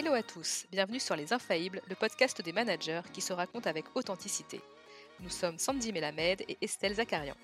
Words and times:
Hello 0.00 0.12
à 0.12 0.22
tous, 0.22 0.64
bienvenue 0.70 1.00
sur 1.00 1.16
Les 1.16 1.32
Infaillibles, 1.32 1.82
le 1.88 1.96
podcast 1.96 2.40
des 2.40 2.52
managers 2.52 3.00
qui 3.12 3.20
se 3.20 3.32
raconte 3.32 3.66
avec 3.66 3.84
authenticité. 3.96 4.60
Nous 5.18 5.28
sommes 5.28 5.58
Sandy 5.58 5.92
Melamed 5.92 6.42
et 6.42 6.56
Estelle 6.62 6.94
Zakarian. 6.94 7.34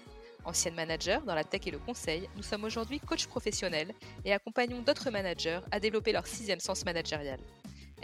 Anciennes 0.45 0.77
managers 0.77 1.19
dans 1.27 1.35
la 1.35 1.43
tech 1.43 1.63
et 1.67 1.73
le 1.73 1.81
conseil, 1.81 2.29
nous 2.37 2.45
sommes 2.45 2.63
aujourd'hui 2.63 3.01
coachs 3.01 3.27
professionnels 3.27 3.93
et 4.25 4.33
accompagnons 4.33 4.83
d'autres 4.83 5.11
managers 5.11 5.59
à 5.73 5.81
développer 5.81 6.13
leur 6.13 6.29
sixième 6.29 6.61
sens 6.61 6.85
managérial. 6.85 7.41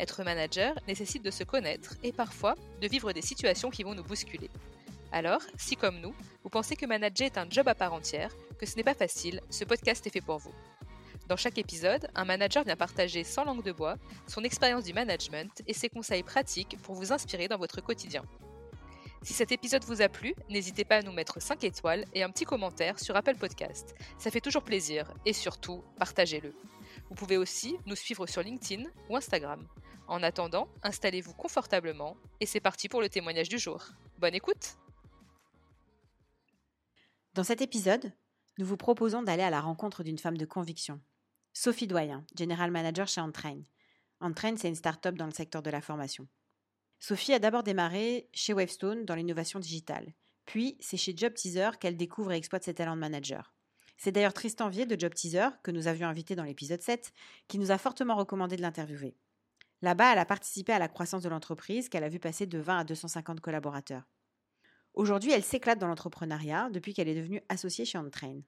Être 0.01 0.25
manager 0.25 0.75
nécessite 0.89 1.23
de 1.23 1.31
se 1.31 1.45
connaître 1.45 1.95
et 2.03 2.11
parfois 2.11 2.57
de 2.81 2.89
vivre 2.89 3.13
des 3.13 3.23
situations 3.23 3.71
qui 3.71 3.85
vont 3.85 3.95
nous 3.95 4.03
bousculer. 4.03 4.51
Alors, 5.13 5.43
si 5.59 5.77
comme 5.77 6.01
nous, 6.01 6.15
vous 6.43 6.51
pensez 6.51 6.75
que 6.75 6.87
manager 6.87 7.27
est 7.27 7.39
un 7.39 7.49
job 7.49 7.69
à 7.69 7.77
part 7.77 7.93
entière, 7.93 8.35
que 8.59 8.67
ce 8.67 8.75
n'est 8.75 8.83
pas 8.83 8.95
facile, 8.95 9.43
ce 9.49 9.63
podcast 9.63 10.05
est 10.09 10.11
fait 10.11 10.21
pour 10.21 10.39
vous. 10.39 10.55
Dans 11.31 11.37
chaque 11.37 11.59
épisode, 11.59 12.09
un 12.17 12.25
manager 12.25 12.65
vient 12.65 12.75
partager 12.75 13.23
sans 13.23 13.45
langue 13.45 13.63
de 13.63 13.71
bois 13.71 13.99
son 14.27 14.43
expérience 14.43 14.83
du 14.83 14.93
management 14.93 15.63
et 15.69 15.75
ses 15.75 15.89
conseils 15.89 16.25
pratiques 16.25 16.77
pour 16.83 16.97
vous 16.97 17.13
inspirer 17.13 17.47
dans 17.47 17.57
votre 17.57 17.81
quotidien. 17.81 18.25
Si 19.23 19.33
cet 19.33 19.53
épisode 19.53 19.85
vous 19.85 20.03
a 20.03 20.09
plu, 20.09 20.35
n'hésitez 20.49 20.85
pas 20.85 20.97
à 20.97 21.03
nous 21.03 21.13
mettre 21.13 21.41
5 21.41 21.63
étoiles 21.63 22.05
et 22.15 22.25
un 22.25 22.31
petit 22.31 22.45
commentaire 22.45 22.99
sur 22.99 23.15
Apple 23.15 23.37
Podcast. 23.37 23.95
Ça 24.19 24.33
fait 24.33 24.41
toujours 24.41 24.65
plaisir 24.65 25.15
et 25.25 25.33
surtout, 25.33 25.85
partagez-le. 26.01 26.53
Vous 27.09 27.15
pouvez 27.15 27.37
aussi 27.37 27.77
nous 27.87 27.95
suivre 27.95 28.27
sur 28.27 28.43
LinkedIn 28.43 28.91
ou 29.09 29.15
Instagram. 29.15 29.69
En 30.09 30.25
attendant, 30.25 30.67
installez-vous 30.83 31.35
confortablement 31.35 32.17
et 32.41 32.47
c'est 32.47 32.59
parti 32.59 32.89
pour 32.89 33.03
le 33.03 33.09
témoignage 33.09 33.49
du 33.49 33.61
jour. 33.61 33.87
Bonne 34.19 34.35
écoute 34.35 34.79
Dans 37.35 37.45
cet 37.45 37.63
épisode, 37.63 38.13
nous 38.59 38.67
vous 38.67 38.77
proposons 38.77 39.23
d'aller 39.23 39.45
à 39.45 39.51
la 39.51 39.61
rencontre 39.61 40.03
d'une 40.03 40.19
femme 40.19 40.37
de 40.37 40.45
conviction. 40.45 41.01
Sophie 41.63 41.87
Doyen, 41.87 42.25
General 42.39 42.71
Manager 42.71 43.07
chez 43.07 43.21
Entrain. 43.21 43.61
Entrain, 44.21 44.57
c'est 44.57 44.69
une 44.71 44.75
start-up 44.75 45.15
dans 45.15 45.27
le 45.27 45.31
secteur 45.31 45.61
de 45.63 45.69
la 45.69 45.83
formation. 45.83 46.27
Sophie 46.99 47.35
a 47.35 47.39
d'abord 47.39 47.63
démarré 47.63 48.31
chez 48.33 48.55
Wavestone 48.55 49.05
dans 49.05 49.15
l'innovation 49.15 49.61
digitale. 49.61 50.15
Puis, 50.47 50.79
c'est 50.81 50.97
chez 50.97 51.15
Job 51.15 51.35
Teaser 51.35 51.73
qu'elle 51.79 51.99
découvre 51.99 52.33
et 52.33 52.37
exploite 52.39 52.65
ses 52.65 52.73
talents 52.73 52.95
de 52.95 53.01
manager. 53.01 53.53
C'est 53.99 54.11
d'ailleurs 54.11 54.33
Tristan 54.33 54.71
Vier 54.71 54.87
de 54.87 54.99
Job 54.99 55.13
Teaser, 55.13 55.49
que 55.63 55.71
nous 55.71 55.87
avions 55.87 56.09
invité 56.09 56.35
dans 56.35 56.45
l'épisode 56.45 56.81
7, 56.81 57.13
qui 57.47 57.59
nous 57.59 57.71
a 57.71 57.77
fortement 57.77 58.17
recommandé 58.17 58.57
de 58.57 58.63
l'interviewer. 58.63 59.15
Là-bas, 59.83 60.15
elle 60.15 60.19
a 60.19 60.25
participé 60.25 60.73
à 60.73 60.79
la 60.79 60.89
croissance 60.89 61.23
de 61.23 61.29
l'entreprise 61.29 61.91
qu'elle 61.91 62.05
a 62.05 62.09
vu 62.09 62.21
passer 62.21 62.47
de 62.47 62.59
20 62.59 62.79
à 62.79 62.85
250 62.85 63.43
collaborateurs. 63.43 64.09
Aujourd'hui, 64.95 65.33
elle 65.33 65.45
s'éclate 65.45 65.79
dans 65.79 65.89
l'entrepreneuriat 65.89 66.71
depuis 66.71 66.95
qu'elle 66.95 67.09
est 67.09 67.15
devenue 67.15 67.43
associée 67.51 67.85
chez 67.85 67.99
Ontrain. 67.99 68.41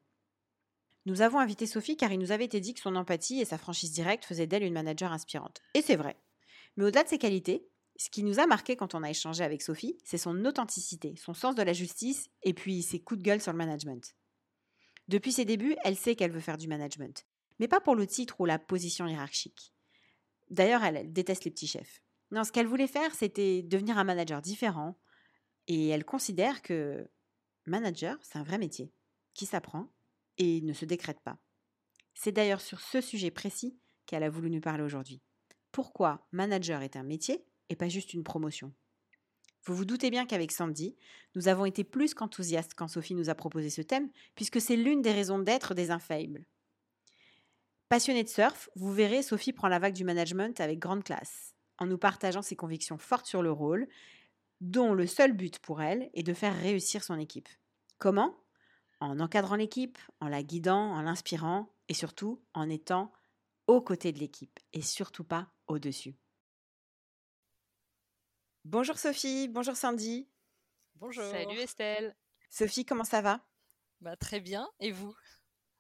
Nous 1.05 1.21
avons 1.21 1.41
invité 1.41 1.67
Sophie 1.67 1.97
car 1.97 2.13
il 2.13 2.19
nous 2.19 2.31
avait 2.31 2.45
été 2.45 2.61
dit 2.61 2.75
que 2.75 2.81
son 2.81 2.95
empathie 2.95 3.41
et 3.41 3.45
sa 3.45 3.59
franchise 3.59 3.93
directe 3.93 4.25
faisaient 4.25 4.47
d'elle 4.47 4.63
une 4.63 4.73
manager 4.73 5.13
inspirante. 5.13 5.61
Et 5.75 5.83
c'est 5.83 5.97
vrai. 5.97 6.17
Mais 6.77 6.85
au-delà 6.85 7.03
de 7.03 7.09
ses 7.09 7.19
qualités, 7.19 7.69
ce 7.97 8.09
qui 8.09 8.23
nous 8.23 8.41
a 8.41 8.47
marqué 8.47 8.77
quand 8.77 8.95
on 8.95 9.03
a 9.03 9.11
échangé 9.11 9.45
avec 9.45 9.63
Sophie, 9.63 9.99
c'est 10.05 10.19
son 10.19 10.45
authenticité, 10.45 11.15
son 11.17 11.35
sens 11.35 11.55
de 11.55 11.63
la 11.63 11.73
justice 11.73 12.31
et 12.43 12.55
puis 12.55 12.83
ses 12.83 13.01
coups 13.01 13.19
de 13.19 13.25
gueule 13.25 13.41
sur 13.41 13.53
le 13.53 13.59
management. 13.59 14.15
Depuis 15.09 15.33
ses 15.33 15.45
débuts, 15.45 15.77
elle 15.85 15.97
sait 15.97 16.15
qu'elle 16.15 16.31
veut 16.31 16.41
faire 16.41 16.57
du 16.57 16.69
management, 16.69 17.27
mais 17.59 17.69
pas 17.69 17.81
pour 17.81 17.97
le 17.97 18.07
titre 18.07 18.41
ou 18.41 18.45
la 18.45 18.59
position 18.59 19.07
hiérarchique. 19.07 19.75
D'ailleurs, 20.51 20.85
elle, 20.85 21.13
déteste 21.13 21.45
les 21.45 21.51
petits 21.51 21.67
chefs. 21.67 22.03
Non, 22.31 22.45
ce 22.45 22.53
qu'elle 22.53 22.67
voulait 22.67 22.87
faire, 22.87 23.15
c'était 23.15 23.63
devenir 23.63 23.99
un 23.99 24.05
manager 24.05 24.41
différent, 24.41 24.99
et 25.67 25.89
elle 25.89 26.05
considère 26.05 26.63
que 26.63 27.11
manager, 27.67 28.17
c'est 28.23 28.39
un 28.39 28.43
vrai 28.43 28.59
métier, 28.59 28.93
qui 29.35 29.47
s'apprend 29.47 29.93
et 30.39 30.61
ne 30.63 30.73
se 30.73 30.85
décrète 30.85 31.21
pas. 31.21 31.39
C'est 32.15 32.33
d'ailleurs 32.33 32.61
sur 32.61 32.81
ce 32.81 33.01
sujet 33.01 33.31
précis 33.31 33.79
qu'elle 34.07 34.23
a 34.23 34.31
voulu 34.31 34.51
nous 34.51 34.61
parler 34.61 34.83
aujourd'hui. 34.83 35.21
Pourquoi 35.71 36.27
manager 36.33 36.83
est 36.83 36.97
un 36.97 37.03
métier 37.03 37.45
et 37.69 37.77
pas 37.77 37.89
juste 37.89 38.13
une 38.13 38.25
promotion? 38.25 38.73
Vous 39.65 39.75
vous 39.75 39.85
doutez 39.85 40.11
bien 40.11 40.27
qu'avec 40.27 40.51
Sandy, 40.51 40.97
nous 41.37 41.49
avons 41.49 41.65
été 41.65 41.85
plus 41.85 42.15
qu'enthousiastes 42.15 42.75
quand 42.75 42.89
Sophie 42.89 43.15
nous 43.15 43.31
a 43.31 43.35
proposé 43.35 43.71
ce 43.71 43.81
thème, 43.81 44.11
puisque 44.35 44.61
c'est 44.61 44.77
l'une 44.77 45.03
des 45.03 45.13
raisons 45.13 45.39
d'être 45.39 45.75
des 45.75 45.91
infaillibles. 45.93 46.45
Passionnée 47.89 48.25
de 48.25 48.29
surf, 48.29 48.69
vous 48.75 48.93
verrez, 48.93 49.23
Sophie 49.23 49.53
prend 49.53 49.69
la 49.69 49.79
vague 49.79 49.95
du 49.95 50.05
management 50.05 50.61
avec 50.61 50.79
grande 50.79 51.05
classe, 51.05 51.55
en 51.79 51.87
nous 51.87 51.99
partageant 51.99 52.43
ses 52.43 52.57
convictions 52.57 52.99
fortes 52.99 53.27
sur 53.27 53.43
le 53.43 53.53
rôle, 53.53 53.87
dont 54.61 54.95
le 54.95 55.07
seul 55.07 55.33
but 55.33 55.59
pour 55.61 55.81
elle 55.81 56.11
est 56.15 56.23
de 56.23 56.35
faire 56.35 56.59
réussir 56.59 57.05
son 57.05 57.19
équipe. 57.19 57.49
Comment? 57.99 58.37
En 59.03 59.19
encadrant 59.19 59.57
l'équipe, 59.57 59.99
en 60.21 60.29
la 60.29 60.45
guidant, 60.45 60.93
en 60.93 61.03
l'inspirant, 61.03 61.75
et 61.89 61.93
surtout 61.93 62.41
en 62.55 62.71
étant 62.71 63.11
aux 63.67 63.81
côtés 63.81 64.13
de 64.13 64.21
l'équipe, 64.21 64.61
et 64.73 64.81
surtout 64.81 65.25
pas 65.25 65.51
au-dessus. 65.67 66.15
Bonjour 68.65 68.97
Sophie, 68.97 69.49
bonjour 69.49 69.75
Sandy. 69.75 70.29
Bonjour. 70.95 71.25
Salut 71.25 71.59
Estelle. 71.59 72.15
Sophie, 72.49 72.85
comment 72.85 73.03
ça 73.03 73.23
va? 73.23 73.45
Bah, 74.01 74.15
Très 74.15 74.39
bien, 74.39 74.71
et 74.79 74.93
vous? 74.93 75.17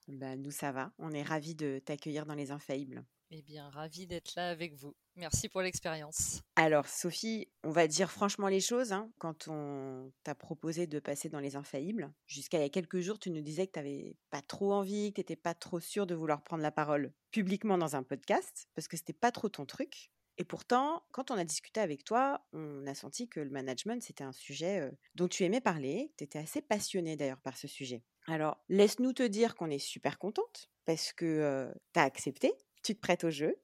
Bah, 0.09 0.35
Nous, 0.35 0.51
ça 0.51 0.73
va. 0.73 0.93
On 0.99 1.13
est 1.13 1.23
ravis 1.23 1.55
de 1.55 1.79
t'accueillir 1.79 2.27
dans 2.27 2.35
Les 2.35 2.51
Infaillibles. 2.51 3.05
Eh 3.35 3.41
bien, 3.41 3.71
ravis 3.71 4.07
d'être 4.07 4.35
là 4.37 4.51
avec 4.51 4.75
vous. 4.75 4.95
Merci 5.17 5.49
pour 5.49 5.63
l'expérience. 5.63 6.43
Alors, 6.55 6.87
Sophie, 6.87 7.49
on 7.65 7.71
va 7.71 7.87
dire 7.87 8.11
franchement 8.11 8.49
les 8.49 8.61
choses. 8.61 8.93
Hein. 8.93 9.11
Quand 9.17 9.49
on 9.49 10.13
t'a 10.23 10.35
proposé 10.35 10.87
de 10.87 11.01
passer 11.01 11.31
dans 11.31 11.41
Les 11.41 11.57
Infaillibles, 11.57 12.13
jusqu'à 12.27 12.59
il 12.59 12.61
y 12.61 12.67
a 12.67 12.69
quelques 12.69 13.01
jours, 13.01 13.19
tu 13.19 13.31
nous 13.31 13.41
disais 13.41 13.67
que 13.67 13.73
tu 13.73 13.79
n'avais 13.79 14.17
pas 14.29 14.43
trop 14.43 14.75
envie, 14.75 15.15
que 15.15 15.15
tu 15.15 15.21
n'étais 15.23 15.37
pas 15.37 15.55
trop 15.55 15.81
sûre 15.81 16.07
de 16.07 16.15
vouloir 16.15 16.43
prendre 16.43 16.63
la 16.63 16.71
parole 16.71 17.15
publiquement 17.31 17.79
dans 17.79 17.97
un 17.97 18.03
podcast, 18.03 18.69
parce 18.75 18.87
que 18.87 18.99
c'était 18.99 19.15
pas 19.15 19.33
trop 19.33 19.49
ton 19.49 19.65
truc. 19.65 20.11
Et 20.37 20.45
pourtant, 20.45 21.03
quand 21.11 21.31
on 21.31 21.39
a 21.39 21.45
discuté 21.45 21.81
avec 21.81 22.05
toi, 22.05 22.47
on 22.53 22.87
a 22.87 22.95
senti 22.95 23.31
que 23.31 23.41
le 23.41 23.51
management, 23.51 24.03
c'était 24.03 24.25
un 24.25 24.33
sujet 24.33 24.91
dont 25.15 25.29
tu 25.29 25.45
aimais 25.45 25.63
parler. 25.63 26.13
Tu 26.19 26.25
étais 26.25 26.39
assez 26.39 26.61
passionnée 26.61 27.17
d'ailleurs 27.17 27.41
par 27.41 27.57
ce 27.57 27.67
sujet. 27.67 28.03
Alors, 28.27 28.59
laisse-nous 28.69 29.15
te 29.15 29.23
dire 29.23 29.55
qu'on 29.55 29.71
est 29.71 29.79
super 29.79 30.19
contente 30.19 30.71
parce 30.85 31.15
que 31.15 31.73
tu 31.95 32.01
as 32.01 32.03
accepté, 32.03 32.53
tu 32.83 32.95
te 32.95 33.01
prêtes 33.01 33.25
au 33.25 33.31
jeu, 33.31 33.57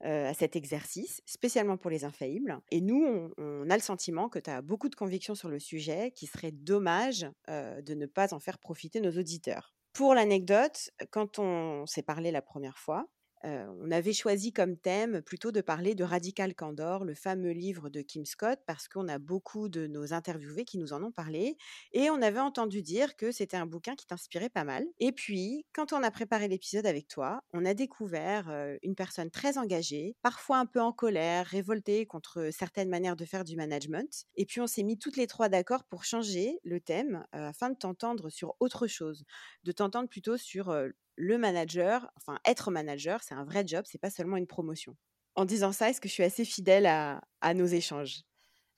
à 0.00 0.34
cet 0.34 0.56
exercice, 0.56 1.22
spécialement 1.26 1.76
pour 1.76 1.90
les 1.90 2.04
infaillibles. 2.04 2.58
Et 2.70 2.80
nous, 2.80 3.32
on, 3.38 3.70
a 3.70 3.74
le 3.74 3.82
sentiment 3.82 4.28
que 4.28 4.38
tu 4.38 4.50
as 4.50 4.62
beaucoup 4.62 4.88
de 4.88 4.94
convictions 4.94 5.34
sur 5.34 5.48
le 5.48 5.58
sujet, 5.58 6.12
qu'il 6.12 6.28
serait 6.28 6.52
dommage 6.52 7.26
de 7.48 7.94
ne 7.94 8.06
pas 8.06 8.34
en 8.34 8.40
faire 8.40 8.58
profiter 8.58 9.00
nos 9.00 9.12
auditeurs. 9.12 9.74
Pour 9.92 10.14
l'anecdote, 10.14 10.90
quand 11.10 11.38
on 11.38 11.86
s'est 11.86 12.02
parlé 12.02 12.30
la 12.30 12.42
première 12.42 12.78
fois, 12.78 13.08
on 13.46 13.90
avait 13.90 14.12
choisi 14.12 14.52
comme 14.52 14.76
thème 14.76 15.22
plutôt 15.22 15.52
de 15.52 15.60
parler 15.60 15.94
de 15.94 16.02
Radical 16.04 16.54
Candor, 16.54 17.04
le 17.04 17.14
fameux 17.14 17.52
livre 17.52 17.88
de 17.88 18.00
Kim 18.02 18.24
Scott, 18.24 18.58
parce 18.66 18.88
qu'on 18.88 19.08
a 19.08 19.18
beaucoup 19.18 19.68
de 19.68 19.86
nos 19.86 20.12
interviewés 20.12 20.64
qui 20.64 20.78
nous 20.78 20.92
en 20.92 21.02
ont 21.02 21.12
parlé, 21.12 21.56
et 21.92 22.10
on 22.10 22.20
avait 22.22 22.40
entendu 22.40 22.82
dire 22.82 23.16
que 23.16 23.30
c'était 23.30 23.56
un 23.56 23.66
bouquin 23.66 23.94
qui 23.94 24.06
t'inspirait 24.06 24.48
pas 24.48 24.64
mal. 24.64 24.84
Et 24.98 25.12
puis, 25.12 25.64
quand 25.72 25.92
on 25.92 26.02
a 26.02 26.10
préparé 26.10 26.48
l'épisode 26.48 26.86
avec 26.86 27.06
toi, 27.08 27.40
on 27.52 27.64
a 27.64 27.74
découvert 27.74 28.50
une 28.82 28.94
personne 28.94 29.30
très 29.30 29.58
engagée, 29.58 30.16
parfois 30.22 30.58
un 30.58 30.66
peu 30.66 30.80
en 30.80 30.92
colère, 30.92 31.46
révoltée 31.46 32.06
contre 32.06 32.50
certaines 32.52 32.88
manières 32.88 33.16
de 33.16 33.24
faire 33.24 33.44
du 33.44 33.56
management, 33.56 34.26
et 34.34 34.44
puis 34.44 34.60
on 34.60 34.66
s'est 34.66 34.82
mis 34.82 34.98
toutes 34.98 35.16
les 35.16 35.26
trois 35.28 35.48
d'accord 35.48 35.84
pour 35.84 36.04
changer 36.04 36.58
le 36.64 36.80
thème 36.80 37.24
afin 37.32 37.70
de 37.70 37.76
t'entendre 37.76 38.28
sur 38.28 38.56
autre 38.60 38.86
chose, 38.86 39.24
de 39.62 39.72
t'entendre 39.72 40.08
plutôt 40.08 40.36
sur 40.36 40.74
le 41.16 41.38
manager, 41.38 42.10
enfin 42.16 42.38
être 42.44 42.70
manager, 42.70 43.22
c'est 43.22 43.34
un 43.34 43.44
vrai 43.44 43.66
job, 43.66 43.84
c'est 43.88 43.98
pas 43.98 44.10
seulement 44.10 44.36
une 44.36 44.46
promotion. 44.46 44.96
En 45.34 45.44
disant 45.44 45.72
ça, 45.72 45.90
est-ce 45.90 46.00
que 46.00 46.08
je 46.08 46.14
suis 46.14 46.22
assez 46.22 46.44
fidèle 46.44 46.86
à, 46.86 47.54
nos 47.54 47.66
échanges? 47.66 48.22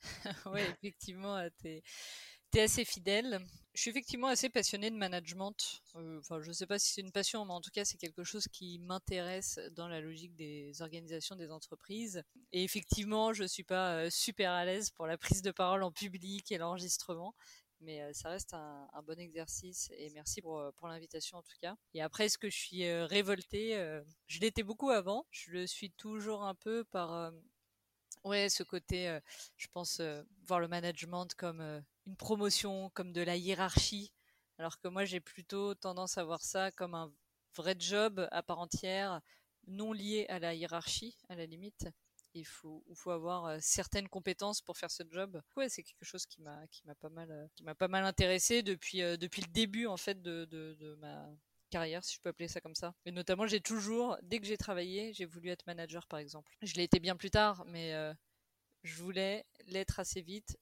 Oui, 0.53 0.61
effectivement, 0.61 1.41
tu 1.61 1.67
es, 1.67 2.61
assez 2.61 2.83
fidèle. 2.85 3.39
Je 3.73 3.81
suis 3.81 3.91
effectivement 3.91 4.27
assez 4.27 4.49
passionnée 4.49 4.89
de 4.89 4.95
management. 4.95 5.81
enfin, 5.93 6.41
je 6.41 6.47
ne 6.47 6.53
sais 6.53 6.65
pas 6.65 6.79
si 6.79 6.93
c'est 6.93 7.01
une 7.01 7.11
passion, 7.11 7.45
mais 7.45 7.53
en 7.53 7.61
tout 7.61 7.69
cas, 7.71 7.85
c'est 7.85 7.97
quelque 7.97 8.23
chose 8.23 8.47
qui 8.51 8.79
m'intéresse 8.79 9.59
dans 9.71 9.87
la 9.87 10.01
logique 10.01 10.35
des 10.35 10.81
organisations 10.81 11.35
des 11.35 11.51
entreprises. 11.51 12.23
Et 12.51 12.63
effectivement, 12.63 13.33
je 13.33 13.43
ne 13.43 13.47
suis 13.47 13.63
pas 13.63 14.09
super 14.09 14.51
à 14.51 14.65
l'aise 14.65 14.89
pour 14.89 15.05
la 15.05 15.17
prise 15.17 15.41
de 15.41 15.51
parole 15.51 15.83
en 15.83 15.91
public 15.91 16.51
et 16.51 16.57
l'enregistrement 16.57 17.35
mais 17.81 18.13
ça 18.13 18.29
reste 18.29 18.53
un, 18.53 18.87
bon 19.03 19.19
exercice 19.19 19.89
et 19.91 20.09
merci 20.11 20.41
pour, 20.41 20.61
pour 20.77 20.87
l'invitation 20.87 21.37
en 21.37 21.41
tout 21.41 21.55
cas. 21.61 21.75
Et 21.93 22.01
après, 22.01 22.25
est-ce 22.25 22.37
que 22.37 22.49
je 22.49 22.57
suis 22.57 22.91
révoltée 23.03 24.01
Je 24.27 24.39
l'étais 24.39 24.63
beaucoup 24.63 24.89
avant, 24.89 25.25
je 25.31 25.51
le 25.51 25.67
suis 25.67 25.91
toujours 25.91 26.43
un 26.43 26.55
peu 26.55 26.83
par 26.85 27.31
ouais 28.23 28.49
ce 28.49 28.63
côté, 28.63 29.19
je 29.57 29.67
pense 29.67 30.01
voir 30.45 30.59
le 30.59 30.67
management 30.67 31.33
comme 31.35 31.61
une 32.05 32.15
promotion, 32.17 32.89
comme 32.91 33.13
de 33.13 33.21
la 33.21 33.35
hiérarchie, 33.37 34.13
alors 34.57 34.79
que 34.79 34.87
moi 34.87 35.05
j'ai 35.05 35.19
plutôt 35.19 35.75
tendance 35.75 36.17
à 36.17 36.23
voir 36.23 36.41
ça 36.41 36.71
comme 36.71 36.95
un 36.95 37.13
vrai 37.55 37.75
job 37.77 38.27
à 38.31 38.43
part 38.43 38.59
entière, 38.59 39.21
non 39.67 39.93
lié 39.93 40.25
à 40.29 40.39
la 40.39 40.53
hiérarchie 40.53 41.17
à 41.29 41.35
la 41.35 41.45
limite 41.45 41.87
il 42.33 42.45
faut, 42.45 42.83
il 42.87 42.95
faut 42.95 43.11
avoir 43.11 43.61
certaines 43.61 44.07
compétences 44.07 44.61
pour 44.61 44.77
faire 44.77 44.91
ce 44.91 45.03
job. 45.09 45.41
Ouais, 45.55 45.69
c'est 45.69 45.83
quelque 45.83 46.05
chose 46.05 46.25
qui 46.25 46.41
m'a, 46.41 46.67
qui 46.67 46.85
m'a 46.85 46.95
pas 46.95 47.09
mal, 47.09 47.49
qui 47.55 47.63
m'a 47.63 47.75
pas 47.75 47.87
mal 47.87 48.05
intéressé 48.05 48.63
depuis, 48.63 48.99
depuis 49.17 49.41
le 49.41 49.51
début 49.51 49.87
en 49.87 49.97
fait 49.97 50.21
de, 50.21 50.45
de, 50.45 50.75
de 50.79 50.95
ma 50.95 51.29
carrière, 51.69 52.03
si 52.03 52.15
je 52.15 52.21
peux 52.21 52.29
appeler 52.29 52.47
ça 52.47 52.61
comme 52.61 52.75
ça. 52.75 52.95
Et 53.05 53.11
notamment, 53.11 53.47
j'ai 53.47 53.61
toujours, 53.61 54.17
dès 54.23 54.39
que 54.39 54.45
j'ai 54.45 54.57
travaillé, 54.57 55.13
j'ai 55.13 55.25
voulu 55.25 55.49
être 55.49 55.65
manager, 55.67 56.07
par 56.07 56.19
exemple. 56.19 56.55
Je 56.61 56.73
l'ai 56.75 56.83
été 56.83 56.99
bien 56.99 57.15
plus 57.15 57.29
tard, 57.31 57.63
mais 57.67 57.93
je 58.83 58.95
voulais 58.95 59.45
l'être 59.67 59.99
assez 59.99 60.21
vite 60.21 60.57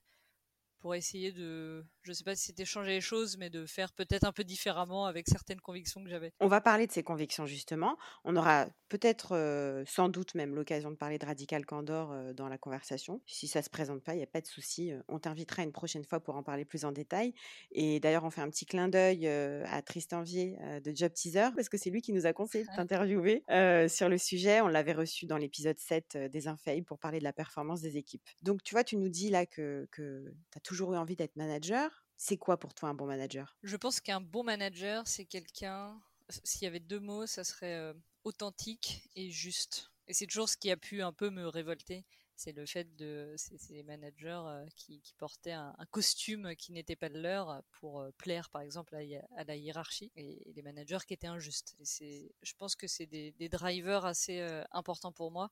pour 0.80 0.96
essayer 0.96 1.32
de, 1.32 1.86
je 2.08 2.14
sais 2.14 2.24
pas 2.24 2.36
si 2.36 2.46
c'était 2.46 2.66
changer 2.66 2.92
les 2.92 3.02
choses, 3.02 3.38
mais 3.38 3.50
de 3.50 3.66
faire 3.66 3.92
peut-être 3.92 4.24
un 4.24 4.32
peu 4.32 4.46
différemment 4.46 5.06
avec 5.06 5.28
certaines 5.28 5.60
convictions 5.60 6.04
que 6.04 6.10
j'avais. 6.10 6.32
On 6.40 6.48
va 6.48 6.62
parler 6.62 6.88
de 6.88 6.92
ces 6.92 7.04
convictions 7.04 7.46
justement. 7.46 7.98
On 8.24 8.36
aura 8.38 8.68
peut-être, 8.88 9.84
sans 9.86 10.08
doute 10.08 10.34
même 10.36 10.56
l'occasion 10.56 10.90
de 10.90 10.96
parler 10.96 11.20
de 11.20 11.26
Radical 11.26 11.66
Candor 11.66 12.34
dans 12.34 12.48
la 12.48 12.58
conversation. 12.58 13.22
Si 13.28 13.48
ça 13.48 13.62
se 13.62 13.70
présente 13.70 14.02
pas, 14.04 14.14
il 14.14 14.18
n'y 14.18 14.24
a 14.24 14.28
pas 14.28 14.40
de 14.40 14.48
souci. 14.48 14.94
On 15.10 15.20
t'invitera 15.20 15.64
une 15.64 15.74
prochaine 15.74 16.06
fois 16.06 16.22
pour 16.22 16.36
en 16.36 16.44
parler 16.44 16.64
plus 16.64 16.86
en 16.86 16.94
détail. 16.94 17.34
Et 17.72 18.00
d'ailleurs, 18.00 18.24
on 18.24 18.30
fait 18.30 18.42
un 18.42 18.50
petit 18.50 18.66
clin 18.66 18.88
d'œil 18.88 19.28
à 19.28 19.82
Tristan 19.82 20.22
Vier 20.22 20.58
de 20.84 20.96
Job 20.96 21.12
Teaser 21.14 21.50
parce 21.56 21.68
que 21.68 21.78
c'est 21.78 21.90
lui 21.90 22.02
qui 22.02 22.14
nous 22.14 22.26
a 22.26 22.32
conseillé 22.32 22.64
de 22.64 22.70
t'interviewer 22.76 23.44
sur 23.90 24.08
le 24.08 24.18
sujet. 24.18 24.62
On 24.62 24.68
l'avait 24.68 24.94
reçu 24.94 25.26
dans 25.26 25.38
l'épisode 25.38 25.78
7 25.78 26.18
des 26.32 26.48
Infaillibles 26.48 26.88
pour 26.88 27.00
parler 27.00 27.20
de 27.20 27.26
la 27.26 27.34
performance 27.34 27.82
des 27.82 27.98
équipes. 27.98 28.24
Donc, 28.42 28.64
tu 28.64 28.74
vois, 28.74 28.84
tu 28.84 28.96
nous 28.96 29.10
dis 29.10 29.30
là 29.30 29.46
que, 29.46 29.88
que 29.92 30.34
tu 30.52 30.58
as 30.58 30.62
toujours 30.62 30.94
eu 30.94 30.98
envie 30.98 31.16
d'être 31.16 31.36
manager. 31.36 31.97
C'est 32.18 32.38
quoi 32.38 32.58
pour 32.58 32.74
toi 32.74 32.90
un 32.90 32.96
bon 32.96 33.06
manager? 33.06 33.56
Je 33.62 33.78
pense 33.78 34.02
qu'un 34.02 34.20
bon 34.20 34.44
manager, 34.44 35.08
c'est 35.08 35.26
quelqu'un. 35.26 36.02
S'il 36.44 36.64
y 36.64 36.66
avait 36.66 36.80
deux 36.80 37.00
mots, 37.00 37.28
ça 37.28 37.44
serait 37.44 37.94
authentique 38.24 39.08
et 39.16 39.30
juste. 39.30 39.92
Et 40.08 40.14
c'est 40.14 40.26
toujours 40.26 40.50
ce 40.50 40.58
qui 40.58 40.72
a 40.72 40.78
pu 40.78 41.04
un 41.04 41.14
peu 41.14 41.30
me 41.30 41.48
révolter. 41.48 42.06
C'est 42.36 42.52
le 42.52 42.66
fait 42.66 42.96
de 42.96 43.34
ces 43.38 43.82
managers 43.84 44.42
qui, 44.76 45.02
portaient 45.18 45.54
un, 45.54 45.76
costume 45.90 46.56
qui 46.56 46.72
n'était 46.72 46.96
pas 46.96 47.10
de 47.10 47.20
leur 47.20 47.64
pour 47.72 48.06
plaire, 48.18 48.50
par 48.50 48.62
exemple, 48.62 48.96
à, 48.96 49.44
la 49.44 49.56
hiérarchie, 49.56 50.12
et, 50.16 50.52
les 50.54 50.62
managers 50.62 51.00
qui 51.08 51.14
étaient 51.14 51.28
injustes. 51.28 51.76
Et 52.02 52.32
je 52.44 52.54
pense 52.56 52.76
que 52.76 52.88
c'est 52.88 53.08
des, 53.08 53.50
drivers 53.50 54.06
assez 54.06 54.42
importants 54.72 55.12
pour 55.12 55.32
moi 55.32 55.50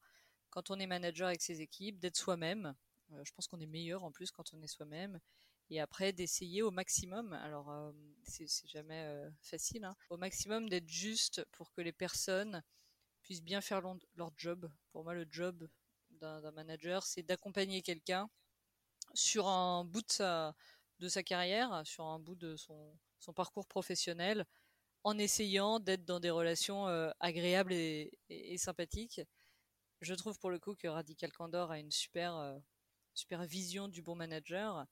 quand 0.52 0.72
on 0.72 0.80
est 0.80 0.88
manager 0.88 1.28
avec 1.28 1.42
ses 1.42 1.62
équipes, 1.62 2.00
d'être 2.00 2.16
soi-même. 2.16 2.76
je 3.24 3.32
pense 3.34 3.48
qu'on 3.48 3.60
est 3.60 3.66
meilleur 3.66 4.04
en 4.04 4.12
plus 4.12 4.32
quand 4.32 4.54
on 4.54 4.62
est 4.62 4.68
soi-même 4.68 5.20
et 5.70 5.80
après 5.80 6.14
d'essayer 6.14 6.62
au 6.62 6.72
maximum, 6.72 7.34
alors 7.34 7.72
euh, 7.72 7.92
c'est 8.24 8.48
jamais 8.68 9.04
euh, 9.06 9.30
facile, 9.42 9.84
hein, 9.84 9.96
au 10.10 10.18
maximum 10.18 10.70
d'être 10.70 10.88
juste 10.88 11.44
pour 11.52 11.72
que 11.72 11.82
les 11.82 11.92
personnes 11.92 12.62
puissent 13.24 13.44
bien 13.44 13.62
faire 13.62 13.82
leur 14.16 14.32
job. 14.38 14.70
Pour 14.92 15.04
moi, 15.04 15.16
le 15.16 15.26
job 15.30 15.68
d'un 16.12 16.52
manager, 16.52 17.04
c'est 17.04 17.24
d'accompagner 17.24 17.82
quelqu'un 17.82 18.30
sur 19.16 19.48
un 19.48 19.84
bout 19.86 20.02
de 20.02 21.10
sa, 21.10 21.24
carrière, 21.24 21.82
sur 21.86 22.06
un 22.06 22.20
bout 22.20 22.36
de 22.36 22.56
son, 22.56 22.96
son 23.20 23.34
parcours 23.34 23.66
professionnel, 23.66 24.46
en 25.04 25.18
essayant 25.18 25.80
d'être 25.80 26.06
dans 26.06 26.20
des 26.20 26.30
relations 26.30 26.88
euh, 26.88 27.10
agréables 27.20 27.74
et, 27.74 28.12
et, 28.30 28.58
sympathiques. 28.58 29.22
Je 30.02 30.14
trouve 30.14 30.38
pour 30.38 30.52
le 30.52 30.60
coup 30.60 30.76
que 30.76 30.88
Radical 30.88 31.32
Candor 31.32 31.72
a 31.72 31.80
une 31.80 31.92
super, 31.92 32.60
super 33.14 33.44
vision 33.46 33.88
du 33.88 34.02
bon 34.02 34.16
manager 34.16 34.86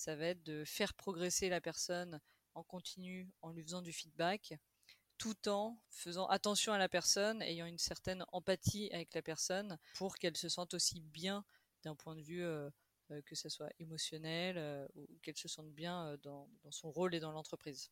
ça 0.00 0.16
va 0.16 0.28
être 0.28 0.42
de 0.44 0.64
faire 0.64 0.94
progresser 0.94 1.50
la 1.50 1.60
personne 1.60 2.20
en 2.54 2.62
continu 2.62 3.30
en 3.42 3.52
lui 3.52 3.62
faisant 3.62 3.82
du 3.82 3.92
feedback, 3.92 4.54
tout 5.18 5.46
en 5.46 5.78
faisant 5.90 6.26
attention 6.28 6.72
à 6.72 6.78
la 6.78 6.88
personne, 6.88 7.42
ayant 7.42 7.66
une 7.66 7.78
certaine 7.78 8.24
empathie 8.32 8.88
avec 8.92 9.12
la 9.12 9.20
personne 9.20 9.78
pour 9.94 10.16
qu'elle 10.16 10.38
se 10.38 10.48
sente 10.48 10.72
aussi 10.72 11.02
bien 11.02 11.44
d'un 11.82 11.94
point 11.94 12.16
de 12.16 12.22
vue 12.22 12.42
euh, 12.42 12.70
euh, 13.10 13.20
que 13.26 13.34
ce 13.34 13.50
soit 13.50 13.68
émotionnel 13.78 14.56
euh, 14.56 14.88
ou 14.94 15.06
qu'elle 15.22 15.36
se 15.36 15.48
sente 15.48 15.70
bien 15.70 16.16
dans, 16.22 16.48
son 16.70 16.90
rôle 16.90 17.14
et 17.14 17.20
dans 17.20 17.32
l'entreprise. 17.32 17.90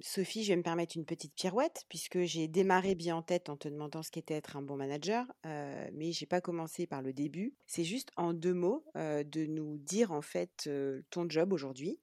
Sophie, 0.00 0.44
je 0.44 0.52
vais 0.52 0.56
me 0.56 0.62
permettre 0.62 0.96
une 0.96 1.04
petite 1.04 1.34
pirouette 1.34 1.84
puisque 1.88 2.22
j'ai 2.22 2.48
démarré 2.48 2.94
bien 2.94 3.16
en 3.16 3.22
tête 3.22 3.48
en 3.48 3.56
te 3.56 3.68
demandant 3.68 4.02
ce 4.02 4.10
qu'était 4.10 4.34
être 4.34 4.56
un 4.56 4.62
bon 4.62 4.76
manager, 4.76 5.26
mais 5.44 6.12
j'ai 6.12 6.26
pas 6.26 6.40
commencé 6.40 6.86
par 6.86 7.02
le 7.02 7.12
début. 7.12 7.54
C'est 7.66 7.84
juste 7.84 8.10
en 8.16 8.32
deux 8.32 8.54
mots 8.54 8.84
de 8.94 9.46
nous 9.46 9.78
dire 9.78 10.12
en 10.12 10.22
fait 10.22 10.70
ton 11.10 11.28
job 11.28 11.52
aujourd'hui 11.52 11.98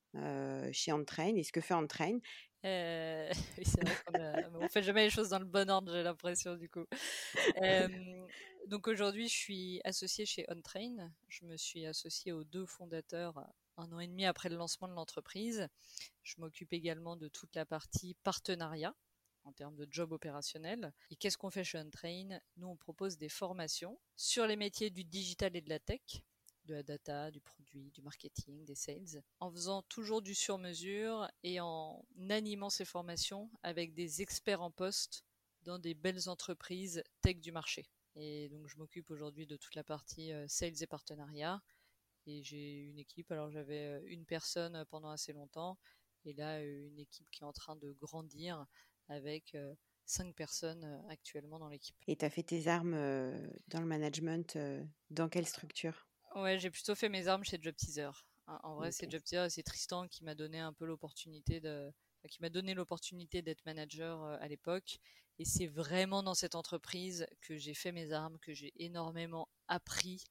chez 0.72 0.92
Entrain 0.92 1.36
et 1.36 1.44
ce 1.44 1.52
que 1.52 1.62
fait 1.62 1.74
Entrain. 1.74 2.20
Euh, 2.64 3.32
c'est 3.66 3.84
vrai 3.84 3.96
qu'on 4.06 4.68
fait 4.70 4.84
jamais 4.84 5.06
les 5.06 5.10
choses 5.10 5.30
dans 5.30 5.40
le 5.40 5.46
bon 5.46 5.70
ordre, 5.70 5.92
j'ai 5.94 6.04
l'impression 6.04 6.56
du 6.56 6.70
coup. 6.70 6.86
donc 8.68 8.88
aujourd'hui, 8.88 9.28
je 9.28 9.36
suis 9.36 9.82
associée 9.84 10.26
chez 10.26 10.46
OnTrain. 10.50 11.12
Je 11.28 11.46
me 11.46 11.58
suis 11.58 11.86
associée 11.86 12.32
aux 12.32 12.44
deux 12.44 12.66
fondateurs 12.66 13.44
un 13.78 13.92
an 13.92 14.00
et 14.00 14.08
demi 14.08 14.26
après 14.26 14.50
le 14.50 14.56
lancement 14.56 14.88
de 14.88 14.94
l'entreprise. 14.94 15.68
Je 16.24 16.40
m'occupe 16.40 16.74
également 16.74 17.16
de 17.16 17.28
toute 17.28 17.56
la 17.56 17.66
partie 17.66 18.16
partenariat 18.24 18.96
en 19.44 19.52
termes 19.54 19.76
de 19.76 19.88
job 19.90 20.12
opérationnel. 20.12 20.94
Et 21.10 21.16
qu'est-ce 21.16 21.38
qu'on 21.38 21.50
fait 21.50 21.64
chez 21.64 21.78
Untrain? 21.78 22.40
Nous, 22.58 22.68
on 22.68 22.76
propose 22.76 23.18
des 23.18 23.30
formations 23.30 24.00
sur 24.16 24.46
les 24.46 24.56
métiers 24.56 24.90
du 24.90 25.04
digital 25.04 25.56
et 25.56 25.62
de 25.62 25.70
la 25.70 25.80
tech, 25.80 26.02
de 26.66 26.76
la 26.76 26.84
data, 26.84 27.32
du 27.32 27.42
produit, 27.42 27.92
du 27.92 28.02
marketing, 28.02 28.66
des 28.66 28.76
sales, 28.76 29.24
en 29.40 29.52
faisant 29.52 29.82
toujours 29.84 30.22
du 30.22 30.36
sur-mesure 30.36 31.28
et 31.44 31.60
en 31.60 32.06
animant 32.30 32.70
ces 32.70 32.86
formations 32.86 33.50
avec 33.64 33.94
des 33.94 34.22
experts 34.22 34.62
en 34.62 34.72
poste 34.72 35.26
dans 35.64 35.80
des 35.80 35.94
belles 35.94 36.30
entreprises 36.30 37.04
tech 37.22 37.38
du 37.38 37.52
marché. 37.52 37.90
Et 38.16 38.50
donc, 38.50 38.68
je 38.68 38.78
m'occupe 38.78 39.10
aujourd'hui 39.10 39.48
de 39.48 39.56
toute 39.56 39.76
la 39.76 39.84
partie 39.84 40.34
euh, 40.34 40.46
sales 40.48 40.82
et 40.82 40.88
partenariat 40.88 41.62
et 42.28 42.44
j'ai 42.44 42.80
une 42.80 43.00
équipe. 43.00 43.32
Alors 43.32 43.50
j'avais 43.52 44.02
une 44.06 44.26
personne 44.26 44.86
pendant 44.90 45.10
assez 45.10 45.34
longtemps 45.34 45.78
et 46.26 46.34
là 46.34 46.62
une 46.64 47.00
équipe 47.00 47.30
qui 47.32 47.44
est 47.44 47.48
en 47.48 47.54
train 47.54 47.76
de 47.76 47.94
grandir 47.94 48.66
avec 49.08 49.56
cinq 50.06 50.36
personnes 50.36 51.04
actuellement 51.10 51.60
dans 51.60 51.70
l'équipe. 51.70 51.98
Et 52.08 52.16
tu 52.16 52.26
as 52.26 52.30
fait 52.30 52.44
tes 52.44 52.68
armes 52.68 52.92
dans 53.68 53.80
le 53.82 53.88
management 53.88 54.58
dans 55.10 55.30
quelle 55.30 55.48
structure? 55.48 56.08
Ouais, 56.36 56.60
j'ai 56.60 56.70
plutôt 56.72 56.96
fait 56.96 57.10
mes 57.10 57.28
armes 57.28 57.44
chez 57.44 57.58
Job 57.62 57.76
Teaser. 57.76 58.10
En 58.48 58.76
vrai, 58.76 58.92
c'est 58.92 59.10
Job 59.10 59.22
Teaser 59.24 59.46
et 59.46 59.50
c'est 59.50 59.64
Tristan 59.64 60.08
qui 60.08 60.24
m'a 60.24 60.36
donné 60.36 60.60
un 60.60 60.74
peu 60.74 60.86
l'opportunité 60.86 61.60
de 61.62 61.92
qui 62.30 62.42
m'a 62.42 62.50
donné 62.50 62.74
l'opportunité 62.76 63.42
d'être 63.42 63.66
manager 63.66 64.24
à 64.24 64.48
l'époque 64.48 65.00
et 65.40 65.46
c'est 65.46 65.66
vraiment 65.66 66.22
dans 66.22 66.36
cette 66.36 66.54
entreprise 66.54 67.26
que 67.42 67.58
j'ai 67.58 67.74
fait 67.74 67.92
mes 67.92 68.12
armes, 68.12 68.38
que 68.40 68.54
j'ai 68.54 68.72
énormément 68.76 69.50
appris 69.68 70.24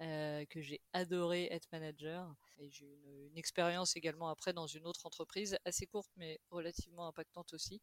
euh, 0.00 0.44
que 0.46 0.60
j'ai 0.60 0.80
adoré 0.92 1.48
être 1.50 1.68
manager. 1.72 2.34
Et 2.58 2.68
j'ai 2.70 2.86
eu 2.86 3.28
une, 3.28 3.38
expérience 3.38 3.96
également 3.96 4.28
après 4.28 4.52
dans 4.52 4.66
une 4.66 4.86
autre 4.86 5.06
entreprise, 5.06 5.56
assez 5.64 5.86
courte 5.86 6.10
mais 6.16 6.40
relativement 6.50 7.06
impactante 7.06 7.52
aussi. 7.54 7.80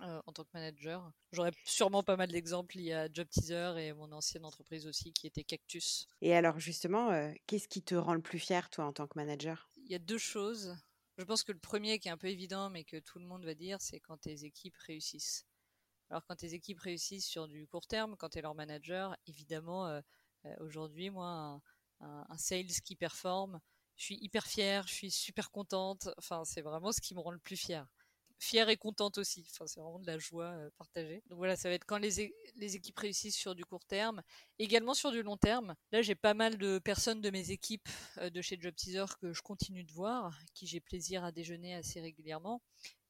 Euh, 0.00 0.20
en 0.26 0.32
tant 0.32 0.44
que 0.44 0.50
manager. 0.54 1.10
J'aurais 1.32 1.50
sûrement 1.64 2.04
pas 2.04 2.16
mal 2.16 2.30
d'exemples. 2.30 2.76
Il 2.76 2.84
y 2.84 2.92
a 2.92 3.08
Job 3.12 3.26
Teaser 3.28 3.74
et 3.78 3.92
mon 3.92 4.12
ancienne 4.12 4.44
entreprise 4.44 4.86
aussi 4.86 5.12
qui 5.12 5.26
était 5.26 5.42
Cactus. 5.42 6.06
Et 6.20 6.36
alors 6.36 6.60
justement, 6.60 7.10
euh, 7.10 7.32
qu'est-ce 7.48 7.66
qui 7.66 7.82
te 7.82 7.96
rend 7.96 8.14
le 8.14 8.22
plus 8.22 8.38
fier 8.38 8.70
toi 8.70 8.84
en 8.84 8.92
tant 8.92 9.08
que 9.08 9.18
manager? 9.18 9.68
Il 9.76 9.90
y 9.90 9.96
a 9.96 9.98
deux 9.98 10.18
choses. 10.18 10.76
Je 11.16 11.24
pense 11.24 11.42
que 11.42 11.50
le 11.50 11.58
premier 11.58 11.98
qui 11.98 12.06
est 12.06 12.12
un 12.12 12.16
peu 12.16 12.28
évident 12.28 12.70
mais 12.70 12.84
que 12.84 12.98
tout 12.98 13.18
le 13.18 13.24
monde 13.24 13.44
va 13.44 13.54
dire, 13.54 13.80
c'est 13.80 13.98
quand 13.98 14.18
tes 14.18 14.44
équipes 14.44 14.76
réussissent. 14.86 15.44
Alors 16.10 16.24
quand 16.24 16.36
tes 16.36 16.54
équipes 16.54 16.80
réussissent 16.80 17.26
sur 17.26 17.48
du 17.48 17.66
court 17.66 17.86
terme, 17.86 18.16
quand 18.16 18.30
tu 18.30 18.38
es 18.38 18.42
leur 18.42 18.54
manager, 18.54 19.16
évidemment, 19.26 19.88
euh, 19.88 20.00
aujourd'hui, 20.60 21.10
moi, 21.10 21.60
un, 22.00 22.38
sales 22.38 22.66
qui 22.84 22.96
performe, 22.96 23.60
je 23.96 24.04
suis 24.04 24.18
hyper 24.20 24.46
fière, 24.46 24.86
je 24.86 24.94
suis 24.94 25.10
super 25.10 25.50
contente. 25.50 26.08
Enfin, 26.18 26.44
c'est 26.44 26.62
vraiment 26.62 26.92
ce 26.92 27.00
qui 27.00 27.14
me 27.14 27.20
rend 27.20 27.32
le 27.32 27.38
plus 27.38 27.56
fière. 27.56 27.86
Fière 28.38 28.68
et 28.68 28.76
contente 28.76 29.18
aussi. 29.18 29.44
Enfin, 29.50 29.66
c'est 29.66 29.80
vraiment 29.80 29.98
de 29.98 30.06
la 30.06 30.16
joie 30.18 30.44
euh, 30.44 30.70
partagée. 30.78 31.24
Donc 31.26 31.38
voilà, 31.38 31.56
ça 31.56 31.68
va 31.68 31.74
être 31.74 31.84
quand 31.84 31.98
les, 31.98 32.32
les, 32.54 32.76
équipes 32.76 32.96
réussissent 32.96 33.36
sur 33.36 33.56
du 33.56 33.64
court 33.64 33.84
terme, 33.84 34.22
également 34.60 34.94
sur 34.94 35.10
du 35.10 35.24
long 35.24 35.36
terme. 35.36 35.74
Là, 35.90 36.02
j'ai 36.02 36.14
pas 36.14 36.34
mal 36.34 36.56
de 36.56 36.78
personnes 36.78 37.20
de 37.20 37.30
mes 37.30 37.50
équipes 37.50 37.88
euh, 38.18 38.30
de 38.30 38.40
chez 38.40 38.56
Job 38.60 38.76
Teaser 38.76 39.06
que 39.20 39.32
je 39.32 39.42
continue 39.42 39.82
de 39.82 39.92
voir, 39.92 40.38
qui 40.54 40.68
j'ai 40.68 40.78
plaisir 40.78 41.24
à 41.24 41.32
déjeuner 41.32 41.74
assez 41.74 42.00
régulièrement. 42.00 42.62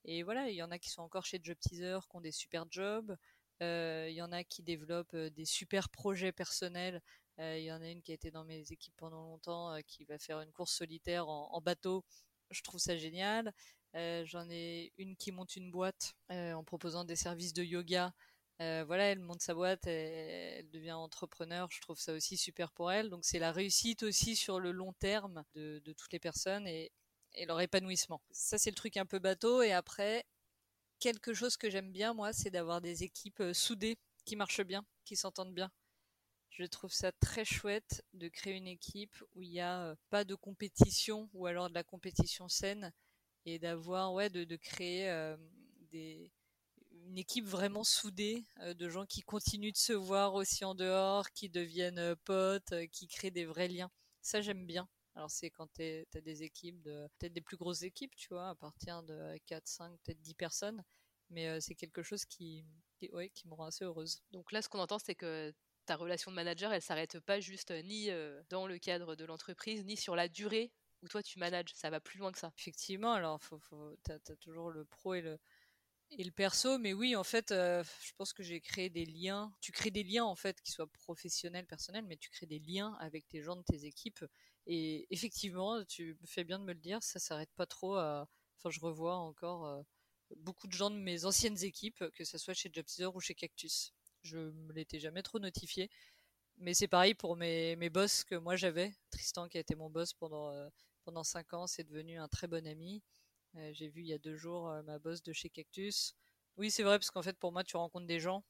Et 0.07 0.23
voilà, 0.23 0.49
il 0.49 0.57
y 0.57 0.63
en 0.63 0.71
a 0.71 0.79
qui 0.79 0.89
sont 0.89 1.03
encore 1.03 1.27
chez 1.27 1.39
Job 1.43 1.59
Teaser, 1.61 1.99
qui 2.11 2.17
ont 2.17 2.23
des 2.23 2.33
super 2.33 2.65
jobs. 2.71 3.15
Il 3.61 4.13
y 4.13 4.23
en 4.23 4.33
a 4.33 4.45
qui 4.45 4.63
développent 4.63 5.17
des 5.17 5.45
super 5.45 5.91
projets 5.91 6.33
personnels 6.33 7.03
il 7.39 7.63
y 7.63 7.73
en 7.73 7.81
a 7.81 7.89
une 7.89 8.03
qui 8.03 8.11
a 8.11 8.15
été 8.15 8.31
dans 8.31 8.45
mes 8.45 8.73
équipes 8.73 8.97
pendant 8.97 9.23
longtemps, 9.23 9.77
qui 9.87 10.05
va 10.05 10.19
faire 10.19 10.41
une 10.41 10.53
course 10.53 10.73
solitaire 10.73 11.29
en, 11.29 11.61
bateau. 11.61 12.05
Je 12.51 12.63
trouve 12.63 12.81
ça 12.81 12.97
génial. 12.97 13.53
J'en 13.95 14.49
ai 14.51 14.93
une 14.99 15.17
qui 15.17 15.33
monte 15.33 15.57
une 15.57 15.71
boîte 15.71 16.15
en 16.31 16.65
proposant 16.65 17.05
des 17.05 17.17
services 17.17 17.53
de 17.53 17.63
yoga. 17.63 18.13
voilà, 18.59 19.05
elle 19.05 19.21
monte 19.21 19.43
sa 19.43 19.55
boîte, 19.55 19.87
elle, 19.87 20.69
devient 20.71 20.93
entrepreneur. 20.93 21.69
Je 21.71 21.81
trouve 21.81 21.99
ça 21.99 22.13
aussi 22.13 22.37
super 22.37 22.73
pour 22.73 22.91
elle. 22.91 23.11
Donc 23.11 23.25
c'est 23.25 23.39
la 23.39 23.53
réussite 23.53 24.03
aussi 24.03 24.37
sur 24.37 24.61
le 24.61 24.73
long 24.73 24.93
terme 24.95 25.45
de, 25.55 25.81
toutes 25.97 26.13
les 26.13 26.21
personnes 26.21 26.67
et, 26.67 26.91
et 27.35 27.47
leur 27.47 27.61
épanouissement. 27.61 28.21
Ça 28.31 28.59
c'est 28.59 28.71
le 28.71 28.77
truc 28.77 28.97
un 28.97 29.07
peu 29.07 29.21
bateau. 29.21 29.63
Et 29.63 29.73
après, 29.73 30.27
quelque 30.99 31.35
chose 31.35 31.57
que 31.57 31.71
j'aime 31.71 31.93
bien 31.93 32.15
moi, 32.15 32.33
c'est 32.33 32.51
d'avoir 32.51 32.81
des 32.81 33.05
équipes 33.05 33.43
soudées 33.53 33.99
qui 34.25 34.37
marchent 34.37 34.65
bien, 34.65 34.85
qui 35.05 35.17
s'entendent 35.17 35.55
bien. 35.55 35.71
Je 36.59 36.65
trouve 36.65 36.93
ça 36.93 37.13
très 37.13 37.45
chouette 37.45 38.05
de 38.15 38.27
créer 38.27 38.57
une 38.57 38.67
équipe 38.67 39.15
où 39.37 39.43
il 39.43 39.51
n'y 39.51 39.61
a 39.61 39.81
euh, 39.85 39.95
pas 40.11 40.25
de 40.25 40.35
compétition 40.35 41.31
ou 41.33 41.47
alors 41.47 41.69
de 41.69 41.75
la 41.75 41.85
compétition 41.85 42.49
saine 42.49 42.93
et 43.45 43.61
d'avoir, 43.61 44.13
ouais, 44.13 44.29
de, 44.29 44.57
créer 44.57 45.09
euh, 45.09 45.37
une 45.93 47.17
équipe 47.17 47.47
vraiment 47.47 47.85
soudée 47.85 48.45
de 48.61 48.89
gens 48.89 49.07
qui 49.07 49.23
continuent 49.23 49.71
de 49.71 49.77
se 49.77 49.93
voir 49.93 50.35
aussi 50.35 50.65
en 50.65 50.75
dehors, 50.75 51.31
qui 51.31 51.49
deviennent 51.49 52.17
potes, 52.25 52.75
qui 52.91 53.07
créent 53.07 53.31
des 53.31 53.47
vrais 53.47 53.69
liens. 53.69 53.91
Ça, 54.21 54.41
j'aime 54.41 54.67
bien. 54.67 54.89
Alors 55.15 55.31
c'est 55.31 55.51
quand 55.51 55.73
tu 55.75 55.83
as 55.83 56.21
des 56.21 56.43
équipes, 56.43 56.83
peut-être 56.83 57.33
des 57.33 57.41
plus 57.41 57.57
grosses 57.57 57.83
équipes, 57.83 58.17
tu 58.17 58.29
vois, 58.31 58.49
à 58.49 58.55
partir 58.57 59.05
de 59.05 59.39
4, 59.47 59.67
5, 59.67 59.97
peut-être 60.03 60.21
10 60.21 60.35
personnes. 60.35 60.85
Mais 61.31 61.61
c'est 61.61 61.77
quelque 61.77 62.03
chose 62.03 62.25
qui, 62.25 62.65
qui, 62.97 63.09
ouais, 63.13 63.31
qui 63.31 63.47
me 63.47 63.55
rend 63.55 63.67
assez 63.67 63.85
heureuse. 63.85 64.23
Donc 64.33 64.51
là, 64.51 64.61
ce 64.61 64.69
qu'on 64.69 64.81
entend, 64.81 64.99
c'est 64.99 65.15
que 65.15 65.55
ta 65.89 65.97
relation 65.97 66.31
de 66.31 66.37
manager, 66.37 66.71
elle 66.71 66.83
s'arrête 66.83 67.19
pas 67.21 67.41
juste 67.41 67.71
ni 67.71 68.11
dans 68.51 68.67
le 68.67 68.79
cadre 68.79 69.17
de 69.17 69.25
l'entreprise, 69.25 69.87
ni 69.87 69.97
sur 69.97 70.15
la 70.15 70.29
durée 70.29 70.71
où 71.03 71.09
toi 71.09 71.23
tu 71.23 71.39
manages. 71.39 71.73
Ça 71.75 71.89
va 71.89 71.99
plus 71.99 72.19
loin 72.19 72.31
que 72.31 72.39
ça. 72.39 72.53
Effectivement, 72.59 73.15
alors 73.15 73.43
faut, 73.43 73.59
tu 74.05 74.13
as, 74.13 74.37
toujours 74.37 74.71
le 74.71 74.85
pro 74.85 75.15
et 75.15 75.23
le, 75.23 76.31
perso, 76.31 76.77
mais 76.77 76.93
oui, 76.93 77.17
en 77.17 77.25
fait, 77.25 77.49
je 77.51 78.13
pense 78.19 78.35
que 78.35 78.43
j'ai 78.43 78.61
créé 78.61 78.91
des 78.91 79.07
liens. 79.07 79.51
Tu 79.63 79.73
crées 79.73 79.91
des 79.91 80.05
liens, 80.05 80.25
en 80.25 80.37
fait, 80.37 80.61
qui 80.61 80.73
soient 80.73 80.91
professionnels, 80.93 81.67
personnels, 81.67 82.05
mais 82.07 82.19
tu 82.19 82.29
crées 82.29 82.47
des 82.47 82.59
liens 82.59 82.95
avec 83.01 83.27
tes 83.29 83.41
gens 83.41 83.57
de 83.57 83.63
tes 83.63 83.87
équipes. 83.87 84.25
Et 84.67 85.07
effectivement, 85.11 85.83
tu 85.87 86.19
fais 86.27 86.45
bien 86.45 86.59
de 86.59 86.65
me 86.65 86.75
le 86.75 86.81
dire, 86.81 87.03
ça 87.03 87.19
s'arrête 87.19 87.51
pas 87.57 87.67
trop 87.67 87.97
à. 87.97 88.29
Enfin, 88.59 88.69
je 88.71 88.81
revois 88.81 89.17
encore 89.17 89.85
beaucoup 90.37 90.67
de 90.67 90.73
gens 90.73 90.91
de 90.91 90.97
mes 90.97 91.25
anciennes 91.25 91.63
équipes, 91.65 92.05
que 92.15 92.25
ce 92.25 92.37
soit 92.37 92.53
chez 92.53 92.71
JobTeaser 92.73 93.07
ou 93.15 93.21
chez 93.21 93.35
Cactus. 93.35 93.95
Je 94.29 94.39
me 94.39 94.73
l'étais 94.73 94.99
jamais 94.99 95.23
trop 95.23 95.39
notifié. 95.39 95.91
Mais 96.59 96.75
c'est 96.75 96.89
pareil 96.89 97.15
pour 97.15 97.37
mes, 97.37 97.77
mes 97.77 97.89
boss 97.89 98.25
que 98.25 98.35
moi 98.35 98.57
j'avais. 98.57 98.93
Tristan, 99.11 99.49
qui 99.49 99.59
a 99.59 99.61
été 99.61 99.75
mon 99.75 99.91
boss 99.91 100.13
pendant, 100.13 100.51
euh, 100.51 100.69
pendant 101.05 101.25
5 101.25 101.55
ans, 101.55 101.67
c'est 101.67 101.85
devenu 101.85 102.19
un 102.19 102.29
très 102.29 102.47
bon 102.49 102.67
ami. 102.67 103.03
Euh, 103.57 103.71
j'ai 103.73 103.89
vu 103.89 104.03
il 104.03 104.09
y 104.09 104.13
a 104.13 104.19
deux 104.19 104.37
jours 104.37 104.69
euh, 104.69 104.83
ma 104.83 104.99
boss 104.99 105.23
de 105.23 105.33
chez 105.33 105.51
Cactus. 105.51 106.15
Oui, 106.57 106.71
c'est 106.71 106.83
vrai, 106.83 106.99
parce 106.99 107.11
qu'en 107.11 107.23
fait, 107.23 107.39
pour 107.39 107.53
moi, 107.53 107.65
tu 107.65 107.77
rencontres 107.77 108.07
des 108.07 108.21
gens. 108.21 108.45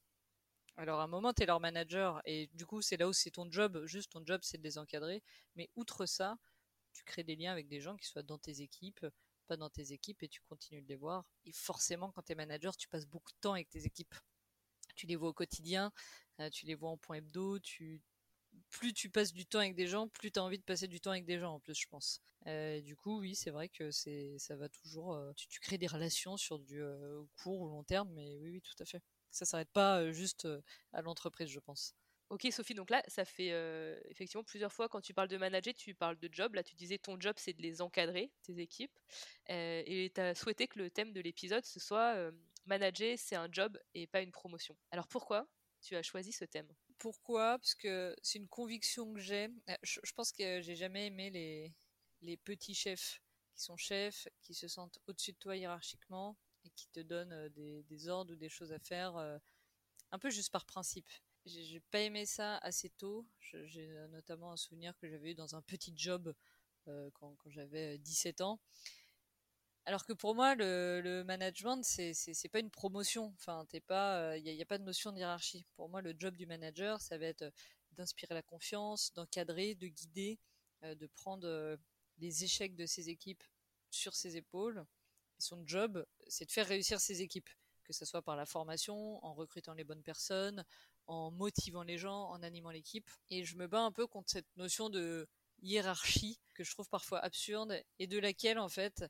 Alors, 0.77 0.99
à 0.99 1.03
un 1.03 1.07
moment, 1.07 1.33
tu 1.33 1.43
es 1.43 1.45
leur 1.45 1.59
manager, 1.59 2.21
et 2.25 2.47
du 2.53 2.65
coup, 2.65 2.81
c'est 2.81 2.97
là 2.97 3.07
où 3.07 3.13
c'est 3.13 3.31
ton 3.31 3.49
job. 3.51 3.85
Juste, 3.85 4.11
ton 4.11 4.25
job, 4.25 4.41
c'est 4.43 4.57
de 4.57 4.63
les 4.63 4.77
encadrer. 4.77 5.23
Mais 5.55 5.69
outre 5.75 6.05
ça, 6.05 6.37
tu 6.93 7.03
crées 7.03 7.23
des 7.23 7.35
liens 7.35 7.51
avec 7.51 7.67
des 7.67 7.81
gens 7.81 7.95
qui 7.97 8.07
soient 8.07 8.23
dans 8.23 8.39
tes 8.39 8.61
équipes, 8.61 9.05
pas 9.47 9.57
dans 9.57 9.69
tes 9.69 9.93
équipes, 9.93 10.23
et 10.23 10.29
tu 10.29 10.41
continues 10.41 10.81
de 10.81 10.87
les 10.87 10.95
voir. 10.95 11.25
Et 11.45 11.53
forcément, 11.53 12.11
quand 12.11 12.23
tu 12.23 12.31
es 12.33 12.35
manager, 12.35 12.75
tu 12.77 12.87
passes 12.87 13.05
beaucoup 13.07 13.31
de 13.33 13.37
temps 13.41 13.53
avec 13.53 13.69
tes 13.69 13.85
équipes 13.85 14.15
tu 14.99 15.07
les 15.07 15.15
vois 15.15 15.29
au 15.29 15.33
quotidien, 15.33 15.93
euh, 16.41 16.49
tu 16.49 16.65
les 16.65 16.75
vois 16.75 16.89
en 16.89 16.97
point 16.97 17.17
hebdo, 17.17 17.57
tu 17.59 18.01
plus 18.69 18.93
tu 18.93 19.09
passes 19.09 19.31
du 19.31 19.45
temps 19.45 19.59
avec 19.59 19.75
des 19.75 19.87
gens, 19.87 20.09
plus 20.09 20.31
tu 20.31 20.39
as 20.39 20.43
envie 20.43 20.57
de 20.57 20.63
passer 20.63 20.87
du 20.87 20.99
temps 20.99 21.11
avec 21.11 21.25
des 21.25 21.39
gens 21.39 21.53
en 21.53 21.59
plus, 21.59 21.79
je 21.79 21.87
pense. 21.87 22.21
Euh, 22.47 22.81
du 22.81 22.95
coup, 22.97 23.19
oui, 23.19 23.33
c'est 23.33 23.49
vrai 23.49 23.69
que 23.69 23.91
c'est 23.91 24.37
ça 24.39 24.57
va 24.57 24.67
toujours 24.67 25.13
euh, 25.13 25.31
tu, 25.35 25.59
crées 25.59 25.77
des 25.77 25.87
relations 25.87 26.35
sur 26.35 26.59
du 26.59 26.81
court 27.41 27.61
ou 27.61 27.69
long 27.69 27.83
terme 27.83 28.09
mais 28.13 28.37
oui 28.37 28.51
oui, 28.51 28.61
tout 28.61 28.83
à 28.83 28.85
fait. 28.85 29.01
Ça 29.31 29.45
s'arrête 29.45 29.71
pas 29.71 30.11
juste 30.11 30.47
à 30.91 31.01
l'entreprise, 31.01 31.49
je 31.49 31.59
pense. 31.59 31.93
Ok 32.29 32.47
Sophie, 32.51 32.75
donc 32.75 32.89
là, 32.89 33.01
ça 33.07 33.25
fait 33.25 33.51
effectivement 34.09 34.43
plusieurs 34.43 34.73
fois 34.73 34.89
quand 34.89 35.01
tu 35.01 35.13
parles 35.13 35.29
de 35.29 35.37
manager, 35.37 35.73
tu 35.75 35.95
parles 35.95 36.17
de 36.19 36.29
job. 36.31 36.55
Là, 36.55 36.63
tu 36.63 36.75
disais 36.75 36.97
ton 36.97 37.19
job, 37.19 37.35
c'est 37.37 37.53
de 37.53 37.61
les 37.61 37.81
encadrer, 37.81 38.31
tes 38.43 38.59
équipes. 38.59 38.99
et 39.47 40.11
tu 40.13 40.21
as 40.21 40.35
souhaité 40.35 40.67
que 40.67 40.79
le 40.79 40.89
thème 40.89 41.13
de 41.13 41.21
l'épisode, 41.21 41.63
ce 41.63 41.79
soit 41.79 42.31
manager, 42.65 43.17
c'est 43.17 43.35
un 43.35 43.49
job 43.51 43.77
et 43.93 44.07
pas 44.07 44.21
une 44.21 44.31
promotion. 44.31 44.77
Alors 44.91 45.07
pourquoi 45.07 45.47
tu 45.81 45.95
as 45.95 46.03
choisi 46.03 46.31
ce 46.31 46.45
thème? 46.45 46.67
Pourquoi? 46.97 47.57
Parce 47.59 47.75
que 47.75 48.15
c'est 48.21 48.39
une 48.39 48.47
conviction 48.49 49.13
que 49.13 49.19
j'ai. 49.19 49.49
Euh, 49.69 49.75
je, 49.83 50.11
pense 50.13 50.31
que 50.31 50.61
j'ai 50.61 50.75
jamais 50.75 51.07
aimé 51.07 51.29
les, 52.21 52.37
petits 52.37 52.75
chefs 52.75 53.21
qui 53.53 53.61
sont 53.61 53.77
chefs, 53.77 54.27
qui 54.41 54.53
se 54.53 54.67
sentent 54.67 54.99
au-dessus 55.07 55.31
de 55.31 55.37
toi 55.37 55.55
hiérarchiquement 55.55 56.37
et 56.65 56.69
qui 56.71 56.87
te 56.89 56.99
donnent 56.99 57.31
euh, 57.31 57.49
des, 57.49 58.07
ordres 58.09 58.33
ou 58.33 58.35
des 58.35 58.49
choses 58.49 58.73
à 58.73 58.79
faire 58.79 59.15
euh, 59.15 59.37
un 60.11 60.19
peu 60.19 60.29
juste 60.29 60.51
par 60.51 60.65
principe. 60.65 61.09
J'ai 61.45 61.79
pas 61.79 62.01
aimé 62.01 62.25
ça 62.25 62.57
assez 62.57 62.89
tôt. 62.89 63.25
J'ai 63.39 63.87
notamment 64.09 64.51
un 64.51 64.57
souvenir 64.57 64.95
que 64.97 65.09
j'avais 65.09 65.31
eu 65.31 65.35
dans 65.35 65.55
un 65.55 65.61
petit 65.61 65.93
job 65.95 66.33
quand, 66.85 67.35
quand 67.37 67.49
j'avais 67.49 67.97
17 67.97 68.41
ans. 68.41 68.59
Alors 69.89 70.05
que 70.05 70.13
pour 70.13 70.35
moi, 70.35 70.53
le, 70.53 71.23
management, 71.23 71.81
c'est, 71.81 72.13
c'est, 72.13 72.47
pas 72.47 72.59
une 72.59 72.69
promotion. 72.69 73.33
Enfin, 73.39 73.65
il 73.73 73.81
euh, 73.89 74.39
n'y 74.39 74.61
a, 74.61 74.65
pas 74.67 74.77
de 74.77 74.83
notion 74.83 75.11
de 75.11 75.17
hiérarchie. 75.17 75.65
Pour 75.75 75.89
moi, 75.89 76.03
le 76.03 76.13
job 76.15 76.35
du 76.37 76.45
manager, 76.45 77.01
ça 77.01 77.17
va 77.17 77.25
être 77.25 77.41
euh, 77.41 77.51
d'inspirer 77.93 78.35
la 78.35 78.43
confiance, 78.43 79.11
d'encadrer, 79.15 79.73
de 79.73 79.87
guider, 79.87 80.37
euh, 80.83 80.93
de 80.93 81.07
prendre 81.07 81.75
les 82.19 82.43
échecs 82.43 82.75
de 82.75 82.85
ses 82.85 83.09
équipes 83.09 83.43
sur 83.89 84.13
ses 84.13 84.37
épaules. 84.37 84.85
Et 85.39 85.41
son 85.41 85.65
job, 85.65 86.05
c'est 86.27 86.45
de 86.45 86.51
faire 86.51 86.67
réussir 86.67 86.99
ses 86.99 87.23
équipes, 87.23 87.49
que 87.83 87.91
ce 87.91 88.05
soit 88.05 88.21
par 88.21 88.35
la 88.35 88.45
formation, 88.45 89.25
en 89.25 89.33
recrutant 89.33 89.73
les 89.73 89.85
bonnes 89.85 90.03
personnes, 90.03 90.63
en 91.07 91.31
motivant 91.31 91.81
les 91.81 91.97
gens, 91.97 92.29
en 92.29 92.43
animant 92.43 92.69
l'équipe. 92.69 93.09
Et 93.31 93.43
je 93.43 93.57
me 93.57 93.65
bats 93.65 93.81
un 93.81 93.91
peu 93.91 94.05
contre 94.05 94.29
cette 94.29 94.55
notion 94.55 94.91
de 94.91 95.27
hiérarchie 95.63 96.39
que 96.53 96.63
je 96.63 96.69
trouve 96.69 96.89
parfois 96.89 97.17
absurde 97.21 97.81
et 97.97 98.05
de 98.05 98.19
laquelle, 98.19 98.59
en 98.59 98.69
fait, 98.69 99.03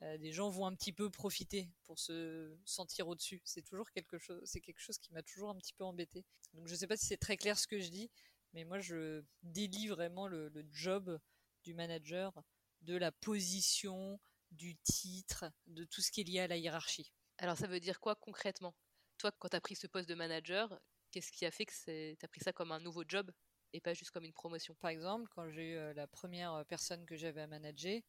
euh, 0.00 0.18
des 0.18 0.32
gens 0.32 0.50
vont 0.50 0.66
un 0.66 0.74
petit 0.74 0.92
peu 0.92 1.10
profiter 1.10 1.70
pour 1.84 1.98
se 1.98 2.56
sentir 2.64 3.08
au-dessus. 3.08 3.40
C'est 3.44 3.62
toujours 3.62 3.90
quelque 3.90 4.18
chose, 4.18 4.40
c'est 4.44 4.60
quelque 4.60 4.80
chose 4.80 4.98
qui 4.98 5.12
m'a 5.12 5.22
toujours 5.22 5.50
un 5.50 5.56
petit 5.56 5.74
peu 5.74 5.84
embêté. 5.84 6.24
Donc 6.54 6.66
je 6.66 6.74
sais 6.74 6.86
pas 6.86 6.96
si 6.96 7.06
c'est 7.06 7.18
très 7.18 7.36
clair 7.36 7.58
ce 7.58 7.66
que 7.66 7.78
je 7.78 7.88
dis, 7.88 8.10
mais 8.52 8.64
moi 8.64 8.80
je 8.80 9.22
délie 9.42 9.88
vraiment 9.88 10.26
le, 10.26 10.50
job 10.72 11.18
du 11.62 11.74
manager 11.74 12.42
de 12.80 12.96
la 12.96 13.12
position, 13.12 14.18
du 14.50 14.76
titre, 14.76 15.44
de 15.66 15.84
tout 15.84 16.00
ce 16.00 16.10
qui 16.10 16.22
est 16.22 16.24
lié 16.24 16.40
à 16.40 16.48
la 16.48 16.56
hiérarchie. 16.56 17.12
Alors 17.38 17.56
ça 17.56 17.66
veut 17.66 17.80
dire 17.80 18.00
quoi 18.00 18.16
concrètement? 18.16 18.74
Toi, 19.18 19.30
quand 19.38 19.50
tu 19.50 19.56
as 19.56 19.60
pris 19.60 19.76
ce 19.76 19.86
poste 19.86 20.08
de 20.08 20.14
manager, 20.14 20.80
qu'est-ce 21.12 21.30
qui 21.30 21.46
a 21.46 21.50
fait 21.50 21.66
que 21.66 22.14
tu 22.14 22.24
as 22.24 22.28
pris 22.28 22.40
ça 22.40 22.52
comme 22.52 22.72
un 22.72 22.80
nouveau 22.80 23.04
job 23.06 23.30
et 23.72 23.80
pas 23.80 23.94
juste 23.94 24.10
comme 24.10 24.24
une 24.24 24.32
promotion? 24.32 24.74
Par 24.74 24.90
exemple, 24.90 25.28
quand 25.30 25.48
j'ai 25.50 25.72
eu 25.72 25.76
euh, 25.76 25.94
la 25.94 26.08
première 26.08 26.64
personne 26.66 27.06
que 27.06 27.16
j'avais 27.16 27.40
à 27.40 27.46
manager, 27.46 28.00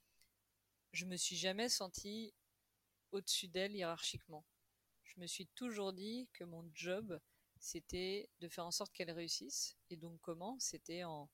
je 0.94 1.06
me 1.06 1.18
suis 1.18 1.36
jamais 1.36 1.70
senti 1.70 2.34
au-dessus 3.12 3.48
d'elle 3.48 3.76
hiérarchiquement. 3.76 4.46
Je 5.04 5.20
me 5.20 5.28
suis 5.28 5.48
toujours 5.48 5.94
dit 5.94 6.30
que 6.34 6.44
mon 6.44 6.70
job, 6.74 7.20
c'était 7.60 8.30
de 8.40 8.48
faire 8.48 8.66
en 8.66 8.72
sorte 8.72 8.94
qu'elle 8.94 9.12
réussisse. 9.12 9.76
Et 9.90 9.98
donc 9.98 10.20
comment? 10.22 10.58
C'était 10.60 11.04
en 11.04 11.30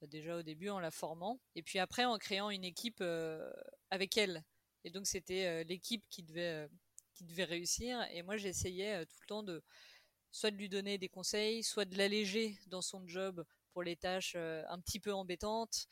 bah, 0.00 0.06
déjà 0.06 0.36
au 0.36 0.42
début 0.42 0.68
en 0.68 0.78
la 0.78 0.90
formant, 0.90 1.40
et 1.56 1.62
puis 1.62 1.78
après 1.80 2.04
en 2.04 2.18
créant 2.18 2.50
une 2.50 2.64
équipe 2.64 3.00
euh, 3.00 3.50
avec 3.90 4.16
elle. 4.16 4.44
Et 4.84 4.90
donc 4.90 5.06
c'était 5.06 5.46
euh, 5.46 5.64
l'équipe 5.64 6.04
qui 6.08 6.22
devait 6.22 6.66
euh, 6.66 6.68
qui 7.14 7.24
devait 7.24 7.44
réussir. 7.44 8.00
Et 8.12 8.22
moi 8.22 8.36
j'essayais 8.36 9.04
tout 9.06 9.16
le 9.22 9.26
temps 9.26 9.42
de 9.42 9.62
soit 10.30 10.50
de 10.50 10.56
lui 10.56 10.68
donner 10.68 10.98
des 10.98 11.08
conseils, 11.08 11.64
soit 11.64 11.84
de 11.84 11.96
l'alléger 11.96 12.58
dans 12.66 12.82
son 12.82 13.06
job 13.08 13.44
pour 13.72 13.82
les 13.82 13.96
tâches 13.96 14.36
un 14.36 14.80
petit 14.80 15.00
peu 15.00 15.12
embêtantes, 15.12 15.88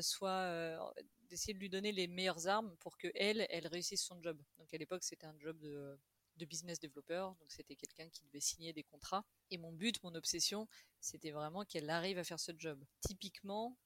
soit 0.00 0.94
d'essayer 1.28 1.54
de 1.54 1.58
lui 1.58 1.70
donner 1.70 1.92
les 1.92 2.06
meilleures 2.06 2.46
armes 2.46 2.76
pour 2.78 2.96
que 2.96 3.08
elle, 3.14 3.46
elle 3.50 3.66
réussisse 3.66 4.04
son 4.04 4.20
job. 4.22 4.40
Donc 4.58 4.72
à 4.72 4.78
l'époque, 4.78 5.02
c'était 5.02 5.26
un 5.26 5.38
job 5.38 5.58
de, 5.58 5.98
business 6.46 6.78
developer, 6.78 7.28
donc 7.40 7.50
c'était 7.50 7.76
quelqu'un 7.76 8.08
qui 8.10 8.22
devait 8.24 8.40
signer 8.40 8.72
des 8.72 8.82
contrats. 8.82 9.24
Et 9.50 9.58
mon 9.58 9.72
but, 9.72 10.02
mon 10.02 10.14
obsession, 10.14 10.68
c'était 11.00 11.30
vraiment 11.30 11.64
qu'elle 11.64 11.90
arrive 11.90 12.18
à 12.18 12.24
faire 12.24 12.40
ce 12.40 12.52
job. 12.56 12.84
Typiquement, 13.00 13.78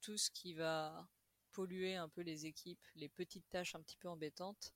tout 0.00 0.16
ce 0.16 0.30
qui 0.30 0.54
va 0.54 1.08
polluer 1.52 1.96
un 1.96 2.08
peu 2.08 2.22
les 2.22 2.46
équipes, 2.46 2.84
les 2.94 3.08
petites 3.08 3.48
tâches 3.50 3.74
un 3.74 3.82
petit 3.82 3.96
peu 3.96 4.08
embêtantes, 4.08 4.72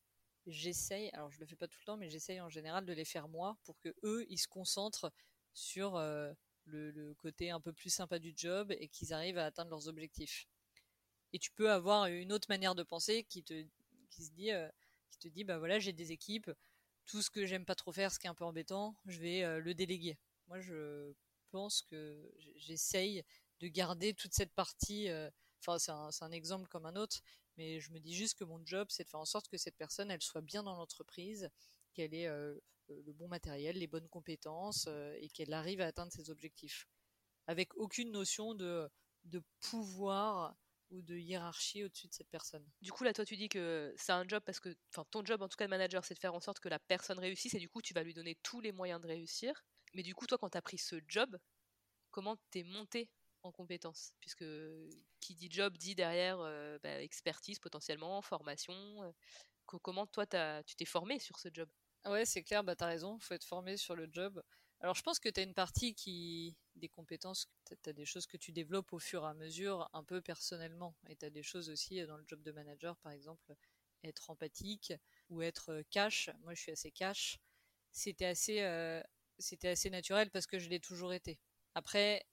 j'essaye, 0.46 1.10
alors 1.10 1.30
je 1.30 1.40
le 1.40 1.46
fais 1.46 1.56
pas 1.56 1.68
tout 1.68 1.78
le 1.80 1.84
temps, 1.84 1.96
mais 1.96 2.10
j'essaye 2.10 2.40
en 2.40 2.50
général 2.50 2.84
de 2.84 2.92
les 2.92 3.04
faire 3.04 3.28
moi 3.28 3.56
pour 3.64 3.78
que 3.78 3.94
eux, 4.02 4.26
ils 4.28 4.38
se 4.38 4.48
concentrent 4.48 5.12
sur 5.52 5.96
euh, 5.96 6.32
le, 6.66 7.14
côté 7.14 7.50
un 7.50 7.60
peu 7.60 7.72
plus 7.72 7.90
sympa 7.90 8.18
du 8.18 8.32
job 8.36 8.72
et 8.78 8.88
qu'ils 8.88 9.12
arrivent 9.12 9.38
à 9.38 9.46
atteindre 9.46 9.70
leurs 9.70 9.88
objectifs. 9.88 10.46
Et 11.32 11.38
tu 11.38 11.50
peux 11.50 11.70
avoir 11.70 12.06
une 12.06 12.32
autre 12.32 12.46
manière 12.48 12.74
de 12.74 12.82
penser 12.82 13.24
qui 13.24 13.42
te 13.42 13.66
qui 14.10 14.24
se 14.24 14.30
dit 14.30 14.52
euh, 14.52 14.68
qui 15.10 15.18
te 15.18 15.28
dit 15.28 15.44
bah 15.44 15.58
voilà 15.58 15.78
j'ai 15.78 15.92
des 15.92 16.12
équipes 16.12 16.50
tout 17.06 17.22
ce 17.22 17.30
que 17.30 17.44
j'aime 17.44 17.64
pas 17.64 17.74
trop 17.74 17.92
faire 17.92 18.12
ce 18.12 18.18
qui 18.18 18.26
est 18.26 18.30
un 18.30 18.34
peu 18.34 18.44
embêtant 18.44 18.96
je 19.06 19.18
vais 19.20 19.42
euh, 19.42 19.58
le 19.58 19.74
déléguer. 19.74 20.16
Moi 20.46 20.60
je 20.60 21.12
pense 21.50 21.82
que 21.82 22.32
j'essaye 22.56 23.24
de 23.60 23.68
garder 23.68 24.14
toute 24.14 24.34
cette 24.34 24.52
partie 24.52 25.08
euh, 25.08 25.30
enfin 25.60 25.78
c'est 26.10 26.24
un, 26.24 26.32
exemple 26.32 26.68
comme 26.68 26.86
un 26.86 26.96
autre 26.96 27.20
mais 27.56 27.80
je 27.80 27.90
me 27.92 27.98
dis 27.98 28.14
juste 28.14 28.38
que 28.38 28.44
mon 28.44 28.64
job 28.64 28.88
c'est 28.90 29.04
de 29.04 29.08
faire 29.08 29.20
en 29.20 29.24
sorte 29.24 29.48
que 29.48 29.56
cette 29.56 29.76
personne 29.76 30.10
elle 30.10 30.22
soit 30.22 30.40
bien 30.40 30.62
dans 30.62 30.74
l'entreprise 30.74 31.50
qu'elle 31.94 32.14
ait 32.14 32.28
le 32.88 33.12
bon 33.14 33.28
matériel 33.28 33.78
les 33.78 33.86
bonnes 33.86 34.08
compétences 34.08 34.88
et 35.18 35.28
qu'elle 35.30 35.52
arrive 35.52 35.80
à 35.80 35.86
atteindre 35.86 36.12
ses 36.12 36.30
objectifs 36.30 36.86
avec 37.46 37.74
aucune 37.76 38.10
notion 38.10 38.54
de 38.54 38.90
pouvoir 39.60 40.54
ou 40.90 41.02
de 41.02 41.16
hiérarchie 41.16 41.84
au-dessus 41.84 42.08
de 42.08 42.12
cette 42.12 42.28
personne. 42.28 42.64
Du 42.80 42.92
coup, 42.92 43.04
là, 43.04 43.12
toi, 43.12 43.24
tu 43.24 43.36
dis 43.36 43.48
que 43.48 43.92
c'est 43.96 44.12
un 44.12 44.26
job 44.28 44.42
parce 44.44 44.60
que, 44.60 44.74
enfin, 44.90 45.04
ton 45.10 45.24
job 45.24 45.42
en 45.42 45.48
tout 45.48 45.56
cas 45.56 45.64
de 45.64 45.70
manager, 45.70 46.04
c'est 46.04 46.14
de 46.14 46.18
faire 46.18 46.34
en 46.34 46.40
sorte 46.40 46.60
que 46.60 46.68
la 46.68 46.78
personne 46.78 47.18
réussisse 47.18 47.54
et 47.54 47.58
du 47.58 47.68
coup, 47.68 47.82
tu 47.82 47.94
vas 47.94 48.02
lui 48.02 48.14
donner 48.14 48.36
tous 48.42 48.60
les 48.60 48.72
moyens 48.72 49.00
de 49.00 49.08
réussir. 49.08 49.64
Mais 49.94 50.02
du 50.02 50.14
coup, 50.14 50.26
toi, 50.26 50.38
quand 50.38 50.50
tu 50.50 50.58
as 50.58 50.62
pris 50.62 50.78
ce 50.78 50.96
job, 51.08 51.36
comment 52.10 52.36
t'es 52.50 52.62
monté 52.62 53.08
en 53.42 53.52
compétences? 53.52 54.12
Puisque 54.20 54.44
qui 55.20 55.34
dit 55.34 55.48
job 55.50 55.76
dit 55.76 55.94
derrière 55.94 56.38
euh, 56.40 56.78
bah, 56.82 57.02
expertise 57.02 57.58
potentiellement, 57.58 58.20
formation. 58.22 59.02
Euh, 59.02 59.10
comment 59.82 60.06
toi, 60.06 60.26
tu 60.26 60.76
t'es 60.76 60.84
formé 60.84 61.18
sur 61.18 61.38
ce 61.38 61.48
job? 61.52 61.68
Ouais, 62.06 62.24
c'est 62.26 62.42
clair, 62.42 62.62
bah 62.64 62.76
t'as 62.76 62.86
raison, 62.86 63.18
faut 63.18 63.34
être 63.34 63.44
formé 63.44 63.76
sur 63.78 63.96
le 63.96 64.08
job. 64.12 64.42
Alors 64.80 64.94
je 64.94 65.02
pense 65.02 65.18
que 65.18 65.28
tu 65.30 65.40
as 65.40 65.42
une 65.42 65.54
partie 65.54 65.94
qui 65.94 66.54
des 66.76 66.88
compétences, 66.88 67.48
tu 67.82 67.88
as 67.88 67.92
des 67.94 68.04
choses 68.04 68.26
que 68.26 68.36
tu 68.36 68.52
développes 68.52 68.92
au 68.92 68.98
fur 68.98 69.24
et 69.24 69.28
à 69.28 69.34
mesure, 69.34 69.88
un 69.94 70.04
peu 70.04 70.20
personnellement. 70.20 70.94
Et 71.08 71.16
tu 71.16 71.24
as 71.24 71.30
des 71.30 71.42
choses 71.42 71.70
aussi 71.70 72.04
dans 72.06 72.16
le 72.18 72.24
job 72.26 72.42
de 72.42 72.52
manager, 72.52 72.96
par 72.98 73.12
exemple, 73.12 73.54
être 74.02 74.28
empathique 74.30 74.92
ou 75.30 75.40
être 75.40 75.70
euh, 75.70 75.82
cash. 75.90 76.28
Moi, 76.42 76.52
je 76.54 76.60
suis 76.60 76.72
assez 76.72 76.90
cash. 76.90 77.38
C'était 77.92 78.26
assez, 78.26 78.60
euh, 78.62 79.02
c'était 79.38 79.68
assez 79.68 79.88
naturel 79.90 80.30
parce 80.30 80.46
que 80.46 80.58
je 80.58 80.68
l'ai 80.68 80.80
toujours 80.80 81.14
été. 81.14 81.38
Après, 81.74 82.26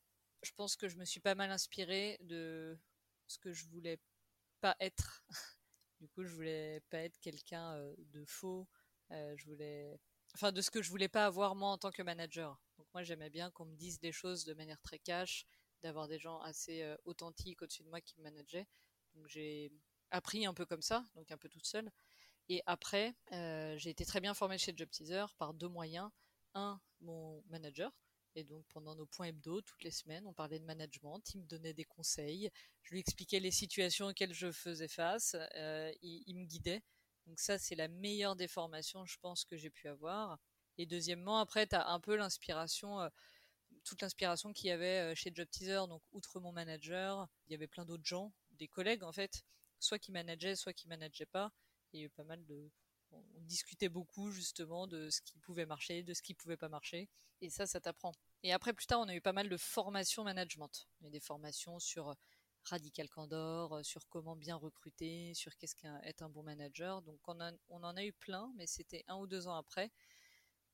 je 0.44 0.52
pense 0.54 0.76
que 0.76 0.90
je 0.90 0.98
me 0.98 1.06
suis 1.06 1.22
pas 1.22 1.36
mal 1.36 1.52
inspirée 1.52 2.18
de 2.22 2.78
ce 3.28 3.38
que 3.40 3.54
je 3.54 3.66
voulais 3.68 4.00
pas 4.62 4.76
être. 4.80 5.24
du 6.02 6.10
coup, 6.10 6.24
je 6.26 6.34
voulais 6.34 6.82
pas 6.90 7.00
être 7.00 7.20
quelqu'un 7.20 7.76
euh, 7.76 7.96
de 8.14 8.26
faux. 8.26 8.68
Je 9.12 9.46
voulais, 9.46 10.00
enfin, 10.36 10.52
de 10.52 10.62
ce 10.62 10.72
que 10.72 10.82
je 10.82 10.90
voulais 10.90 11.10
pas 11.10 11.26
avoir 11.26 11.56
moi 11.56 11.70
en 11.70 11.78
tant 11.78 11.92
que 11.92 12.02
manager. 12.02 12.60
Donc 12.78 12.88
moi, 12.94 13.04
j'aimais 13.04 13.30
bien 13.30 13.52
qu'on 13.52 13.66
me 13.66 13.76
dise 13.76 14.00
des 14.00 14.12
choses 14.12 14.46
de 14.46 14.54
manière 14.54 14.82
très 14.82 15.00
cash, 15.00 15.46
d'avoir 15.84 16.08
des 16.08 16.20
gens 16.20 16.40
assez 16.42 16.86
authentiques 17.06 17.62
au-dessus 17.62 17.84
de 17.84 17.90
moi 17.90 18.02
qui 18.02 18.18
me 18.18 18.24
manageaient. 18.24 18.68
Donc 19.16 19.28
j'ai 19.28 19.72
appris 20.12 20.46
un 20.46 20.54
peu 20.54 20.66
comme 20.66 20.82
ça, 20.82 21.06
donc 21.16 21.32
un 21.32 21.38
peu 21.38 21.50
toute 21.50 21.66
seule. 21.66 21.92
Et 22.50 22.62
après, 22.66 23.16
euh, 23.32 23.78
j'ai 23.78 23.90
été 23.90 24.06
très 24.06 24.20
bien 24.20 24.34
formée 24.34 24.58
chez 24.58 24.74
Job 24.76 24.90
Teaser 24.90 25.26
par 25.38 25.54
deux 25.54 25.70
moyens. 25.70 26.10
Un, 26.54 26.82
mon 27.00 27.42
manager. 27.50 27.92
Et 28.36 28.44
donc 28.44 28.66
pendant 28.68 28.96
nos 28.96 29.06
points 29.06 29.28
hebdo, 29.28 29.62
toutes 29.62 29.84
les 29.84 29.92
semaines, 29.92 30.26
on 30.26 30.34
parlait 30.34 30.60
de 30.60 30.66
management, 30.66 31.22
il 31.34 31.42
me 31.42 31.48
donnait 31.48 31.74
des 31.74 31.84
conseils, 31.84 32.50
je 32.82 32.92
lui 32.92 33.00
expliquais 33.00 33.42
les 33.42 33.52
situations 33.52 34.08
auxquelles 34.08 34.34
je 34.34 34.52
faisais 34.52 34.88
face, 34.88 35.36
euh, 35.56 35.92
il, 36.02 36.36
me 36.36 36.46
guidait. 36.46 36.82
Donc 37.28 37.40
ça, 37.40 37.58
c'est 37.58 37.76
la 37.76 37.88
meilleure 37.88 38.36
des 38.36 38.48
formations, 38.48 39.06
je 39.06 39.18
pense, 39.20 39.46
que 39.46 39.58
j'ai 39.58 39.70
pu 39.70 39.88
avoir. 39.88 40.40
Et 40.78 40.86
deuxièmement, 40.86 41.40
après, 41.40 41.68
tu 41.68 41.76
as 41.76 41.88
un 41.88 42.00
peu 42.00 42.16
l'inspiration, 42.16 43.00
euh, 43.00 43.10
toute 43.84 44.02
l'inspiration 44.02 44.54
qu'il 44.54 44.68
y 44.68 44.72
avait 44.72 45.16
chez 45.16 45.32
Job 45.34 45.48
Teaser. 45.50 45.88
Donc 45.88 46.02
outre 46.12 46.40
mon 46.40 46.52
manager, 46.52 47.28
il 47.48 47.52
y 47.52 47.56
avait 47.56 47.68
plein 47.68 47.86
d'autres 47.86 48.06
gens, 48.06 48.34
des 48.52 48.68
collègues 48.68 49.04
en 49.04 49.12
fait, 49.12 49.44
soit 49.80 50.00
qui 50.00 50.12
manageaient, 50.12 50.56
soit 50.56 50.74
qui 50.74 50.88
manageaient 50.88 51.26
pas. 51.26 51.52
Il 51.94 52.00
y 52.00 52.04
a 52.04 52.06
eu 52.06 52.10
pas 52.10 52.24
mal 52.24 52.46
de, 52.46 52.72
on 53.12 53.42
discutait 53.42 53.90
beaucoup 53.90 54.32
justement 54.32 54.88
de 54.88 55.10
ce 55.10 55.22
qui 55.22 55.38
pouvait 55.40 55.66
marcher, 55.66 56.04
de 56.04 56.14
ce 56.14 56.22
qui 56.22 56.34
pouvait 56.34 56.58
pas 56.58 56.70
marcher. 56.70 57.10
Et 57.42 57.50
ça, 57.50 57.66
ça 57.66 57.82
t'apprend. 57.82 58.14
Et 58.44 58.54
après, 58.54 58.74
plus 58.74 58.86
tard, 58.86 59.00
on 59.00 59.08
a 59.08 59.16
eu 59.16 59.22
pas 59.22 59.34
mal 59.34 59.50
de 59.50 59.58
formations 59.58 60.24
management. 60.24 60.88
Il 61.00 61.06
y 61.06 61.08
a 61.08 61.12
des 61.12 61.20
formations 61.20 61.80
sur 61.80 62.16
Radical 62.64 63.10
Candor, 63.10 63.84
sur 63.84 64.08
comment 64.08 64.36
bien 64.36 64.56
recruter, 64.56 65.34
sur 65.34 65.56
qu'est-ce 65.58 65.76
qu'être 65.76 66.22
un 66.22 66.30
bon 66.30 66.44
manager. 66.44 67.02
Donc 67.02 67.20
on, 67.28 67.40
on 67.70 67.84
en 67.84 67.96
a 67.98 68.04
eu 68.04 68.14
plein, 68.14 68.52
mais 68.56 68.68
c'était 68.68 69.04
un 69.08 69.18
ou 69.18 69.28
deux 69.28 69.48
ans 69.48 69.56
après. 69.56 69.92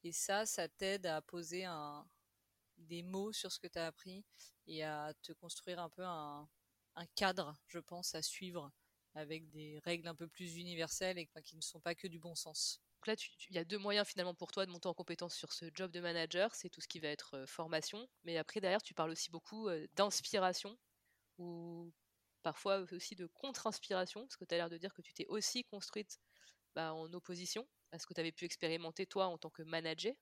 Et 0.04 0.12
ça, 0.12 0.46
ça 0.46 0.68
t'aide 0.68 1.06
à 1.06 1.22
poser 1.22 1.66
un, 1.66 2.08
des 2.78 3.04
mots 3.04 3.34
sur 3.34 3.52
ce 3.52 3.60
que 3.60 3.68
tu 3.68 3.80
as 3.80 3.88
appris 3.88 4.24
et 4.68 4.84
à 4.84 5.14
te 5.24 5.32
construire 5.34 5.80
un 5.80 5.90
peu 5.90 6.04
un, 6.04 6.48
un 6.96 7.06
cadre, 7.16 7.56
je 7.68 7.80
pense, 7.80 8.16
à 8.16 8.22
suivre 8.22 8.72
avec 9.16 9.50
des 9.50 9.80
règles 9.80 10.08
un 10.08 10.16
peu 10.16 10.28
plus 10.28 10.58
universelles 10.58 11.18
et 11.18 11.28
qui 11.44 11.56
ne 11.56 11.62
sont 11.62 11.80
pas 11.80 11.96
que 11.96 12.08
du 12.08 12.20
bon 12.20 12.36
sens. 12.36 12.82
Donc 12.98 13.08
là, 13.08 13.16
il 13.50 13.56
y 13.56 13.60
a 13.60 13.64
deux 13.64 13.78
moyens 13.78 14.08
finalement 14.08 14.36
pour 14.36 14.52
toi 14.52 14.66
de 14.66 14.72
monter 14.72 14.88
en 14.88 14.94
compétence 14.94 15.36
sur 15.36 15.54
ce 15.54 15.66
job 15.74 15.92
de 15.92 16.00
manager, 16.00 16.54
c'est 16.56 16.70
tout 16.70 16.82
ce 16.82 16.88
qui 16.88 17.00
va 17.00 17.10
être 17.10 17.36
euh, 17.36 17.46
formation, 17.46 18.08
mais 18.24 18.38
après 18.38 18.60
derrière, 18.60 18.82
tu 18.82 18.94
parles 18.94 19.12
aussi 19.12 19.30
beaucoup 19.30 19.68
euh, 19.70 19.88
d'inspiration 19.96 20.78
ou 21.38 21.92
parfois 22.44 22.86
aussi 22.92 23.16
de 23.16 23.28
contre-inspiration, 23.28 24.22
parce 24.22 24.38
que 24.38 24.46
tu 24.46 24.56
as 24.56 24.58
l'air 24.58 24.70
de 24.70 24.78
dire 24.78 24.94
que 24.94 25.02
tu 25.02 25.14
t'es 25.14 25.26
aussi 25.28 25.64
construite 25.66 26.20
bah, 26.76 26.94
en 26.94 27.12
opposition 27.14 27.68
à 27.92 28.00
ce 28.00 28.06
que 28.06 28.14
tu 28.14 28.20
avais 28.20 28.32
pu 28.32 28.46
expérimenter 28.46 29.06
toi 29.06 29.28
en 29.28 29.38
tant 29.38 29.50
que 29.50 29.64
manager. 29.64 30.14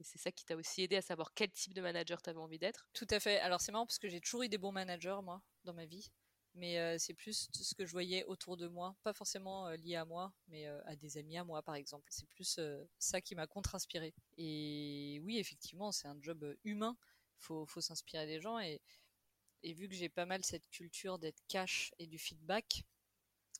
Et 0.00 0.04
c'est 0.04 0.18
ça 0.18 0.32
qui 0.32 0.44
t'a 0.44 0.56
aussi 0.56 0.82
aidé 0.82 0.96
à 0.96 1.02
savoir 1.02 1.32
quel 1.34 1.52
type 1.52 1.74
de 1.74 1.80
manager 1.80 2.20
tu 2.20 2.30
avais 2.30 2.40
envie 2.40 2.58
d'être. 2.58 2.88
Tout 2.92 3.06
à 3.10 3.20
fait. 3.20 3.38
Alors 3.40 3.60
c'est 3.60 3.70
marrant 3.70 3.86
parce 3.86 3.98
que 3.98 4.08
j'ai 4.08 4.20
toujours 4.20 4.42
eu 4.42 4.48
des 4.48 4.58
bons 4.58 4.72
managers, 4.72 5.18
moi, 5.22 5.42
dans 5.64 5.74
ma 5.74 5.86
vie 5.86 6.10
mais 6.54 6.78
euh, 6.78 6.96
c'est 6.98 7.14
plus 7.14 7.48
ce 7.52 7.74
que 7.74 7.84
je 7.84 7.92
voyais 7.92 8.24
autour 8.24 8.56
de 8.56 8.68
moi, 8.68 8.96
pas 9.02 9.12
forcément 9.12 9.66
euh, 9.66 9.76
lié 9.76 9.96
à 9.96 10.04
moi, 10.04 10.32
mais 10.48 10.66
euh, 10.66 10.80
à 10.86 10.96
des 10.96 11.18
amis 11.18 11.36
à 11.36 11.44
moi 11.44 11.62
par 11.62 11.74
exemple. 11.74 12.06
C'est 12.10 12.28
plus 12.28 12.60
ça 12.98 13.20
qui 13.20 13.34
m'a 13.34 13.46
contre-inspiré. 13.46 14.14
Et 14.36 15.20
oui, 15.24 15.38
effectivement, 15.38 15.92
c'est 15.92 16.08
un 16.08 16.16
job 16.20 16.56
humain. 16.64 16.96
Faut, 17.38 17.66
faut 17.66 17.80
s'inspirer 17.80 18.26
des 18.26 18.40
gens 18.40 18.58
et 19.64 19.72
vu 19.72 19.88
que 19.88 19.94
j'ai 19.94 20.10
pas 20.10 20.26
mal 20.26 20.44
cette 20.44 20.68
culture 20.70 21.18
d'être 21.18 21.42
cash 21.48 21.92
et 21.98 22.06
du 22.06 22.18
feedback, 22.18 22.84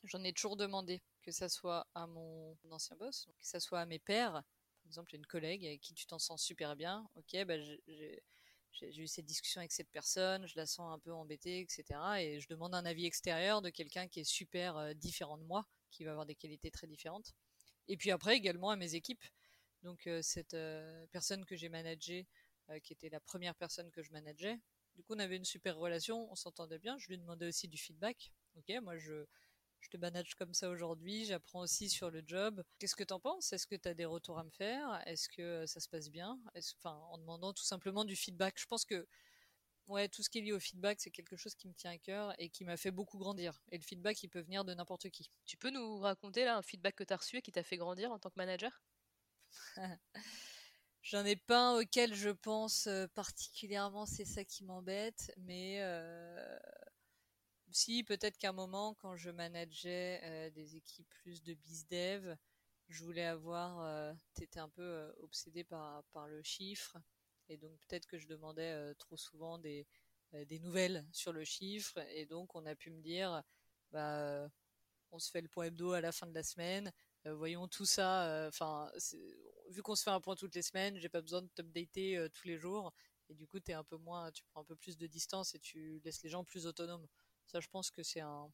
j'en 0.05 0.23
ai 0.23 0.35
toujours 0.35 0.57
demandé, 0.57 1.03
que 1.23 1.33
ça 1.33 1.49
soit 1.49 1.89
à 1.95 2.07
mon 2.07 2.57
ancien 2.71 2.95
boss, 2.97 3.27
que 3.39 3.47
ça 3.47 3.59
soit 3.59 3.81
à 3.81 3.87
mes 3.87 3.99
pairs, 3.99 4.33
par 4.33 4.87
exemple 4.87 5.15
une 5.15 5.27
collègue 5.27 5.65
avec 5.65 5.81
qui 5.81 5.95
tu 5.95 6.05
t'en 6.07 6.19
sens 6.19 6.43
super 6.43 6.77
bien, 6.77 7.09
ok, 7.15 7.45
bah 7.47 7.55
j'ai 7.59 9.03
eu 9.03 9.07
cette 9.07 9.25
discussion 9.25 9.61
avec 9.61 9.73
cette 9.73 9.91
personne, 9.91 10.47
je 10.47 10.57
la 10.57 10.67
sens 10.67 10.93
un 10.93 10.99
peu 10.99 11.13
embêtée, 11.13 11.61
etc. 11.61 11.85
Et 12.19 12.41
je 12.41 12.49
demande 12.49 12.75
un 12.75 12.85
avis 12.85 13.07
extérieur 13.07 13.63
de 13.63 13.71
quelqu'un 13.71 14.07
qui 14.07 14.21
est 14.21 14.25
super 14.25 14.77
euh, 14.77 14.93
différent 14.95 15.39
de 15.39 15.45
moi, 15.45 15.67
qui 15.91 16.05
va 16.05 16.11
avoir 16.11 16.27
des 16.27 16.35
qualités 16.35 16.71
très 16.71 16.87
différentes. 16.87 17.33
Et 17.89 17.97
puis 17.97 18.11
après 18.11 18.37
également 18.37 18.71
à 18.71 18.77
mes 18.77 18.95
équipes. 18.95 19.25
Donc 19.83 20.07
euh, 20.07 20.21
cette 20.23 20.55
euh, 20.55 21.07
personne 21.13 21.45
que 21.47 21.57
j'ai 21.57 21.69
managée, 21.69 22.27
qui 22.83 22.95
était 22.95 23.11
la 23.11 23.21
première 23.21 23.55
personne 23.55 23.91
que 23.91 24.03
je 24.03 24.11
manageais, 24.11 24.59
du 24.95 25.03
coup 25.03 25.15
on 25.15 25.19
avait 25.19 25.37
une 25.37 25.45
super 25.45 25.77
relation, 25.77 26.31
on 26.31 26.35
s'entendait 26.37 26.79
bien. 26.79 26.97
Je 26.99 27.09
lui 27.09 27.19
demandais 27.19 27.47
aussi 27.49 27.69
du 27.69 27.79
feedback. 27.79 28.33
Ok, 28.57 28.73
moi 28.83 28.97
je 28.99 29.27
je 29.81 29.91
te 29.91 29.97
manage 29.99 30.35
comme 30.35 30.55
ça 30.55 30.71
aujourd'hui, 30.71 31.27
j'apprends 31.27 31.61
aussi 31.61 31.91
sur 31.91 32.11
le 32.11 32.23
job. 32.27 32.63
Qu'est-ce 32.79 32.97
que 32.97 33.05
tu 33.05 33.13
en 33.13 33.21
penses? 33.21 33.53
Est-ce 33.53 33.67
que 33.67 33.75
tu 33.77 33.87
as 33.89 33.95
des 33.95 34.07
retours 34.07 34.39
à 34.39 34.45
me 34.45 34.51
faire? 34.51 35.03
Est-ce 35.07 35.29
que 35.29 35.43
euh, 35.43 35.67
ça 35.67 35.79
se 35.81 35.89
passe 35.91 36.09
bien? 36.11 36.41
Enfin, 36.79 36.99
en 37.11 37.19
demandant 37.19 37.53
tout 37.53 37.65
simplement 37.65 38.05
du 38.07 38.17
feedback. 38.17 38.59
Je 38.59 38.65
pense 38.67 38.85
que 38.87 39.07
ouais, 39.89 40.09
tout 40.09 40.23
ce 40.23 40.31
qui 40.31 40.39
est 40.39 40.43
lié 40.43 40.53
au 40.53 40.61
feedback, 40.61 41.01
c'est 41.01 41.11
quelque 41.11 41.37
chose 41.37 41.55
qui 41.55 41.69
me 41.69 41.75
tient 41.75 41.91
à 41.93 41.99
cœur 41.99 42.35
et 42.39 42.51
qui 42.51 42.65
m'a 42.65 42.77
fait 42.77 42.91
beaucoup 42.91 43.19
grandir. 43.19 43.63
Et 43.71 43.77
le 43.79 43.83
feedback, 43.85 44.23
il 44.23 44.29
peut 44.29 44.41
venir 44.43 44.65
de 44.65 44.75
n'importe 44.75 45.11
qui. 45.11 45.31
Tu 45.47 45.57
peux 45.57 45.71
nous 45.71 45.99
raconter 45.99 46.45
là 46.45 46.57
un 46.59 46.63
feedback 46.63 46.97
que 46.97 47.05
tu 47.05 47.13
as 47.15 47.17
reçu 47.17 47.37
et 47.39 47.43
qui 47.43 47.53
t'a 47.53 47.63
fait 47.63 47.77
grandir 47.79 48.13
en 48.13 48.19
tant 48.19 48.31
que 48.31 48.37
manager? 48.39 48.83
J'en 51.05 51.23
ai 51.27 51.37
pas 51.37 51.69
un 51.69 51.81
auquel 51.81 52.15
je 52.15 52.31
pense 52.31 52.87
euh, 52.87 53.07
particulièrement, 53.09 54.07
c'est 54.07 54.25
ça 54.25 54.43
qui 54.43 54.65
m'embête, 54.65 55.35
mais 55.37 55.83
euh, 55.83 56.59
si 57.71 58.03
peut-être 58.05 58.39
qu'à 58.39 58.49
un 58.49 58.53
moment, 58.53 58.95
quand 58.95 59.15
je 59.15 59.29
manageais 59.29 60.23
euh, 60.25 60.51
des 60.51 60.77
équipes 60.77 61.07
plus 61.11 61.43
de 61.43 61.53
bizdev, 61.53 62.35
je 62.89 63.05
voulais 63.05 63.27
avoir, 63.27 63.81
euh, 63.83 64.15
t'étais 64.33 64.61
un 64.61 64.71
peu 64.71 64.81
euh, 64.83 65.13
obsédé 65.19 65.63
par, 65.63 66.05
par 66.05 66.27
le 66.27 66.43
chiffre, 66.43 66.97
et 67.51 67.59
donc 67.59 67.79
peut-être 67.81 68.07
que 68.07 68.17
je 68.17 68.27
demandais 68.27 68.95
trop 68.95 69.19
souvent 69.19 69.59
des, 69.59 69.87
des 70.47 70.59
nouvelles 70.59 71.07
sur 71.13 71.35
le 71.35 71.45
chiffre, 71.45 71.99
et 72.15 72.25
donc 72.25 72.55
on 72.55 72.65
a 72.65 72.75
pu 72.75 72.91
me 72.91 73.03
dire, 73.03 73.43
bah, 73.93 74.49
on 75.13 75.19
se 75.19 75.31
fait 75.31 75.43
le 75.43 75.49
point 75.49 75.67
hebdo 75.67 75.93
à 75.93 76.01
la 76.01 76.13
fin 76.13 76.27
de 76.27 76.33
la 76.33 76.43
semaine, 76.43 76.91
voyons 77.27 77.69
tout 77.69 77.87
ça, 77.87 78.47
enfin, 78.49 78.91
vu 79.71 79.83
qu'on 79.83 79.95
se 79.95 80.03
fait 80.03 80.11
un 80.11 80.21
point 80.21 80.37
toutes 80.37 80.55
les 80.55 80.63
semaines, 80.63 80.99
j'ai 80.99 81.09
pas 81.09 81.23
besoin 81.23 81.43
de 81.43 81.49
t'updater 81.49 82.27
tous 82.33 82.47
les 82.47 82.59
jours, 82.59 82.93
et 83.29 83.35
du 83.35 83.47
coup, 83.47 83.61
t'es 83.61 83.73
un 83.73 83.85
peu 83.85 83.97
moins, 83.97 84.31
tu 84.33 84.45
prends 84.45 84.61
un 84.61 84.65
peu 84.65 84.77
plus 84.77 84.97
de 84.97 85.07
distance 85.07 85.55
et 85.55 85.59
tu 85.59 86.01
laisses 86.05 86.23
les 86.23 86.31
gens 86.31 86.45
plus 86.45 86.67
autonomes. 86.67 87.07
Ça, 87.47 87.61
je 87.61 87.69
pense 87.69 87.91
que 87.91 88.03
c'est 88.03 88.21
un, 88.21 88.53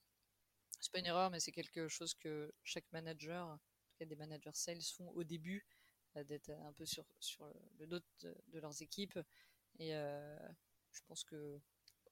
c'est 0.81 0.93
pas 0.93 0.99
une 0.99 1.07
erreur, 1.07 1.31
mais 1.31 1.41
c'est 1.41 1.53
quelque 1.53 1.89
chose 1.89 2.15
que 2.15 2.53
chaque 2.63 2.91
manager, 2.93 3.47
en 3.47 3.59
tout 3.59 3.97
cas 3.99 4.07
des 4.07 4.17
managers 4.17 4.55
sales, 4.55 4.83
font 4.83 5.11
au 5.11 5.25
début, 5.25 5.67
euh, 6.17 6.25
d'être 6.25 6.51
un 6.51 6.73
peu 6.73 6.87
sur, 6.87 7.05
le 7.79 7.87
dos 7.87 8.01
de, 8.23 8.59
leurs 8.61 8.81
équipes. 8.83 9.19
Et 9.79 9.95
euh, 9.95 10.39
je 10.93 11.01
pense 11.07 11.25
que 11.25 11.61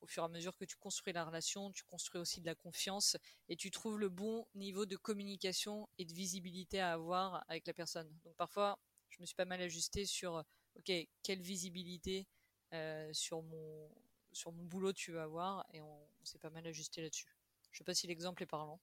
au 0.01 0.07
fur 0.07 0.23
et 0.23 0.27
à 0.27 0.29
mesure 0.29 0.57
que 0.57 0.65
tu 0.65 0.77
construis 0.77 1.13
la 1.13 1.25
relation, 1.25 1.73
tu 1.73 1.85
construis 1.85 2.21
aussi 2.21 2.41
de 2.41 2.47
la 2.47 2.55
confiance 2.55 3.17
et 3.49 3.57
tu 3.57 3.71
trouves 3.71 3.99
le 3.99 4.09
bon 4.09 4.47
niveau 4.55 4.87
de 4.87 4.97
communication 4.97 5.89
et 5.99 6.05
de 6.05 6.13
visibilité 6.13 6.81
à 6.81 6.93
avoir 6.93 7.45
avec 7.49 7.67
la 7.67 7.75
personne. 7.75 8.09
Donc 8.25 8.37
parfois, 8.37 8.79
je 9.09 9.21
me 9.21 9.27
suis 9.27 9.35
pas 9.35 9.45
mal 9.45 9.61
ajusté 9.61 10.07
sur, 10.07 10.45
ok, 10.77 10.93
quelle 11.23 11.41
visibilité 11.41 12.27
euh, 12.75 13.11
sur 13.13 13.43
mon 13.43 13.91
sur 14.33 14.53
mon 14.53 14.65
boulot 14.65 14.93
tu 14.93 15.13
vas 15.13 15.23
avoir 15.23 15.67
et 15.73 15.81
on, 15.81 16.09
s'est 16.23 16.39
pas 16.39 16.51
mal 16.51 16.67
ajusté 16.67 17.01
là-dessus. 17.01 17.35
Je 17.71 17.79
sais 17.79 17.85
pas 17.85 17.95
si 17.95 18.07
l'exemple 18.07 18.43
est 18.43 18.47
parlant. 18.47 18.79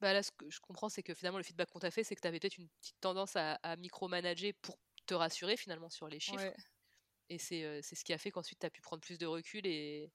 Bah 0.00 0.12
là, 0.12 0.22
ce 0.22 0.30
que 0.30 0.48
je 0.48 0.60
comprends, 0.60 0.88
c'est 0.88 1.02
que 1.02 1.14
finalement, 1.14 1.38
le 1.38 1.44
feedback 1.44 1.68
qu'on 1.70 1.80
t'a 1.80 1.90
fait, 1.90 2.04
c'est 2.04 2.14
que 2.14 2.20
tu 2.20 2.28
avais 2.28 2.38
peut-être 2.38 2.58
une 2.58 2.68
petite 2.80 3.00
tendance 3.00 3.34
à, 3.34 3.58
micromanager 3.76 4.52
pour 4.52 4.78
te 5.06 5.14
rassurer 5.14 5.56
finalement 5.56 5.90
sur 5.90 6.06
les 6.06 6.20
chiffres. 6.20 6.52
Et 7.28 7.38
euh, 7.64 7.80
c'est 7.82 7.96
ce 7.96 8.04
qui 8.04 8.12
a 8.12 8.18
fait 8.18 8.30
qu'ensuite, 8.30 8.60
tu 8.60 8.66
as 8.66 8.70
pu 8.70 8.80
prendre 8.80 9.02
plus 9.02 9.18
de 9.18 9.26
recul 9.26 9.66
et, 9.66 10.12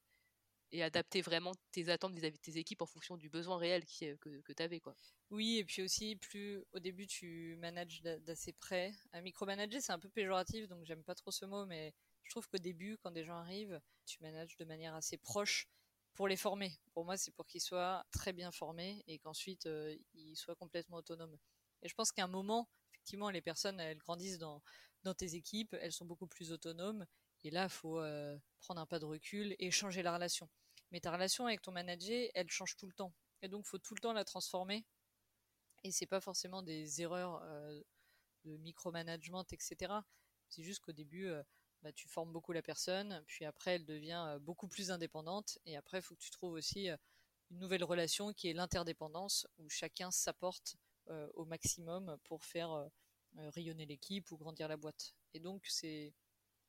et 0.72 0.84
adapter 0.84 1.22
vraiment 1.22 1.52
tes 1.72 1.90
attentes 1.90 2.14
vis-à-vis 2.14 2.38
de 2.38 2.42
tes 2.42 2.58
équipes 2.58 2.82
en 2.82 2.86
fonction 2.86 3.18
du 3.18 3.30
besoin 3.30 3.58
réel 3.58 3.84
que, 3.86 4.42
que 4.42 4.54
tu 4.54 4.64
avais. 4.64 4.80
Quoi. 4.80 4.96
Oui, 5.30 5.58
et 5.58 5.66
puis 5.66 5.82
aussi, 5.82 6.16
plus 6.16 6.64
au 6.74 6.80
début, 6.80 7.08
tu 7.08 7.56
manages 7.60 8.02
d'assez 8.02 8.54
près. 8.54 8.94
Un 9.14 9.22
micromanager, 9.22 9.82
c'est 9.82 9.94
un 9.94 10.00
peu 10.00 10.10
péjoratif, 10.10 10.68
donc 10.68 10.86
j'aime 10.86 11.04
pas 11.04 11.16
trop 11.16 11.32
ce 11.32 11.46
mot, 11.46 11.66
mais 11.66 11.94
je 12.24 12.32
trouve 12.32 12.48
qu'au 12.48 12.58
début, 12.58 12.98
quand 12.98 13.12
des 13.12 13.24
gens 13.24 13.38
arrivent, 13.38 13.80
tu 14.06 14.22
manages 14.22 14.56
de 14.58 14.66
manière 14.66 14.96
assez 14.96 15.18
proche 15.18 15.68
pour 16.14 16.28
les 16.28 16.38
former. 16.38 16.72
Pour 16.94 17.06
moi, 17.06 17.18
c'est 17.18 17.32
pour 17.32 17.48
qu'ils 17.48 17.62
soient 17.62 18.06
très 18.12 18.34
bien 18.34 18.52
formés 18.52 19.04
et 19.08 19.20
qu'ensuite 19.20 19.66
euh, 19.66 19.96
ils 20.14 20.36
soient 20.36 20.56
complètement 20.56 20.98
autonomes. 20.98 21.38
Et 21.82 21.90
je 21.90 21.96
pense 21.96 22.12
qu'à 22.12 22.24
un 22.24 22.28
moment, 22.28 22.70
effectivement, 22.94 23.30
les 23.30 23.42
personnes, 23.42 23.80
elles 23.80 23.98
grandissent 23.98 24.38
dans, 24.38 24.62
dans 25.04 25.14
tes 25.14 25.36
équipes, 25.36 25.76
elles 25.80 25.94
sont 25.94 26.06
beaucoup 26.06 26.28
plus 26.28 26.52
autonomes. 26.52 27.06
Et 27.44 27.50
là, 27.50 27.64
il 27.64 27.70
faut 27.70 28.00
euh, 28.00 28.38
prendre 28.60 28.82
un 28.82 28.86
pas 28.86 29.00
de 29.00 29.06
recul 29.06 29.56
et 29.60 29.72
changer 29.72 30.04
la 30.04 30.14
relation. 30.14 30.50
Mais 30.92 31.00
ta 31.00 31.12
relation 31.12 31.48
avec 31.48 31.62
ton 31.62 31.72
manager, 31.72 32.30
elle 32.34 32.50
change 32.50 32.76
tout 32.76 32.86
le 32.86 32.94
temps. 32.94 33.14
Et 33.42 33.48
donc, 33.48 33.66
faut 33.66 33.80
tout 33.80 33.96
le 33.96 34.02
temps 34.02 34.14
la 34.14 34.26
transformer. 34.26 34.86
Et 35.84 35.92
c'est 35.92 36.06
pas 36.06 36.22
forcément 36.22 36.62
des 36.62 37.02
erreurs 37.02 37.42
euh, 37.44 37.82
de 38.44 38.58
micromanagement, 38.58 39.46
etc. 39.52 39.94
C'est 40.50 40.64
juste 40.64 40.82
qu'au 40.82 40.92
début, 40.92 41.28
euh, 41.28 41.42
bah, 41.82 41.92
tu 41.92 42.08
formes 42.08 42.32
beaucoup 42.32 42.52
la 42.52 42.62
personne, 42.62 43.24
puis 43.26 43.46
après, 43.46 43.76
elle 43.76 43.86
devient 43.86 44.38
beaucoup 44.42 44.68
plus 44.68 44.92
indépendante. 44.92 45.58
Et 45.66 45.76
après, 45.76 45.98
il 45.98 46.02
faut 46.04 46.14
que 46.14 46.20
tu 46.22 46.30
trouves 46.30 46.54
aussi 46.54 46.90
une 46.90 47.58
nouvelle 47.58 47.84
relation 47.84 48.34
qui 48.34 48.50
est 48.50 48.54
l'interdépendance, 48.54 49.48
où 49.58 49.68
chacun 49.68 50.12
s'apporte 50.12 50.76
au 51.34 51.44
maximum 51.46 52.16
pour 52.24 52.46
faire 52.46 52.88
rayonner 53.36 53.88
l'équipe 53.88 54.32
ou 54.32 54.38
grandir 54.38 54.68
la 54.68 54.78
boîte. 54.78 55.16
Et 55.34 55.40
donc, 55.40 55.66
c'est 55.68 56.14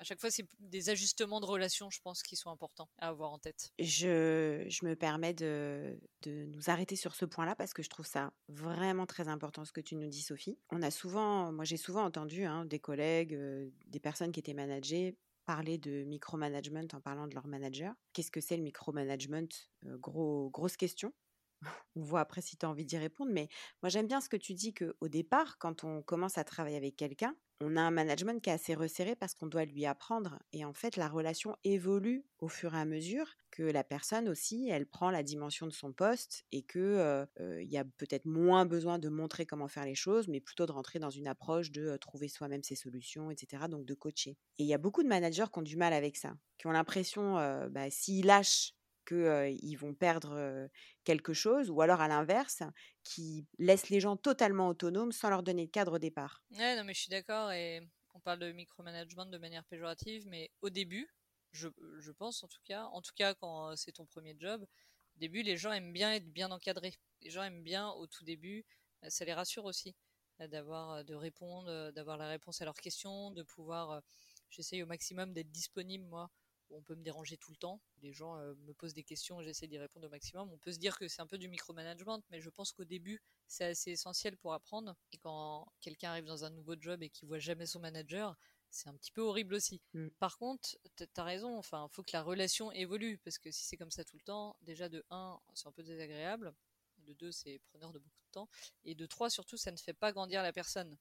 à 0.02 0.04
chaque 0.04 0.20
fois, 0.20 0.32
c'est 0.32 0.44
des 0.58 0.90
ajustements 0.90 1.40
de 1.40 1.46
relations, 1.46 1.88
je 1.88 2.00
pense, 2.00 2.24
qui 2.24 2.34
sont 2.34 2.50
importants 2.50 2.88
à 2.98 3.08
avoir 3.08 3.30
en 3.30 3.38
tête. 3.38 3.70
Je, 3.78 4.64
me 4.84 4.94
permets 4.94 5.32
de, 5.32 5.96
de, 6.22 6.46
nous 6.46 6.70
arrêter 6.70 6.96
sur 6.96 7.14
ce 7.14 7.24
point-là 7.24 7.54
parce 7.54 7.72
que 7.72 7.84
je 7.84 7.88
trouve 7.88 8.04
ça 8.06 8.32
vraiment 8.48 9.06
très 9.06 9.28
important 9.28 9.64
ce 9.64 9.70
que 9.70 9.80
tu 9.80 9.94
nous 9.94 10.08
dis, 10.08 10.22
Sophie. 10.22 10.58
On 10.70 10.82
a 10.82 10.90
souvent, 10.90 11.52
moi 11.52 11.64
j'ai 11.64 11.76
souvent 11.76 12.02
entendu 12.02 12.44
hein, 12.44 12.64
des 12.64 12.80
collègues, 12.80 13.34
euh, 13.34 13.70
des 13.86 14.00
personnes 14.00 14.32
qui 14.32 14.40
étaient 14.40 14.54
managées 14.54 15.16
parler 15.44 15.78
de 15.78 16.02
micromanagement 16.04 16.86
en 16.92 17.00
parlant 17.00 17.26
de 17.28 17.34
leur 17.34 17.46
manager. 17.46 17.94
Qu'est-ce 18.12 18.30
que 18.30 18.40
c'est 18.40 18.56
le 18.56 18.62
micromanagement? 18.62 19.48
Euh, 19.86 19.98
Gros, 19.98 20.50
Grosse 20.50 20.76
question. 20.76 21.12
On 21.96 22.02
voit 22.02 22.20
après 22.20 22.42
si 22.42 22.56
tu 22.56 22.66
as 22.66 22.70
envie 22.70 22.84
d'y 22.84 22.98
répondre, 22.98 23.30
mais 23.32 23.48
moi 23.82 23.88
j'aime 23.88 24.06
bien 24.08 24.20
ce 24.20 24.28
que 24.28 24.36
tu 24.36 24.54
dis 24.54 24.74
qu'au 24.74 25.08
départ, 25.08 25.58
quand 25.58 25.84
on 25.84 26.02
commence 26.02 26.38
à 26.38 26.44
travailler 26.44 26.76
avec 26.76 26.96
quelqu'un, 26.96 27.36
on 27.64 27.76
a 27.76 27.80
un 27.80 27.90
management 27.90 28.42
qui 28.42 28.50
est 28.50 28.54
assez 28.54 28.74
resserré 28.74 29.14
parce 29.16 29.34
qu'on 29.34 29.46
doit 29.46 29.64
lui 29.64 29.86
apprendre. 29.86 30.38
Et 30.52 30.64
en 30.64 30.72
fait, 30.72 30.96
la 30.96 31.08
relation 31.08 31.56
évolue 31.64 32.24
au 32.38 32.48
fur 32.48 32.74
et 32.74 32.78
à 32.78 32.84
mesure 32.84 33.26
que 33.50 33.62
la 33.62 33.84
personne 33.84 34.28
aussi, 34.28 34.68
elle 34.70 34.86
prend 34.86 35.10
la 35.10 35.22
dimension 35.22 35.66
de 35.66 35.72
son 35.72 35.92
poste 35.92 36.44
et 36.52 36.62
que 36.62 37.26
il 37.38 37.70
y 37.70 37.76
a 37.76 37.84
peut-être 37.84 38.24
moins 38.24 38.64
besoin 38.64 38.98
de 38.98 39.08
montrer 39.08 39.46
comment 39.46 39.68
faire 39.68 39.84
les 39.84 39.94
choses, 39.94 40.28
mais 40.28 40.40
plutôt 40.40 40.66
de 40.66 40.72
rentrer 40.72 40.98
dans 40.98 41.10
une 41.10 41.26
approche 41.26 41.70
de 41.70 41.96
trouver 41.98 42.28
soi-même 42.28 42.62
ses 42.62 42.76
solutions, 42.76 43.30
etc. 43.30 43.64
Donc 43.68 43.84
de 43.84 43.94
coacher. 43.94 44.38
Et 44.58 44.64
il 44.64 44.66
y 44.66 44.74
a 44.74 44.78
beaucoup 44.78 45.02
de 45.02 45.08
managers 45.08 45.46
qui 45.52 45.58
ont 45.58 45.62
du 45.62 45.76
mal 45.76 45.92
avec 45.92 46.16
ça, 46.16 46.34
qui 46.58 46.66
ont 46.66 46.72
l'impression, 46.72 47.34
bah, 47.70 47.90
s'ils 47.90 48.26
lâchent 48.26 48.74
qu'ils 49.06 49.76
vont 49.78 49.94
perdre 49.94 50.68
quelque 51.04 51.32
chose, 51.32 51.70
ou 51.70 51.80
alors 51.82 52.00
à 52.00 52.08
l'inverse, 52.08 52.62
qui 53.04 53.46
laissent 53.58 53.90
les 53.90 54.00
gens 54.00 54.16
totalement 54.16 54.68
autonomes 54.68 55.12
sans 55.12 55.30
leur 55.30 55.42
donner 55.42 55.66
de 55.66 55.70
cadre 55.70 55.94
au 55.94 55.98
départ. 55.98 56.42
Ouais, 56.50 56.76
non, 56.76 56.84
mais 56.84 56.94
je 56.94 57.00
suis 57.00 57.10
d'accord, 57.10 57.50
et 57.52 57.80
on 58.14 58.20
parle 58.20 58.38
de 58.40 58.52
micromanagement 58.52 59.24
de 59.26 59.38
manière 59.38 59.64
péjorative, 59.64 60.26
mais 60.26 60.50
au 60.60 60.68
début, 60.70 61.08
je, 61.52 61.68
je 61.98 62.10
pense 62.12 62.42
en 62.42 62.48
tout 62.48 62.60
cas, 62.64 62.84
en 62.84 63.00
tout 63.02 63.12
cas 63.14 63.34
quand 63.34 63.74
c'est 63.76 63.92
ton 63.92 64.04
premier 64.06 64.34
job, 64.38 64.62
au 65.16 65.18
début, 65.18 65.42
les 65.42 65.56
gens 65.56 65.72
aiment 65.72 65.92
bien 65.92 66.12
être 66.12 66.30
bien 66.30 66.50
encadrés. 66.50 66.94
Les 67.22 67.30
gens 67.30 67.42
aiment 67.42 67.62
bien 67.62 67.90
au 67.90 68.06
tout 68.06 68.24
début, 68.24 68.64
ça 69.08 69.24
les 69.24 69.32
rassure 69.34 69.64
aussi 69.64 69.94
d'avoir 70.38 71.04
de 71.04 71.14
répondre, 71.14 71.90
d'avoir 71.92 72.16
la 72.18 72.28
réponse 72.28 72.60
à 72.60 72.64
leurs 72.64 72.76
questions, 72.80 73.30
de 73.30 73.42
pouvoir, 73.42 74.02
j'essaye 74.50 74.82
au 74.82 74.86
maximum 74.86 75.32
d'être 75.32 75.50
disponible 75.50 76.04
moi 76.04 76.30
on 76.72 76.82
peut 76.82 76.94
me 76.94 77.02
déranger 77.02 77.36
tout 77.36 77.50
le 77.50 77.56
temps. 77.56 77.80
Les 78.02 78.12
gens 78.12 78.36
euh, 78.36 78.54
me 78.66 78.72
posent 78.72 78.94
des 78.94 79.04
questions 79.04 79.40
et 79.40 79.44
j'essaie 79.44 79.66
d'y 79.66 79.78
répondre 79.78 80.06
au 80.06 80.10
maximum. 80.10 80.50
On 80.52 80.58
peut 80.58 80.72
se 80.72 80.78
dire 80.78 80.98
que 80.98 81.08
c'est 81.08 81.22
un 81.22 81.26
peu 81.26 81.38
du 81.38 81.48
micromanagement, 81.48 82.22
mais 82.30 82.40
je 82.40 82.50
pense 82.50 82.72
qu'au 82.72 82.84
début, 82.84 83.20
c'est 83.46 83.64
assez 83.64 83.92
essentiel 83.92 84.36
pour 84.36 84.54
apprendre. 84.54 84.94
Et 85.12 85.18
quand 85.18 85.66
quelqu'un 85.80 86.10
arrive 86.10 86.24
dans 86.24 86.44
un 86.44 86.50
nouveau 86.50 86.74
job 86.78 87.02
et 87.02 87.10
qu'il 87.10 87.28
voit 87.28 87.38
jamais 87.38 87.66
son 87.66 87.80
manager, 87.80 88.36
c'est 88.70 88.88
un 88.88 88.94
petit 88.94 89.12
peu 89.12 89.20
horrible 89.20 89.54
aussi. 89.54 89.80
Mm. 89.92 90.08
Par 90.18 90.38
contre, 90.38 90.76
t'as 91.12 91.24
raison, 91.24 91.58
enfin, 91.58 91.86
faut 91.90 92.02
que 92.02 92.12
la 92.12 92.22
relation 92.22 92.72
évolue, 92.72 93.18
parce 93.18 93.38
que 93.38 93.50
si 93.50 93.64
c'est 93.64 93.76
comme 93.76 93.90
ça 93.90 94.04
tout 94.04 94.16
le 94.16 94.22
temps, 94.22 94.56
déjà 94.62 94.88
de 94.88 95.04
1, 95.10 95.38
c'est 95.54 95.68
un 95.68 95.72
peu 95.72 95.82
désagréable, 95.82 96.54
de 96.98 97.12
2, 97.12 97.32
c'est 97.32 97.60
preneur 97.70 97.92
de 97.92 97.98
beaucoup 97.98 98.22
de 98.28 98.32
temps, 98.32 98.48
et 98.84 98.94
de 98.94 99.06
3, 99.06 99.30
surtout, 99.30 99.56
ça 99.56 99.70
ne 99.70 99.76
fait 99.76 99.92
pas 99.92 100.12
grandir 100.12 100.42
la 100.42 100.52
personne. 100.52 100.96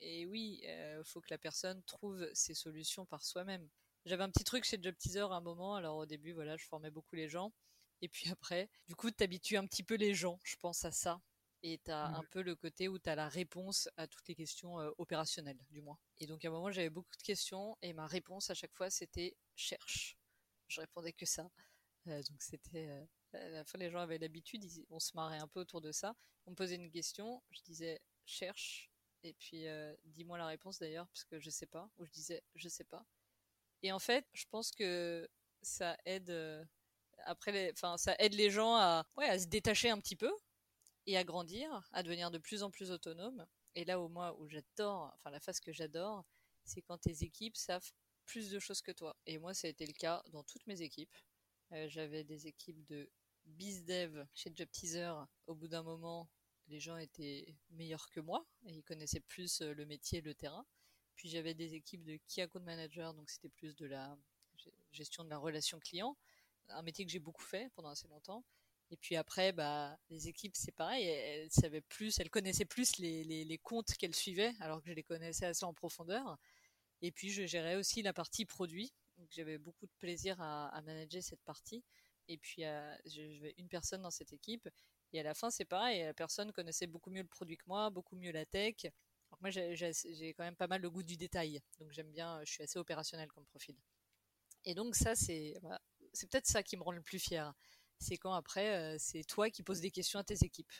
Et 0.00 0.26
oui, 0.26 0.60
il 0.62 0.68
euh, 0.68 1.04
faut 1.04 1.20
que 1.20 1.28
la 1.30 1.38
personne 1.38 1.82
trouve 1.84 2.28
ses 2.34 2.54
solutions 2.54 3.06
par 3.06 3.24
soi-même. 3.24 3.68
J'avais 4.04 4.22
un 4.22 4.30
petit 4.30 4.44
truc 4.44 4.64
chez 4.64 4.78
Job 4.80 4.94
Teaser 4.98 5.20
à 5.30 5.36
un 5.36 5.40
moment. 5.40 5.76
Alors 5.76 5.96
au 5.96 6.06
début, 6.06 6.32
voilà, 6.32 6.56
je 6.56 6.66
formais 6.66 6.90
beaucoup 6.90 7.16
les 7.16 7.28
gens. 7.28 7.52
Et 8.02 8.08
puis 8.08 8.28
après, 8.30 8.68
du 8.86 8.94
coup, 8.94 9.10
t'habitues 9.10 9.56
un 9.56 9.66
petit 9.66 9.82
peu 9.82 9.94
les 9.94 10.14
gens, 10.14 10.38
je 10.44 10.56
pense 10.56 10.84
à 10.84 10.92
ça. 10.92 11.22
Et 11.62 11.78
t'as 11.78 12.10
mmh. 12.10 12.14
un 12.16 12.24
peu 12.24 12.42
le 12.42 12.54
côté 12.54 12.88
où 12.88 12.98
t'as 12.98 13.14
la 13.14 13.28
réponse 13.30 13.88
à 13.96 14.06
toutes 14.06 14.28
les 14.28 14.34
questions 14.34 14.78
euh, 14.78 14.90
opérationnelles, 14.98 15.58
du 15.70 15.80
moins. 15.80 15.98
Et 16.18 16.26
donc 16.26 16.44
à 16.44 16.48
un 16.48 16.50
moment, 16.50 16.70
j'avais 16.70 16.90
beaucoup 16.90 17.16
de 17.16 17.22
questions 17.22 17.78
et 17.80 17.94
ma 17.94 18.06
réponse 18.06 18.50
à 18.50 18.54
chaque 18.54 18.74
fois, 18.74 18.90
c'était 18.90 19.34
cherche. 19.54 20.18
Je 20.68 20.82
répondais 20.82 21.14
que 21.14 21.24
ça. 21.24 21.50
Euh, 22.08 22.22
donc 22.28 22.42
c'était 22.42 22.88
euh, 22.88 23.06
à 23.32 23.48
la 23.48 23.64
fin, 23.64 23.78
les 23.78 23.88
gens 23.88 24.00
avaient 24.00 24.18
l'habitude, 24.18 24.66
on 24.90 25.00
se 25.00 25.12
marrait 25.14 25.38
un 25.38 25.48
peu 25.48 25.60
autour 25.60 25.80
de 25.80 25.92
ça. 25.92 26.14
On 26.44 26.50
me 26.50 26.56
posait 26.56 26.74
une 26.74 26.90
question, 26.90 27.42
je 27.50 27.62
disais 27.62 28.02
cherche, 28.26 28.90
et 29.22 29.32
puis 29.32 29.64
dis-moi 30.04 30.36
la 30.36 30.46
réponse 30.46 30.78
d'ailleurs, 30.78 31.08
parce 31.08 31.24
que 31.24 31.40
je 31.40 31.48
sais 31.48 31.66
pas, 31.66 31.90
ou 31.96 32.04
je 32.04 32.10
disais 32.10 32.42
je 32.54 32.68
sais 32.68 32.84
pas. 32.84 33.06
Et 33.84 33.92
en 33.92 33.98
fait, 33.98 34.26
je 34.32 34.46
pense 34.50 34.72
que 34.72 35.28
ça 35.60 35.98
aide 36.06 36.30
euh, 36.30 36.64
après 37.26 37.52
les, 37.52 37.70
enfin, 37.72 37.98
ça 37.98 38.16
aide 38.18 38.32
les 38.32 38.48
gens 38.48 38.74
à, 38.76 39.04
se 39.38 39.46
détacher 39.46 39.90
un 39.90 39.98
petit 39.98 40.16
peu 40.16 40.32
et 41.06 41.18
à 41.18 41.22
grandir, 41.22 41.86
à 41.92 42.02
devenir 42.02 42.30
de 42.30 42.38
plus 42.38 42.62
en 42.62 42.70
plus 42.70 42.90
autonomes. 42.90 43.46
Et 43.74 43.84
là, 43.84 44.00
au 44.00 44.08
moins 44.08 44.34
où 44.38 44.48
j'adore, 44.48 45.12
enfin, 45.14 45.30
la 45.30 45.38
phase 45.38 45.60
que 45.60 45.70
j'adore, 45.70 46.24
c'est 46.64 46.80
quand 46.80 46.96
tes 46.96 47.24
équipes 47.24 47.58
savent 47.58 47.90
plus 48.24 48.50
de 48.50 48.58
choses 48.58 48.80
que 48.80 48.90
toi. 48.90 49.18
Et 49.26 49.36
moi, 49.36 49.52
ça 49.52 49.66
a 49.66 49.70
été 49.70 49.84
le 49.84 49.92
cas 49.92 50.22
dans 50.30 50.44
toutes 50.44 50.66
mes 50.66 50.80
équipes. 50.80 51.14
Euh, 51.72 51.86
j'avais 51.86 52.24
des 52.24 52.46
équipes 52.46 52.82
de 52.86 53.10
BizDev 53.44 54.24
chez 54.32 54.50
Job 54.54 54.70
Teaser. 54.70 55.12
Au 55.46 55.54
bout 55.54 55.68
d'un 55.68 55.82
moment, 55.82 56.30
les 56.68 56.80
gens 56.80 56.96
étaient 56.96 57.54
meilleurs 57.68 58.08
que 58.08 58.20
moi 58.20 58.46
et 58.64 58.72
ils 58.72 58.82
connaissaient 58.82 59.20
plus 59.20 59.60
euh, 59.60 59.74
le 59.74 59.84
métier, 59.84 60.22
le 60.22 60.34
terrain. 60.34 60.64
Puis 61.16 61.28
j'avais 61.28 61.54
des 61.54 61.74
équipes 61.74 62.04
de 62.04 62.18
Key 62.28 62.42
Account 62.42 62.60
Manager, 62.60 63.14
donc 63.14 63.30
c'était 63.30 63.48
plus 63.48 63.76
de 63.76 63.86
la 63.86 64.16
gestion 64.92 65.24
de 65.24 65.30
la 65.30 65.38
relation 65.38 65.78
client, 65.78 66.16
un 66.68 66.82
métier 66.82 67.04
que 67.04 67.10
j'ai 67.10 67.18
beaucoup 67.18 67.42
fait 67.42 67.70
pendant 67.74 67.90
assez 67.90 68.08
longtemps. 68.08 68.44
Et 68.90 68.96
puis 68.96 69.16
après, 69.16 69.52
bah, 69.52 69.98
les 70.10 70.28
équipes, 70.28 70.54
c'est 70.54 70.72
pareil, 70.72 71.04
elles, 71.04 71.50
savaient 71.50 71.80
plus, 71.80 72.18
elles 72.18 72.30
connaissaient 72.30 72.64
plus 72.64 72.98
les, 72.98 73.24
les, 73.24 73.58
comptes 73.58 73.94
qu'elles 73.94 74.14
suivaient, 74.14 74.52
alors 74.60 74.82
que 74.82 74.88
je 74.88 74.92
les 74.92 75.02
connaissais 75.02 75.46
assez 75.46 75.64
en 75.64 75.72
profondeur. 75.72 76.38
Et 77.00 77.10
puis 77.10 77.30
je 77.30 77.46
gérais 77.46 77.76
aussi 77.76 78.02
la 78.02 78.12
partie 78.12 78.44
produit, 78.44 78.92
donc 79.18 79.28
j'avais 79.30 79.58
beaucoup 79.58 79.86
de 79.86 79.92
plaisir 79.98 80.40
à, 80.40 80.68
à, 80.68 80.82
manager 80.82 81.22
cette 81.22 81.42
partie. 81.42 81.82
Et 82.28 82.38
puis 82.38 82.64
euh, 82.64 82.94
j'avais 83.06 83.54
une 83.58 83.68
personne 83.68 84.02
dans 84.02 84.10
cette 84.10 84.32
équipe, 84.32 84.68
et 85.12 85.20
à 85.20 85.22
la 85.22 85.34
fin, 85.34 85.50
c'est 85.50 85.64
pareil, 85.64 86.02
la 86.02 86.12
personne 86.12 86.52
connaissait 86.52 86.88
beaucoup 86.88 87.10
mieux 87.10 87.22
le 87.22 87.28
produit 87.28 87.56
que 87.56 87.64
moi, 87.68 87.88
beaucoup 87.88 88.16
mieux 88.16 88.32
la 88.32 88.44
tech, 88.44 88.86
moi, 89.40 89.50
j'ai 89.50 90.34
quand 90.36 90.44
même 90.44 90.56
pas 90.56 90.66
mal 90.66 90.80
le 90.80 90.90
goût 90.90 91.02
du 91.02 91.16
détail. 91.16 91.60
Donc, 91.78 91.92
j'aime 91.92 92.10
bien, 92.10 92.40
je 92.44 92.52
suis 92.52 92.62
assez 92.62 92.78
opérationnel 92.78 93.28
comme 93.28 93.44
profil. 93.46 93.76
Et 94.64 94.74
donc, 94.74 94.94
ça, 94.94 95.14
c'est 95.14 95.54
c'est 96.12 96.30
peut-être 96.30 96.46
ça 96.46 96.62
qui 96.62 96.76
me 96.76 96.82
rend 96.82 96.92
le 96.92 97.02
plus 97.02 97.18
fier. 97.18 97.52
C'est 97.98 98.16
quand 98.16 98.32
après, 98.32 98.94
euh, 98.94 98.96
c'est 98.98 99.24
toi 99.24 99.50
qui 99.50 99.62
poses 99.62 99.80
des 99.80 99.90
questions 99.90 100.18
à 100.18 100.24
tes 100.24 100.44
équipes. 100.44 100.72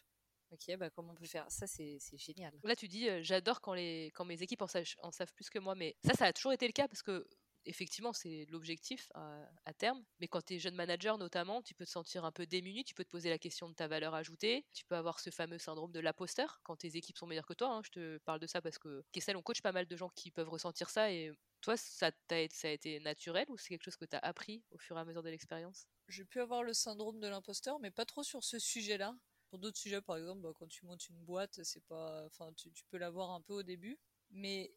Ok, 0.51 0.77
bah 0.77 0.90
comment 0.90 1.12
on 1.12 1.14
peut 1.14 1.27
faire? 1.27 1.51
Ça, 1.51 1.67
c'est 1.67 1.99
génial. 2.12 2.53
Là, 2.62 2.77
tu 2.77 2.87
dis, 2.87 3.09
euh, 3.09 3.21
j'adore 3.23 3.61
quand, 3.61 3.75
quand 3.75 4.25
mes 4.25 4.40
équipes 4.43 4.62
en, 4.62 4.69
en, 5.03 5.11
savent 5.11 5.33
plus 5.35 5.51
que 5.51 5.59
moi, 5.59 5.75
mais 5.75 5.97
ça, 6.05 6.14
ça 6.14 6.27
a 6.27 6.33
toujours 6.33 6.53
été 6.53 6.67
le 6.67 6.73
cas 6.73 6.87
parce 6.87 7.03
que 7.03 7.27
effectivement, 7.66 8.12
c'est 8.12 8.46
l'objectif 8.50 9.11
à, 9.14 9.72
terme. 9.79 10.05
Mais 10.20 10.29
quand 10.29 10.42
tu 10.42 10.55
es 10.55 10.59
jeune 10.59 10.74
manager, 10.74 11.18
notamment, 11.18 11.62
tu 11.62 11.74
peux 11.74 11.85
te 11.85 11.90
sentir 11.90 12.24
un 12.24 12.33
peu 12.33 12.46
démuni, 12.46 12.85
tu 12.85 12.94
peux 12.94 13.05
te 13.05 13.11
poser 13.11 13.31
la 13.31 13.38
question 13.38 13.68
de 13.68 13.74
ta 13.74 13.88
valeur 13.88 14.14
ajoutée, 14.14 14.66
tu 14.72 14.85
peux 14.85 14.94
avoir 14.94 15.20
ce 15.20 15.31
fameux 15.31 15.59
syndrome 15.59 15.92
de 15.92 16.00
l'imposteur 16.00 16.61
quand 16.62 16.77
tes 16.77 16.96
équipes 16.96 17.18
sont 17.18 17.27
meilleures 17.27 17.46
que 17.46 17.55
toi. 17.55 17.68
Hein. 17.68 17.83
Je 17.85 17.90
te 17.90 18.18
parle 18.18 18.40
de 18.40 18.46
ça 18.46 18.62
parce 18.62 18.79
que 18.79 19.05
Kessel, 19.12 19.37
on 19.37 19.42
coach 19.42 19.62
pas 19.62 19.72
mal 19.72 19.87
de 19.87 19.96
gens 19.96 20.11
qui 20.11 20.31
peuvent 20.31 20.48
ressentir 20.48 20.90
ça. 20.90 21.11
Et 21.11 21.33
toi, 21.61 21.77
ça, 21.77 22.11
a, 22.31 22.37
été 22.37 23.00
naturel 23.00 23.46
ou 23.48 23.57
c'est 23.57 23.68
quelque 23.68 23.85
chose 23.85 23.96
que 23.96 24.05
tu 24.05 24.16
as 24.16 24.20
appris 24.20 24.62
au 24.70 24.79
fur 24.79 24.96
et 24.96 25.00
à 25.00 25.05
mesure 25.05 25.22
de 25.22 25.31
l'expérience? 25.31 25.87
J'ai 26.09 26.24
pu 26.24 26.40
avoir 26.40 26.62
le 26.62 26.74
syndrome 26.74 27.20
de 27.20 27.29
l'imposteur, 27.29 27.79
mais 27.81 27.90
pas 27.90 28.05
trop 28.05 28.22
sur 28.22 28.44
ce 28.44 28.59
sujet-là. 28.59 29.16
Pour 29.48 29.59
d'autres 29.59 29.79
sujets, 29.79 30.03
par 30.03 30.16
exemple, 30.16 30.42
bah, 30.42 30.53
quand 30.55 30.66
tu 30.66 30.85
montes 30.85 31.09
une 31.09 31.24
boîte, 31.24 31.62
c'est 31.62 31.85
pas, 31.85 32.24
enfin, 32.27 32.53
tu 32.55 32.70
peux 32.90 32.98
l'avoir 32.98 33.31
un 33.31 33.40
peu 33.40 33.55
au 33.55 33.62
début, 33.62 33.98
mais 34.31 34.74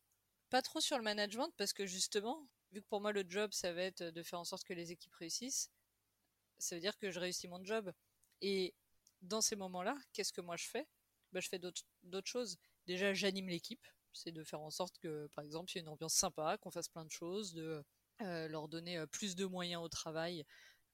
pas 0.49 0.61
trop 0.61 0.79
sur 0.79 0.97
le 0.97 1.03
management 1.03 1.51
parce 1.57 1.73
que 1.73 1.85
justement, 1.85 2.47
vu 2.77 2.83
que 2.83 2.87
pour 2.87 3.01
moi 3.01 3.11
le 3.11 3.25
job 3.27 3.51
ça 3.53 3.73
va 3.73 3.81
être 3.81 4.03
de 4.03 4.23
faire 4.23 4.39
en 4.39 4.43
sorte 4.43 4.63
que 4.63 4.73
les 4.73 4.91
équipes 4.91 5.13
réussissent, 5.15 5.71
ça 6.59 6.75
veut 6.75 6.81
dire 6.81 6.97
que 6.97 7.11
je 7.11 7.19
réussis 7.19 7.47
mon 7.47 7.63
job. 7.63 7.91
Et 8.41 8.73
dans 9.21 9.41
ces 9.41 9.55
moments-là, 9.55 9.97
qu'est-ce 10.13 10.33
que 10.33 10.41
moi 10.41 10.57
je 10.57 10.67
fais? 10.67 10.87
Ben, 11.31 11.41
Je 11.41 11.49
fais 11.49 11.59
d'autres 11.59 12.29
choses. 12.29 12.57
Déjà, 12.85 13.13
j'anime 13.13 13.49
l'équipe. 13.49 13.85
C'est 14.13 14.31
de 14.31 14.43
faire 14.43 14.61
en 14.61 14.71
sorte 14.71 14.97
que, 14.99 15.27
par 15.35 15.43
exemple, 15.43 15.71
il 15.71 15.75
y 15.75 15.77
ait 15.79 15.81
une 15.81 15.89
ambiance 15.89 16.15
sympa, 16.15 16.57
qu'on 16.57 16.71
fasse 16.71 16.87
plein 16.87 17.05
de 17.05 17.11
choses, 17.11 17.53
de 17.53 17.83
euh, 18.21 18.47
leur 18.47 18.67
donner 18.67 18.97
euh, 18.97 19.05
plus 19.05 19.35
de 19.35 19.45
moyens 19.45 19.83
au 19.83 19.89
travail. 19.89 20.45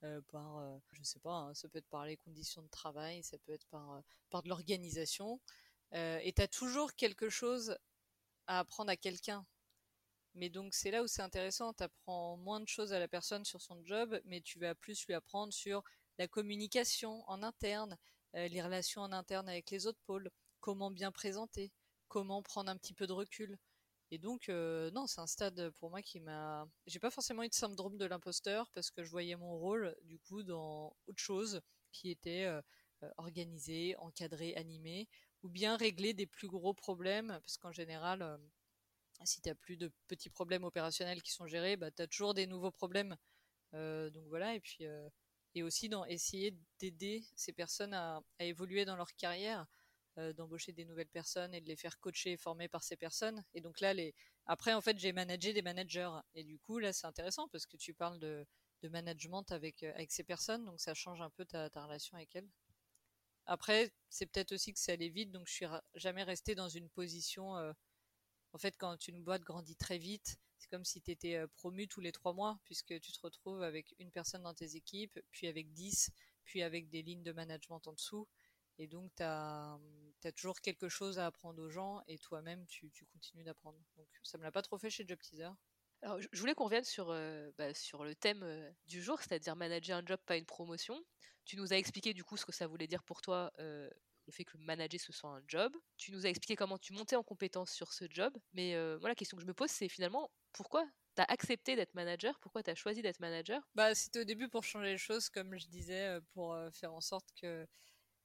Euh, 0.04 0.22
par, 0.32 0.82
je 0.91 1.04
sais 1.04 1.19
pas, 1.19 1.34
hein, 1.34 1.54
ça 1.54 1.69
peut 1.69 1.78
être 1.78 1.88
par 1.88 2.06
les 2.06 2.17
conditions 2.17 2.62
de 2.62 2.67
travail, 2.67 3.24
ça 3.24 3.38
peut 3.39 3.54
être 3.54 3.65
par, 3.67 4.02
par 4.30 4.43
de 4.43 4.50
l'organisation. 4.50 5.39
et 5.93 6.34
tu 6.36 6.41
as 6.41 6.48
toujours 6.48 6.93
quelque 6.96 7.30
chose 7.30 7.78
à 8.48 8.60
apprendre 8.60 8.91
à 8.91 8.98
quelqu'un. 8.98 9.46
Mais 10.36 10.50
donc 10.50 10.74
c'est 10.74 10.91
là 10.91 11.04
où 11.04 11.08
c'est 11.08 11.22
intéressant, 11.22 11.74
tu 11.74 11.84
apprends 11.84 12.38
moins 12.38 12.60
de 12.60 12.67
choses 12.67 12.91
à 12.93 13.00
la 13.00 13.08
personne 13.08 13.46
sur 13.46 13.62
son 13.62 13.84
job, 13.86 14.19
mais 14.26 14.41
tu 14.41 14.60
vas 14.60 14.74
plus 14.76 15.06
lui 15.06 15.13
apprendre 15.13 15.54
sur 15.54 15.84
la 16.17 16.28
communication 16.28 17.24
en 17.30 17.43
interne, 17.43 17.98
euh, 18.36 18.48
les 18.48 18.62
relations 18.62 19.02
en 19.02 19.12
interne 19.12 19.48
avec 19.48 19.69
les 19.69 19.86
autres 19.88 20.02
pôles, 20.06 20.30
comment 20.60 20.91
bien 20.91 21.12
présenter, 21.12 21.72
comment 22.08 22.41
prendre 22.41 22.69
un 22.72 22.78
petit 22.78 22.93
peu 22.93 23.08
de 23.08 23.13
recul. 23.13 23.58
Et 24.12 24.17
donc, 24.19 24.50
euh, 24.50 24.91
non, 24.91 25.08
c'est 25.08 25.22
un 25.22 25.28
stade 25.28 25.72
pour 25.80 25.89
moi 25.89 26.02
qui 26.02 26.19
m'a. 26.19 26.67
J'ai 26.86 27.00
pas 27.00 27.10
forcément 27.10 27.43
eu 27.43 27.50
de 27.50 27.54
syndrome 27.54 27.98
de 27.98 28.06
l'imposteur 28.06 28.69
parce 28.72 28.91
que 28.91 29.04
je 29.04 29.10
voyais 29.10 29.36
mon 29.36 29.58
rôle, 29.58 29.96
du 30.04 30.19
coup, 30.19 30.43
dans 30.43 30.96
autre 31.08 31.22
chose 31.22 31.62
qui 31.91 32.12
était 32.12 32.46
euh, 32.46 32.62
organisé, 33.17 33.96
encadré, 33.98 34.56
ou 35.43 35.50
bien 35.50 35.78
régler 35.78 36.13
des 36.13 36.28
plus 36.28 36.48
gros 36.48 36.74
problèmes, 36.74 37.39
parce 37.41 37.58
qu'en 37.58 37.72
général, 37.72 38.39
si 39.25 39.41
tu 39.41 39.49
as 39.49 39.55
plus 39.55 39.77
de 39.77 39.91
petits 40.07 40.29
problèmes 40.29 40.63
opérationnels 40.63 41.21
qui 41.21 41.31
sont 41.31 41.47
gérés, 41.47 41.77
bah, 41.77 41.91
tu 41.91 42.01
as 42.01 42.07
toujours 42.07 42.33
des 42.33 42.47
nouveaux 42.47 42.71
problèmes. 42.71 43.15
donc 43.73 44.25
voilà, 44.27 44.55
et 44.55 44.59
puis 44.59 44.86
et 45.55 45.63
aussi 45.63 45.89
dans 45.89 46.05
essayer 46.05 46.55
d'aider 46.79 47.23
ces 47.36 47.53
personnes 47.53 47.93
à, 47.93 48.21
évoluer 48.39 48.86
dans 48.86 48.95
leur 48.95 49.13
carrière, 49.15 49.65
euh, 50.17 50.33
d'embaucher 50.33 50.71
des 50.71 50.86
nouvelles 50.86 51.07
personnes 51.09 51.53
et 51.53 51.62
de 51.62 51.67
les 51.67 51.75
faire 51.75 51.99
coacher 51.99 52.33
et 52.33 52.38
former 52.38 52.67
par 52.67 52.83
ces 52.83 52.95
personnes. 52.95 53.43
Et 53.53 53.62
donc 53.62 53.79
là, 53.79 53.93
après, 54.45 54.73
en 54.73 54.81
fait, 54.81 54.97
j'ai 54.99 55.12
managé 55.12 55.53
des 55.53 55.62
managers. 55.62 56.09
Et 56.36 56.43
du 56.43 56.59
coup, 56.59 56.79
là, 56.79 56.93
c'est 56.93 57.07
intéressant 57.07 57.47
parce 57.49 57.65
que 57.65 57.77
tu 57.77 57.93
parles 57.93 58.19
de, 58.19 58.45
management 58.89 59.49
avec, 59.51 59.81
euh, 59.83 59.93
avec 59.93 60.12
ces 60.12 60.25
personnes, 60.25 60.65
donc 60.65 60.81
ça 60.81 60.93
change 60.93 61.21
un 61.21 61.29
peu 61.29 61.45
ta, 61.45 61.69
ta 61.69 61.86
relation 61.86 62.17
avec 62.17 62.36
elles. 62.36 62.49
Après, 63.45 63.93
c'est 64.09 64.25
peut-être 64.25 64.51
aussi 64.51 64.73
que 64.73 64.79
c'est 64.79 64.91
allé 64.91 65.09
vite, 65.09 65.31
donc 65.31 65.47
je 65.47 65.53
suis 65.53 65.65
jamais 65.95 66.23
restée 66.23 66.53
dans 66.53 66.67
une 66.67 66.89
position. 66.89 67.55
En 68.53 68.59
fait, 68.59 68.77
quand 68.77 69.07
une 69.07 69.23
boîte 69.23 69.41
grandit 69.41 69.75
très 69.75 69.97
vite, 69.97 70.37
c'est 70.57 70.69
comme 70.69 70.85
si 70.85 71.01
tu 71.01 71.11
étais 71.11 71.35
euh, 71.35 71.47
promu 71.47 71.87
tous 71.87 72.01
les 72.01 72.11
trois 72.11 72.33
mois, 72.33 72.59
puisque 72.65 72.99
tu 72.99 73.11
te 73.11 73.19
retrouves 73.21 73.63
avec 73.63 73.93
une 73.99 74.11
personne 74.11 74.43
dans 74.43 74.53
tes 74.53 74.75
équipes, 74.75 75.19
puis 75.31 75.47
avec 75.47 75.73
dix, 75.73 76.11
puis 76.45 76.61
avec 76.61 76.89
des 76.89 77.01
lignes 77.01 77.23
de 77.23 77.31
management 77.31 77.85
en 77.87 77.93
dessous. 77.93 78.27
Et 78.77 78.87
donc, 78.87 79.11
tu 79.15 79.23
as, 79.23 79.77
toujours 80.35 80.61
quelque 80.61 80.87
chose 80.87 81.19
à 81.19 81.25
apprendre 81.25 81.61
aux 81.61 81.69
gens, 81.69 82.01
et 82.07 82.17
toi-même, 82.19 82.65
tu, 82.67 82.91
continues 83.11 83.43
d'apprendre. 83.43 83.77
Donc, 83.97 84.07
ça 84.23 84.37
me 84.37 84.43
l'a 84.43 84.51
pas 84.51 84.61
trop 84.61 84.77
fait 84.77 84.89
chez 84.89 85.05
Job 85.07 85.19
Teaser. 85.19 85.49
Alors, 86.01 86.19
je 86.19 86.39
voulais 86.39 86.53
qu'on 86.53 86.65
revienne 86.65 86.83
sur, 86.83 87.09
euh, 87.09 87.51
bah, 87.57 87.73
sur 87.73 88.03
le 88.03 88.13
thème 88.13 88.43
euh, 88.43 88.69
du 88.87 89.01
jour, 89.01 89.19
c'est-à-dire 89.21 89.55
manager 89.55 89.97
un 89.97 90.05
job, 90.05 90.19
pas 90.25 90.37
une 90.37 90.45
promotion. 90.45 91.03
Tu 91.45 91.55
nous 91.55 91.73
as 91.73 91.77
expliqué 91.77 92.13
du 92.13 92.23
coup 92.23 92.37
ce 92.37 92.45
que 92.45 92.51
ça 92.51 92.67
voulait 92.67 92.87
dire 92.87 93.03
pour 93.03 93.21
toi, 93.21 93.51
le 94.27 94.31
fait 94.31 94.45
que 94.45 94.57
manager 94.57 94.99
ce 94.99 95.12
soit 95.12 95.29
un 95.29 95.43
job. 95.47 95.75
Tu 95.97 96.12
nous 96.12 96.25
as 96.25 96.29
expliqué 96.29 96.55
comment 96.55 96.77
tu 96.77 96.93
montais 96.93 97.15
en 97.15 97.23
compétence 97.23 97.71
sur 97.71 97.93
ce 97.93 98.05
job. 98.09 98.33
Mais 98.53 98.75
moi, 98.99 99.09
la 99.09 99.15
question 99.15 99.38
que 99.38 99.43
je 99.43 99.47
me 99.47 99.53
pose, 99.53 99.69
c'est 99.69 99.89
finalement, 99.89 100.31
pourquoi 100.51 100.86
tu 101.15 101.21
as 101.21 101.25
accepté 101.25 101.75
d'être 101.75 101.93
manager? 101.93 102.39
Pourquoi 102.39 102.63
tu 102.63 102.69
as 102.69 102.75
choisi 102.75 103.01
d'être 103.01 103.19
manager? 103.19 103.62
Bah, 103.75 103.93
c'était 103.95 104.19
au 104.19 104.23
début 104.23 104.49
pour 104.49 104.63
changer 104.63 104.91
les 104.91 104.97
choses, 104.97 105.29
comme 105.29 105.57
je 105.57 105.67
disais, 105.67 106.19
pour 106.33 106.57
faire 106.71 106.93
en 106.93 107.01
sorte 107.01 107.27
que 107.39 107.67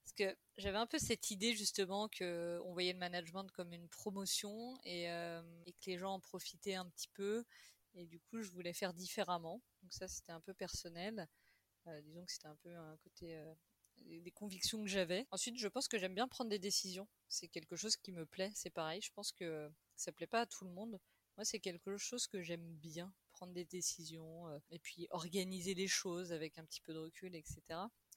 parce 0.03 0.31
que 0.31 0.37
j'avais 0.57 0.77
un 0.77 0.87
peu 0.87 0.97
cette 0.97 1.29
idée 1.29 1.53
justement 1.53 2.07
que 2.09 2.59
on 2.65 2.73
voyait 2.73 2.93
le 2.93 2.99
management 2.99 3.45
comme 3.51 3.73
une 3.73 3.87
promotion 3.89 4.75
et, 4.83 5.03
et, 5.03 5.73
que 5.73 5.85
les 5.85 5.97
gens 5.99 6.13
en 6.13 6.19
profitaient 6.19 6.75
un 6.75 6.89
petit 6.89 7.09
peu. 7.09 7.45
Et 7.93 8.05
du 8.05 8.19
coup, 8.19 8.41
je 8.41 8.49
voulais 8.51 8.73
faire 8.73 8.93
différemment. 8.93 9.61
Donc 9.81 9.93
ça, 9.93 10.07
c'était 10.07 10.31
un 10.31 10.41
peu 10.41 10.53
personnel. 10.53 11.27
disons 12.03 12.25
que 12.25 12.31
c'était 12.31 12.47
un 12.47 12.55
peu 12.55 12.75
un 12.75 12.97
côté 12.97 13.39
des 14.05 14.31
convictions 14.31 14.81
que 14.81 14.89
j'avais. 14.89 15.27
Ensuite, 15.31 15.57
je 15.57 15.67
pense 15.67 15.87
que 15.87 15.97
j'aime 15.97 16.15
bien 16.15 16.27
prendre 16.27 16.49
des 16.49 16.59
décisions. 16.59 17.07
C'est 17.27 17.47
quelque 17.47 17.75
chose 17.75 17.95
qui 17.97 18.11
me 18.11 18.25
plaît. 18.25 18.51
C'est 18.55 18.69
pareil. 18.69 19.01
Je 19.01 19.11
pense 19.13 19.31
que 19.31 19.69
ça 19.95 20.11
plaît 20.11 20.27
pas 20.27 20.41
à 20.41 20.45
tout 20.45 20.65
le 20.65 20.71
monde. 20.71 20.99
Moi, 21.37 21.45
c'est 21.45 21.59
quelque 21.59 21.95
chose 21.95 22.27
que 22.27 22.41
j'aime 22.41 22.75
bien, 22.77 23.13
prendre 23.31 23.53
des 23.53 23.63
décisions 23.63 24.49
euh, 24.49 24.59
et 24.71 24.79
puis 24.79 25.07
organiser 25.11 25.73
les 25.73 25.87
choses 25.87 26.33
avec 26.33 26.57
un 26.57 26.65
petit 26.65 26.81
peu 26.81 26.93
de 26.93 26.99
recul, 26.99 27.33
etc. 27.33 27.61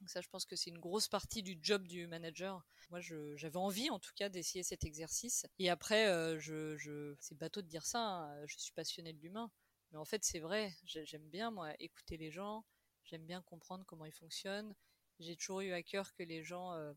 Donc 0.00 0.10
ça, 0.10 0.20
je 0.20 0.28
pense 0.28 0.44
que 0.44 0.56
c'est 0.56 0.70
une 0.70 0.80
grosse 0.80 1.06
partie 1.06 1.44
du 1.44 1.56
job 1.62 1.86
du 1.86 2.08
manager. 2.08 2.66
Moi, 2.90 2.98
j'avais 3.00 3.58
envie, 3.58 3.90
en 3.90 4.00
tout 4.00 4.10
cas, 4.16 4.28
d'essayer 4.28 4.64
cet 4.64 4.82
exercice. 4.82 5.46
Et 5.60 5.70
après, 5.70 6.08
euh, 6.08 6.40
je, 6.40 7.14
c'est 7.20 7.38
bateau 7.38 7.62
de 7.62 7.68
dire 7.68 7.86
ça. 7.86 8.00
Hein, 8.00 8.46
je 8.46 8.58
suis 8.58 8.72
passionné 8.72 9.12
de 9.12 9.20
l'humain, 9.20 9.52
mais 9.92 9.98
en 9.98 10.04
fait, 10.04 10.24
c'est 10.24 10.40
vrai. 10.40 10.74
J'aime 10.82 11.28
bien 11.28 11.52
moi 11.52 11.72
écouter 11.78 12.16
les 12.16 12.32
gens. 12.32 12.64
J'aime 13.04 13.24
bien 13.24 13.40
comprendre 13.42 13.84
comment 13.86 14.04
ils 14.04 14.12
fonctionnent. 14.12 14.74
J'ai 15.18 15.36
toujours 15.36 15.60
eu 15.60 15.72
à 15.72 15.82
cœur 15.82 16.12
que 16.14 16.22
les 16.22 16.42
gens 16.42 16.72
euh, 16.72 16.92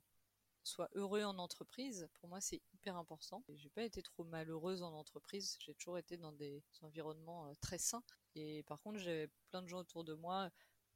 soient 0.63 0.89
heureux 0.93 1.23
en 1.23 1.38
entreprise. 1.38 2.08
Pour 2.15 2.30
moi, 2.30 2.41
c'est 2.41 2.62
hyper 2.73 2.97
important. 2.97 3.43
J'ai 3.49 3.69
pas 3.69 3.84
été 3.84 4.01
trop 4.01 4.23
malheureuse 4.23 4.82
en 4.82 4.93
entreprise. 4.93 5.58
J'ai 5.60 5.75
toujours 5.75 5.97
été 5.97 6.17
dans 6.17 6.32
des 6.32 6.63
environnements 6.82 7.47
euh, 7.47 7.54
très 7.62 7.78
sains. 7.78 8.04
Et 8.36 8.63
par 8.63 8.82
contre, 8.82 8.99
j'avais 8.99 9.30
plein 9.49 9.62
de 9.62 9.67
gens 9.67 9.80
autour 9.80 10.04
de 10.04 10.13
moi 10.13 10.49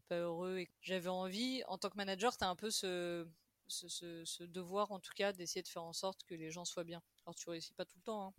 pas 0.10 0.20
heureux. 0.20 0.58
Et 0.58 0.70
j'avais 0.82 1.08
envie, 1.08 1.64
en 1.68 1.78
tant 1.78 1.90
que 1.90 1.96
manager, 1.96 2.36
tu 2.36 2.44
as 2.44 2.50
un 2.50 2.56
peu 2.56 2.70
ce, 2.70 3.26
devoir, 4.42 4.92
en 4.92 5.00
tout 5.00 5.14
cas, 5.16 5.32
d'essayer 5.32 5.62
de 5.62 5.68
faire 5.70 5.84
en 5.84 5.94
sorte 5.94 6.24
que 6.26 6.36
les 6.36 6.52
gens 6.52 6.66
soient 6.66 6.84
bien. 6.84 7.02
Alors, 7.26 7.36
tu 7.36 7.50
réussis 7.50 7.74
pas 7.74 7.86
tout 7.86 7.98
le 7.98 8.04
temps, 8.04 8.28
hein. 8.28 8.34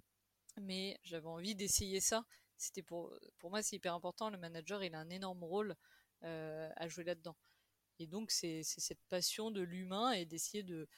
mais 0.61 0.99
j'avais 1.05 1.29
envie 1.29 1.55
d'essayer 1.55 2.01
ça. 2.01 2.25
C'était 2.59 2.83
pour, 2.83 3.15
pour 3.39 3.49
moi, 3.51 3.63
c'est 3.63 3.77
hyper 3.77 3.95
important. 3.95 4.29
Le 4.29 4.37
manager, 4.37 4.85
il 4.85 4.95
a 4.95 4.99
un 4.99 5.09
énorme 5.09 5.43
rôle 5.45 5.77
euh, 6.25 6.69
à 6.77 6.89
jouer 6.89 7.05
là-dedans. 7.05 7.37
Et 8.01 8.07
donc, 8.07 8.31
c'est 8.31 8.63
cette 8.63 9.03
passion 9.11 9.51
de 9.51 9.61
l'humain 9.61 10.13
et 10.13 10.25
d'essayer 10.25 10.63
de, 10.63 10.89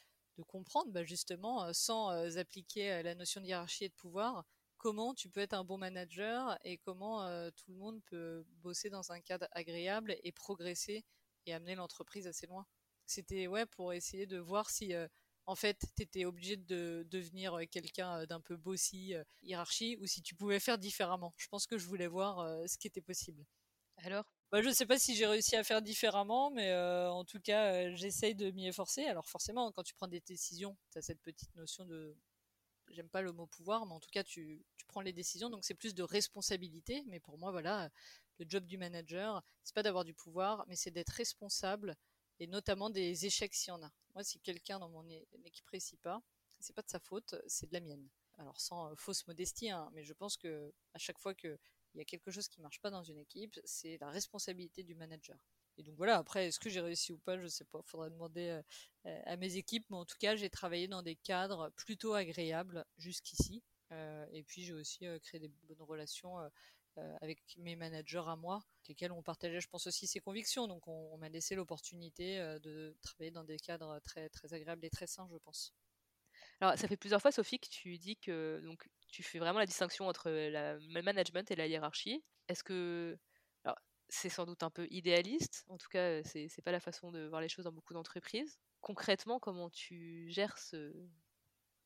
comprendre, 0.47 0.91
bah, 0.93 1.05
justement, 1.05 1.65
euh, 1.65 1.73
sans 1.73 2.11
euh, 2.11 2.39
appliquer 2.39 2.93
euh, 2.93 3.03
la 3.03 3.15
notion 3.15 3.41
de 3.41 3.47
hiérarchie 3.47 3.85
et 3.85 3.89
de 3.89 3.95
pouvoir, 3.95 4.45
comment 4.79 5.13
tu 5.13 5.29
peux 5.29 5.41
être 5.41 5.53
un 5.53 5.65
bon 5.65 5.79
manager 5.79 6.57
et 6.65 6.79
comment 6.79 7.25
tout 7.53 7.71
le 7.71 7.77
monde 7.77 8.03
peut 8.07 8.45
bosser 8.63 8.91
dans 8.91 9.13
un 9.13 9.21
cadre 9.21 9.47
agréable 9.53 10.17
et 10.25 10.33
progresser 10.33 11.05
et 11.47 11.55
amener 11.55 11.77
l'entreprise 11.77 12.27
assez 12.27 12.49
loin. 12.49 12.67
C'était 13.07 13.47
ouais 13.47 13.65
pour 13.65 13.93
essayer 13.93 14.27
de 14.27 14.39
voir 14.39 14.71
si 14.71 14.93
en 15.47 15.55
fait 15.55 15.85
tu 15.97 16.03
étais 16.03 16.25
obligé 16.25 16.57
de 16.57 17.07
devenir 17.09 17.61
quelqu'un 17.71 18.27
d'un 18.27 18.41
peu 18.41 18.57
bossy, 18.57 19.15
hiérarchie, 19.43 19.97
ou 20.01 20.07
si 20.07 20.21
tu 20.21 20.35
pouvais 20.35 20.59
faire 20.59 20.79
différemment. 20.79 21.33
Je 21.37 21.47
pense 21.47 21.69
que 21.69 21.79
je 21.79 21.87
voulais 21.87 22.09
voir 22.09 22.45
ce 22.69 22.77
qui 22.77 22.89
était 22.89 23.01
possible. 23.01 23.47
Alors 23.99 24.25
bah, 24.53 24.63
je 24.63 24.71
sais 24.71 24.87
pas 24.87 24.99
si 24.99 25.17
j'ai 25.17 25.27
réussi 25.27 25.57
à 25.57 25.65
faire 25.65 25.83
différemment, 25.83 26.51
mais 26.51 26.71
euh, 26.71 27.11
en 27.11 27.25
tout 27.25 27.41
cas, 27.41 27.73
euh, 27.73 27.97
j'essaye 27.97 28.35
de 28.35 28.51
m'y 28.51 28.67
efforcer. 28.69 29.05
Alors 29.07 29.27
forcément, 29.27 29.73
quand 29.73 29.83
tu 29.83 29.95
prends 29.95 30.09
des 30.09 30.21
décisions, 30.21 30.77
tu 30.91 30.99
as 30.99 31.03
cette 31.03 31.21
petite 31.23 31.55
notion 31.57 31.87
de... 31.87 32.15
J'aime 32.91 33.09
pas 33.09 33.23
le 33.23 33.33
mot 33.33 33.47
pouvoir, 33.47 33.87
mais 33.87 33.95
en 33.95 34.01
tout 34.01 34.11
cas, 34.13 34.23
tu, 34.23 34.63
tu 34.77 34.85
prends 34.87 35.01
les 35.01 35.15
décisions, 35.15 35.49
donc 35.49 35.65
c'est 35.65 35.75
plus 35.75 35.95
de 35.95 36.03
responsabilité. 36.03 37.03
Mais 37.07 37.21
pour 37.21 37.39
moi, 37.39 37.51
voilà, 37.51 37.91
le 38.39 38.47
job 38.49 38.67
du 38.67 38.77
manager, 38.77 39.43
c'est 39.65 39.75
pas 39.75 39.83
d'avoir 39.83 40.05
du 40.05 40.13
pouvoir, 40.15 40.67
mais 40.69 40.77
c'est 40.77 40.91
d'être 40.91 41.11
responsable, 41.11 41.97
et 42.39 42.47
notamment 42.47 42.91
des 42.91 43.25
échecs 43.25 43.55
s'il 43.55 43.69
y 43.69 43.71
en 43.73 43.83
a. 43.83 43.91
Moi, 44.15 44.25
si 44.25 44.39
quelqu'un 44.41 44.79
dans 44.79 44.91
mon 44.91 45.09
équipe 45.45 45.67
réussit 45.69 46.01
pas, 46.01 46.21
c'est 46.61 46.75
pas 46.75 46.83
de 46.83 46.91
sa 46.91 47.01
faute, 47.01 47.35
c'est 47.47 47.69
de 47.69 47.73
la 47.73 47.81
mienne. 47.81 48.09
Alors 48.39 48.61
sans 48.61 48.91
euh, 48.91 48.95
fausse 48.97 49.27
modestie, 49.27 49.71
hein, 49.71 49.91
mais 49.95 50.05
je 50.05 50.13
pense 50.13 50.37
que 50.37 50.73
à 50.95 50.99
chaque 50.99 51.19
fois 51.19 51.35
que 51.35 51.59
il 51.95 51.99
y 51.99 52.01
a 52.01 52.05
quelque 52.05 52.31
chose 52.31 52.49
qui 52.49 52.61
marche 52.61 52.81
pas 52.81 52.91
dans 52.91 53.03
une 53.03 53.19
équipe, 53.19 53.59
c'est 53.65 53.99
la 54.01 54.11
responsabilité 54.11 54.83
du 54.83 54.95
manager. 54.95 55.39
Et 55.79 55.83
donc 55.83 55.97
voilà, 55.97 56.19
après, 56.19 56.49
est-ce 56.49 56.61
que 56.61 56.69
j'ai 56.69 56.81
réussi 56.81 57.13
ou 57.13 57.19
pas, 57.19 57.39
je 57.39 57.47
sais 57.47 57.65
pas, 57.65 57.81
faudrait 57.83 58.11
demander 58.11 58.49
euh, 58.49 58.63
euh, 59.07 59.21
à 59.25 59.37
mes 59.37 59.57
équipes, 59.57 59.85
mais 59.91 59.97
en 59.97 60.05
tout 60.05 60.17
cas, 60.19 60.37
j'ai 60.37 60.51
travaillé 60.51 60.87
dans 60.89 61.03
des 61.03 61.17
cadres 61.17 61.71
plutôt 61.77 62.15
agréables 62.15 62.85
jusqu'ici. 62.99 63.63
Euh, 63.91 64.27
et 64.33 64.43
puis 64.43 64.63
j'ai 64.65 64.73
aussi 64.73 65.05
créé 65.23 65.41
des 65.41 65.49
bonnes 65.49 65.83
relations 65.83 66.37
avec 67.23 67.39
mes 67.57 67.75
managers 67.75 68.25
à 68.27 68.37
moi, 68.37 68.63
lesquels 68.87 69.13
on 69.13 69.23
partageait, 69.23 69.61
je 69.61 69.69
pense 69.69 69.87
aussi, 69.87 70.07
ses 70.07 70.21
convictions. 70.21 70.67
Donc 70.67 70.87
on, 70.89 71.17
m'a 71.17 71.31
laissé 71.31 71.55
l'opportunité 71.55 72.39
de 72.63 72.95
travailler 73.01 73.31
dans 73.31 73.45
des 73.45 73.59
cadres 73.59 73.99
très, 74.01 74.31
agréables 74.51 74.85
et 74.85 74.91
très 74.91 75.07
sains, 75.07 75.27
je 75.31 75.39
pense. 75.39 75.75
Alors, 76.61 76.79
ça 76.79 76.87
fait 76.89 76.97
plusieurs 76.97 77.21
fois, 77.21 77.33
Sophie, 77.33 77.59
que 77.59 77.69
tu 77.69 77.99
dis 77.99 78.17
que 78.17 78.61
tu 79.13 79.23
fais 79.23 79.39
vraiment 79.39 79.61
la 79.61 79.67
distinction 79.67 80.09
entre 80.09 80.31
le 80.31 81.03
management 81.03 81.49
et 81.51 81.57
la 81.57 81.67
hiérarchie. 81.69 82.25
Est-ce 82.49 82.65
que. 82.65 83.17
C'est 84.15 84.29
sans 84.29 84.45
doute 84.45 84.63
un 84.63 84.69
peu 84.69 84.87
idéaliste, 84.91 85.65
en 85.69 85.79
tout 85.79 85.89
cas, 85.89 86.23
c'est, 86.23 86.47
c'est 86.51 86.61
pas 86.61 86.71
la 86.71 86.81
façon 86.81 87.13
de 87.13 87.25
voir 87.29 87.41
les 87.41 87.49
choses 87.49 87.65
dans 87.65 87.73
beaucoup 87.73 87.95
d'entreprises. 87.95 88.59
Concrètement, 88.83 89.41
comment 89.41 89.71
tu 89.71 90.27
gères 90.29 90.59
ce, 90.59 90.93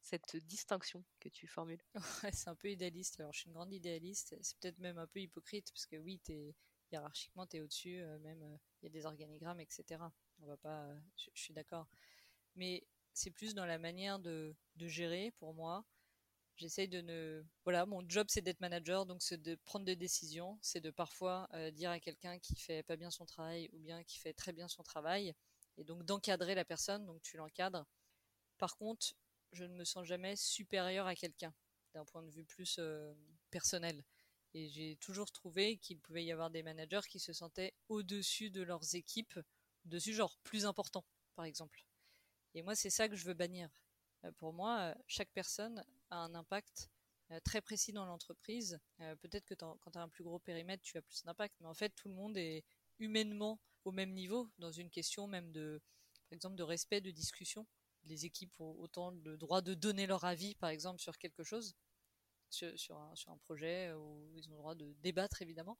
cette 0.00 0.34
distinction 0.36 1.04
que 1.20 1.28
tu 1.28 1.46
formules? 1.46 1.80
C'est 2.32 2.48
un 2.48 2.56
peu 2.56 2.68
idéaliste. 2.68 3.22
Je 3.32 3.38
suis 3.38 3.46
une 3.46 3.52
grande 3.52 3.72
idéaliste. 3.72 4.36
C'est 4.42 4.58
peut-être 4.58 4.80
même 4.80 4.98
un 4.98 5.06
peu 5.06 5.20
hypocrite, 5.20 5.70
parce 5.72 5.86
que 5.86 5.94
oui, 5.98 6.20
es, 6.28 6.52
hiérarchiquement, 6.90 7.46
tu 7.46 7.58
es 7.58 7.60
au-dessus, 7.60 8.02
même 8.22 8.58
il 8.82 8.86
y 8.86 8.88
a 8.88 8.90
des 8.90 9.06
organigrammes, 9.06 9.60
etc. 9.60 10.02
On 10.40 10.46
va 10.46 10.56
pas. 10.56 10.88
je 11.16 11.40
suis 11.40 11.54
d'accord. 11.54 11.86
Mais 12.56 12.84
c'est 13.12 13.30
plus 13.30 13.54
dans 13.54 13.66
la 13.66 13.78
manière 13.78 14.18
de, 14.18 14.56
de 14.74 14.88
gérer 14.88 15.32
pour 15.38 15.54
moi. 15.54 15.84
J'essaye 16.56 16.88
de 16.88 17.02
ne. 17.02 17.44
Voilà, 17.64 17.84
mon 17.86 18.02
job 18.08 18.26
c'est 18.30 18.40
d'être 18.40 18.60
manager, 18.60 19.04
donc 19.06 19.22
c'est 19.22 19.40
de 19.40 19.56
prendre 19.64 19.84
des 19.84 19.96
décisions, 19.96 20.58
c'est 20.62 20.80
de 20.80 20.90
parfois 20.90 21.48
euh, 21.52 21.70
dire 21.70 21.90
à 21.90 22.00
quelqu'un 22.00 22.38
qui 22.38 22.56
fait 22.56 22.82
pas 22.82 22.96
bien 22.96 23.10
son 23.10 23.26
travail 23.26 23.68
ou 23.72 23.78
bien 23.78 24.02
qui 24.04 24.18
fait 24.18 24.32
très 24.32 24.52
bien 24.52 24.68
son 24.68 24.82
travail, 24.82 25.34
et 25.76 25.84
donc 25.84 26.04
d'encadrer 26.04 26.54
la 26.54 26.64
personne, 26.64 27.04
donc 27.06 27.20
tu 27.22 27.36
l'encadres. 27.36 27.86
Par 28.58 28.76
contre, 28.76 29.14
je 29.52 29.64
ne 29.64 29.74
me 29.76 29.84
sens 29.84 30.06
jamais 30.06 30.36
supérieur 30.36 31.06
à 31.06 31.14
quelqu'un. 31.14 31.54
d'un 31.94 32.04
point 32.04 32.22
de 32.22 32.30
vue 32.30 32.44
plus 32.44 32.78
personnel. 33.50 34.04
Et 34.54 34.68
j'ai 34.68 34.96
toujours 34.96 35.30
trouvé 35.32 35.78
qu'il 35.78 35.98
pouvait 36.00 36.24
y 36.24 36.32
avoir 36.32 36.50
des 36.50 36.62
managers 36.62 37.06
qui 37.08 37.18
se 37.18 37.32
sentaient 37.32 37.74
au-dessus 37.88 38.50
de 38.50 38.62
leurs 38.62 38.94
équipes, 38.94 39.38
dessus 39.84 40.14
genre 40.14 40.36
plus 40.44 40.66
important, 40.66 41.04
par 41.34 41.44
exemple. 41.46 41.84
Et 42.54 42.62
moi, 42.62 42.74
c'est 42.74 42.90
ça 42.90 43.08
que 43.08 43.16
je 43.16 43.24
veux 43.24 43.34
bannir. 43.34 43.70
pour 44.38 44.52
moi, 44.52 44.94
chaque 45.06 45.30
personne 45.32 45.84
a 46.10 46.16
un 46.16 46.34
impact 46.34 46.90
très 47.44 47.60
précis 47.60 47.92
dans 47.92 48.06
l'entreprise. 48.06 48.78
Peut-être 49.20 49.44
que 49.44 49.54
quand 49.54 49.90
tu 49.92 49.98
as 49.98 50.02
un 50.02 50.08
plus 50.08 50.24
gros 50.24 50.38
périmètre, 50.38 50.82
tu 50.82 50.96
as 50.96 51.02
plus 51.02 51.24
d'impact, 51.24 51.54
mais 51.60 51.66
en 51.66 51.74
fait, 51.74 51.90
tout 51.96 52.08
le 52.08 52.14
monde 52.14 52.36
est 52.36 52.64
humainement 52.98 53.60
au 53.84 53.92
même 53.92 54.12
niveau 54.12 54.50
dans 54.58 54.72
une 54.72 54.90
question 54.90 55.26
même 55.26 55.52
de, 55.52 55.80
par 56.28 56.36
exemple, 56.36 56.56
de 56.56 56.62
respect, 56.62 57.00
de 57.00 57.10
discussion. 57.10 57.66
Les 58.04 58.24
équipes 58.24 58.52
ont 58.60 58.76
autant 58.78 59.10
le 59.10 59.36
droit 59.36 59.62
de 59.62 59.74
donner 59.74 60.06
leur 60.06 60.24
avis, 60.24 60.54
par 60.54 60.70
exemple, 60.70 61.00
sur 61.00 61.18
quelque 61.18 61.42
chose, 61.42 61.74
sur, 62.50 62.96
un, 62.96 63.14
sur 63.16 63.32
un 63.32 63.38
projet, 63.38 63.92
où 63.92 64.32
ils 64.36 64.48
ont 64.48 64.52
le 64.52 64.58
droit 64.58 64.74
de 64.76 64.94
débattre, 65.00 65.42
évidemment. 65.42 65.78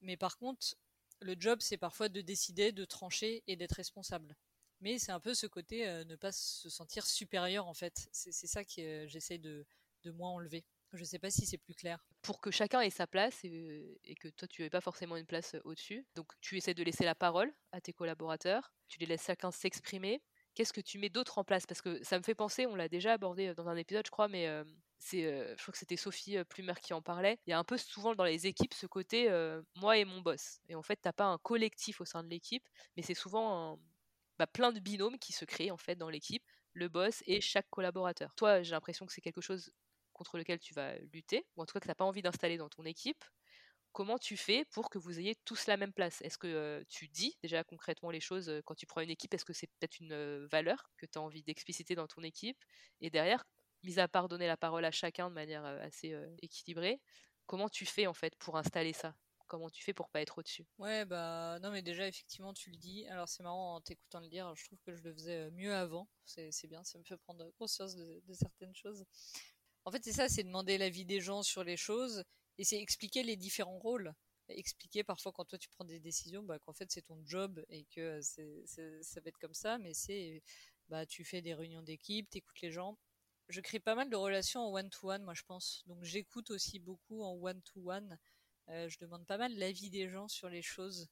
Mais 0.00 0.16
par 0.16 0.38
contre, 0.38 0.76
le 1.20 1.34
job, 1.38 1.58
c'est 1.60 1.76
parfois 1.76 2.08
de 2.08 2.20
décider, 2.20 2.70
de 2.70 2.84
trancher 2.84 3.42
et 3.48 3.56
d'être 3.56 3.72
responsable. 3.72 4.36
Mais 4.80 4.98
c'est 4.98 5.12
un 5.12 5.20
peu 5.20 5.34
ce 5.34 5.46
côté 5.46 5.88
euh, 5.88 6.04
ne 6.04 6.16
pas 6.16 6.32
se 6.32 6.68
sentir 6.68 7.06
supérieur, 7.06 7.66
en 7.66 7.74
fait. 7.74 8.08
C'est 8.12 8.32
ça 8.32 8.64
que 8.64 8.80
euh, 8.80 9.06
j'essaie 9.08 9.38
de, 9.38 9.66
de 10.04 10.10
moins 10.10 10.30
enlever. 10.30 10.64
Je 10.92 11.00
ne 11.00 11.04
sais 11.04 11.18
pas 11.18 11.30
si 11.30 11.44
c'est 11.44 11.58
plus 11.58 11.74
clair. 11.74 12.02
Pour 12.22 12.40
que 12.40 12.50
chacun 12.50 12.80
ait 12.80 12.90
sa 12.90 13.06
place 13.06 13.44
et, 13.44 13.98
que 14.20 14.28
toi 14.28 14.48
tu 14.48 14.62
n'aies 14.62 14.70
pas 14.70 14.80
forcément 14.80 15.16
une 15.16 15.26
place 15.26 15.54
au-dessus. 15.64 16.06
Donc 16.14 16.32
tu 16.40 16.56
essaies 16.56 16.74
de 16.74 16.82
laisser 16.82 17.04
la 17.04 17.14
parole 17.14 17.52
à 17.72 17.80
tes 17.80 17.92
collaborateurs, 17.92 18.72
tu 18.88 18.98
les 18.98 19.06
laisses 19.06 19.26
chacun 19.26 19.50
s'exprimer. 19.50 20.22
Qu'est-ce 20.54 20.72
que 20.72 20.80
tu 20.80 20.98
mets 20.98 21.10
d'autre 21.10 21.38
en 21.38 21.44
place? 21.44 21.66
Parce 21.66 21.82
que 21.82 22.02
ça 22.02 22.18
me 22.18 22.22
fait 22.22 22.34
penser, 22.34 22.66
on 22.66 22.74
l'a 22.74 22.88
déjà 22.88 23.12
abordé 23.12 23.54
dans 23.54 23.68
un 23.68 23.76
épisode, 23.76 24.04
je 24.06 24.10
crois, 24.10 24.28
mais 24.28 24.48
euh, 24.48 24.64
c'est, 24.98 25.24
euh, 25.24 25.54
je 25.56 25.62
crois 25.62 25.72
que 25.72 25.78
c'était 25.78 25.96
Sophie 25.96 26.36
euh, 26.36 26.44
Plumer 26.44 26.74
qui 26.82 26.94
en 26.94 27.02
parlait. 27.02 27.38
Il 27.46 27.50
y 27.50 27.52
a 27.52 27.58
un 27.58 27.64
peu 27.64 27.76
souvent 27.76 28.14
dans 28.14 28.24
les 28.24 28.46
équipes 28.46 28.74
ce 28.74 28.86
côté 28.86 29.28
moi 29.76 29.98
et 29.98 30.04
mon 30.04 30.20
boss. 30.20 30.60
Et 30.68 30.74
en 30.74 30.82
fait, 30.82 30.98
t'as 31.00 31.12
pas 31.12 31.26
un 31.26 31.38
collectif 31.38 32.00
au 32.00 32.04
sein 32.04 32.24
de 32.24 32.28
l'équipe, 32.28 32.66
mais 32.96 33.02
c'est 33.02 33.14
souvent 33.14 33.78
bah, 34.38 34.46
plein 34.46 34.72
de 34.72 34.80
binômes 34.80 35.18
qui 35.18 35.32
se 35.32 35.44
créent 35.44 35.70
en 35.70 35.76
fait 35.76 35.96
dans 35.96 36.10
l'équipe, 36.10 36.44
le 36.72 36.88
boss 36.88 37.22
et 37.26 37.40
chaque 37.40 37.68
collaborateur. 37.70 38.34
Toi, 38.36 38.62
j'ai 38.62 38.72
l'impression 38.72 39.06
que 39.06 39.12
c'est 39.12 39.20
quelque 39.20 39.40
chose 39.40 39.70
contre 40.12 40.38
lequel 40.38 40.58
tu 40.60 40.74
vas 40.74 40.96
lutter, 41.12 41.46
ou 41.56 41.62
en 41.62 41.66
tout 41.66 41.72
cas 41.74 41.80
que 41.80 41.84
tu 41.84 41.90
n'as 41.90 41.94
pas 41.94 42.04
envie 42.04 42.22
d'installer 42.22 42.56
dans 42.58 42.68
ton 42.68 42.84
équipe, 42.84 43.24
comment 43.92 44.18
tu 44.18 44.36
fais 44.36 44.64
pour 44.66 44.90
que 44.90 44.98
vous 44.98 45.18
ayez 45.18 45.34
tous 45.44 45.66
la 45.66 45.76
même 45.76 45.92
place? 45.92 46.20
Est-ce 46.22 46.38
que 46.38 46.84
tu 46.88 47.08
dis 47.08 47.36
déjà 47.42 47.64
concrètement 47.64 48.10
les 48.10 48.20
choses 48.20 48.52
quand 48.64 48.74
tu 48.74 48.86
prends 48.86 49.00
une 49.00 49.10
équipe 49.10 49.34
Est-ce 49.34 49.44
que 49.44 49.52
c'est 49.52 49.66
peut-être 49.68 49.98
une 50.00 50.46
valeur 50.46 50.90
que 50.96 51.06
tu 51.06 51.18
as 51.18 51.22
envie 51.22 51.42
d'expliciter 51.42 51.94
dans 51.94 52.06
ton 52.06 52.22
équipe? 52.22 52.58
Et 53.00 53.10
derrière, 53.10 53.44
mis 53.82 53.98
à 53.98 54.08
part 54.08 54.28
donner 54.28 54.46
la 54.46 54.56
parole 54.56 54.84
à 54.84 54.90
chacun 54.90 55.28
de 55.30 55.34
manière 55.34 55.64
assez 55.64 56.14
équilibrée, 56.42 57.00
comment 57.46 57.68
tu 57.68 57.86
fais 57.86 58.06
en 58.06 58.14
fait 58.14 58.34
pour 58.36 58.56
installer 58.58 58.92
ça? 58.92 59.14
Comment 59.48 59.70
tu 59.70 59.82
fais 59.82 59.94
pour 59.94 60.08
pas 60.10 60.20
être 60.20 60.38
au-dessus 60.38 60.66
Ouais, 60.78 61.04
bah 61.04 61.58
non, 61.60 61.70
mais 61.70 61.82
déjà, 61.82 62.06
effectivement, 62.06 62.54
tu 62.54 62.70
le 62.70 62.76
dis. 62.76 63.06
Alors, 63.08 63.28
c'est 63.28 63.42
marrant 63.42 63.76
en 63.76 63.80
t'écoutant 63.80 64.20
le 64.20 64.28
dire. 64.28 64.54
Je 64.54 64.64
trouve 64.66 64.78
que 64.86 64.94
je 64.94 65.02
le 65.02 65.12
faisais 65.12 65.50
mieux 65.50 65.74
avant. 65.74 66.08
C'est 66.24 66.68
bien, 66.68 66.84
ça 66.84 66.98
me 66.98 67.04
fait 67.04 67.16
prendre 67.16 67.50
conscience 67.58 67.96
de 67.96 68.34
certaines 68.34 68.74
choses. 68.74 69.04
En 69.84 69.90
fait, 69.90 70.04
c'est 70.04 70.12
ça, 70.12 70.28
c'est 70.28 70.44
demander 70.44 70.76
l'avis 70.76 71.06
des 71.06 71.20
gens 71.20 71.42
sur 71.42 71.64
les 71.64 71.78
choses 71.78 72.22
et 72.58 72.64
c'est 72.64 72.78
expliquer 72.78 73.22
les 73.22 73.36
différents 73.36 73.78
rôles. 73.78 74.12
Expliquer 74.50 75.02
parfois 75.02 75.32
quand 75.32 75.46
toi 75.46 75.58
tu 75.58 75.68
prends 75.70 75.84
des 75.86 75.98
décisions, 76.00 76.42
bah, 76.42 76.58
qu'en 76.58 76.72
fait 76.74 76.90
c'est 76.90 77.02
ton 77.02 77.18
job 77.24 77.64
et 77.70 77.84
que 77.86 78.20
ça 78.20 79.20
va 79.20 79.28
être 79.28 79.38
comme 79.38 79.54
ça, 79.54 79.78
mais 79.78 79.94
c'est 79.94 80.42
bah 80.88 81.06
tu 81.06 81.24
fais 81.24 81.42
des 81.42 81.54
réunions 81.54 81.82
d'équipe, 81.82 82.28
t'écoutes 82.30 82.60
les 82.62 82.70
gens. 82.70 82.98
Je 83.48 83.60
crée 83.62 83.80
pas 83.80 83.94
mal 83.94 84.10
de 84.10 84.16
relations 84.16 84.60
en 84.60 84.72
one-to-one, 84.74 85.22
moi 85.22 85.34
je 85.34 85.42
pense. 85.44 85.82
Donc 85.86 86.02
j'écoute 86.02 86.50
aussi 86.50 86.78
beaucoup 86.78 87.22
en 87.22 87.32
one-to-one. 87.34 88.18
Euh, 88.70 88.88
je 88.88 88.98
demande 88.98 89.26
pas 89.26 89.38
mal 89.38 89.54
l'avis 89.56 89.90
des 89.90 90.08
gens 90.08 90.28
sur 90.28 90.48
les 90.48 90.62
choses. 90.62 91.08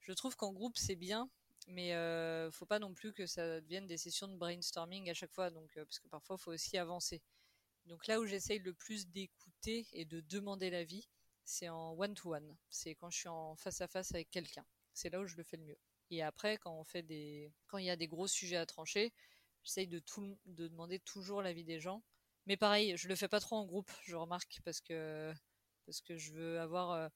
Je 0.00 0.12
trouve 0.12 0.36
qu'en 0.36 0.52
groupe 0.52 0.76
c'est 0.76 0.96
bien, 0.96 1.30
mais 1.68 1.94
euh, 1.94 2.50
faut 2.50 2.66
pas 2.66 2.78
non 2.78 2.94
plus 2.94 3.12
que 3.12 3.26
ça 3.26 3.60
devienne 3.60 3.86
des 3.86 3.96
sessions 3.96 4.28
de 4.28 4.36
brainstorming 4.36 5.08
à 5.10 5.14
chaque 5.14 5.32
fois, 5.32 5.50
donc 5.50 5.76
euh, 5.76 5.84
parce 5.84 5.98
que 5.98 6.08
parfois 6.08 6.36
il 6.38 6.42
faut 6.42 6.52
aussi 6.52 6.78
avancer. 6.78 7.22
Donc 7.86 8.06
là 8.06 8.20
où 8.20 8.26
j'essaye 8.26 8.58
le 8.58 8.74
plus 8.74 9.08
d'écouter 9.08 9.86
et 9.92 10.04
de 10.04 10.20
demander 10.20 10.70
l'avis, 10.70 11.08
c'est 11.44 11.68
en 11.68 11.92
one-to-one. 11.98 12.56
C'est 12.68 12.94
quand 12.94 13.10
je 13.10 13.18
suis 13.18 13.28
en 13.28 13.56
face 13.56 13.80
à 13.80 13.88
face 13.88 14.14
avec 14.14 14.30
quelqu'un. 14.30 14.64
C'est 14.92 15.10
là 15.10 15.20
où 15.20 15.26
je 15.26 15.36
le 15.36 15.42
fais 15.44 15.56
le 15.56 15.64
mieux. 15.64 15.78
Et 16.10 16.22
après, 16.22 16.58
quand 16.58 16.78
on 16.78 16.84
fait 16.84 17.02
des, 17.02 17.52
quand 17.68 17.78
il 17.78 17.86
y 17.86 17.90
a 17.90 17.96
des 17.96 18.08
gros 18.08 18.26
sujets 18.26 18.56
à 18.56 18.66
trancher, 18.66 19.12
j'essaye 19.62 19.86
de 19.86 19.98
tout, 20.00 20.38
de 20.46 20.68
demander 20.68 20.98
toujours 21.00 21.42
l'avis 21.42 21.64
des 21.64 21.80
gens. 21.80 22.02
Mais 22.46 22.56
pareil, 22.56 22.96
je 22.96 23.08
le 23.08 23.16
fais 23.16 23.28
pas 23.28 23.40
trop 23.40 23.56
en 23.56 23.64
groupe, 23.64 23.90
je 24.02 24.16
remarque, 24.16 24.60
parce 24.64 24.80
que, 24.80 25.32
parce 25.90 26.02
que 26.02 26.16
je 26.16 26.32
veux 26.32 26.60
avoir, 26.60 26.92
euh, 26.92 27.08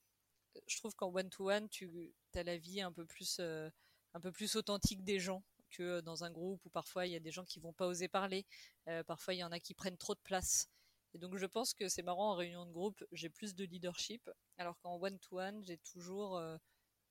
je 0.66 0.78
trouve 0.78 0.96
qu'en 0.96 1.14
one-to-one, 1.14 1.68
tu 1.68 2.12
as 2.34 2.42
l'avis 2.42 2.80
un 2.80 2.90
peu 2.90 3.06
plus, 3.06 3.36
euh, 3.38 3.70
un 4.14 4.20
peu 4.20 4.32
plus 4.32 4.56
authentique 4.56 5.04
des 5.04 5.20
gens 5.20 5.44
que 5.70 6.00
dans 6.00 6.24
un 6.24 6.30
groupe 6.32 6.60
où 6.64 6.70
parfois 6.70 7.06
il 7.06 7.12
y 7.12 7.14
a 7.14 7.20
des 7.20 7.30
gens 7.30 7.44
qui 7.44 7.60
vont 7.60 7.72
pas 7.72 7.86
oser 7.86 8.08
parler, 8.08 8.44
euh, 8.88 9.04
parfois 9.04 9.34
il 9.34 9.38
y 9.38 9.44
en 9.44 9.52
a 9.52 9.60
qui 9.60 9.74
prennent 9.74 9.96
trop 9.96 10.16
de 10.16 10.20
place. 10.24 10.68
Et 11.14 11.18
donc 11.18 11.36
je 11.36 11.46
pense 11.46 11.72
que 11.72 11.88
c'est 11.88 12.02
marrant 12.02 12.32
en 12.32 12.34
réunion 12.34 12.66
de 12.66 12.72
groupe, 12.72 13.04
j'ai 13.12 13.30
plus 13.30 13.54
de 13.54 13.64
leadership, 13.64 14.28
alors 14.58 14.76
qu'en 14.80 15.00
one-to-one, 15.00 15.62
j'ai 15.64 15.78
toujours 15.78 16.36
euh, 16.36 16.56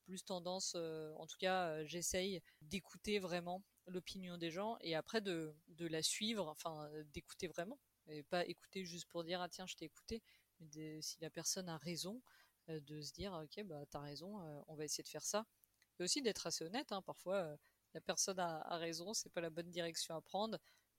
plus 0.03 0.25
tendance, 0.25 0.73
euh, 0.75 1.13
en 1.15 1.25
tout 1.27 1.37
cas 1.39 1.85
j'essaye 1.85 2.41
d'écouter 2.59 3.19
vraiment 3.19 3.63
l'opinion 3.85 4.37
des 4.37 4.51
gens 4.51 4.77
et 4.81 4.95
après 4.95 5.21
de, 5.21 5.55
de 5.69 5.87
la 5.87 6.03
suivre, 6.03 6.49
enfin 6.49 6.89
d'écouter 7.13 7.47
vraiment, 7.47 7.79
et 8.07 8.23
pas 8.23 8.45
écouter 8.45 8.83
juste 8.83 9.07
pour 9.07 9.23
dire 9.23 9.41
ah 9.41 9.47
tiens 9.47 9.65
je 9.65 9.75
t'ai 9.75 9.85
écouté, 9.85 10.21
si 11.01 11.19
la 11.21 11.29
personne 11.29 11.69
a 11.69 11.77
raison, 11.77 12.21
de 12.67 13.01
se 13.01 13.11
dire 13.11 13.33
ok 13.33 13.63
bah 13.65 13.85
t'as 13.89 13.99
raison, 13.99 14.37
on 14.67 14.75
va 14.75 14.85
essayer 14.85 15.03
de 15.03 15.09
faire 15.09 15.25
ça. 15.25 15.45
Et 15.99 16.03
aussi 16.03 16.21
d'être 16.21 16.47
assez 16.47 16.63
honnête, 16.63 16.91
hein, 16.91 17.01
parfois 17.01 17.57
la 17.93 18.01
personne 18.01 18.39
a, 18.39 18.61
a 18.61 18.77
raison, 18.77 19.13
c'est 19.13 19.29
pas 19.31 19.41
la 19.41 19.49
bonne 19.49 19.69
direction 19.69 20.15
à 20.15 20.21
prendre, 20.21 20.57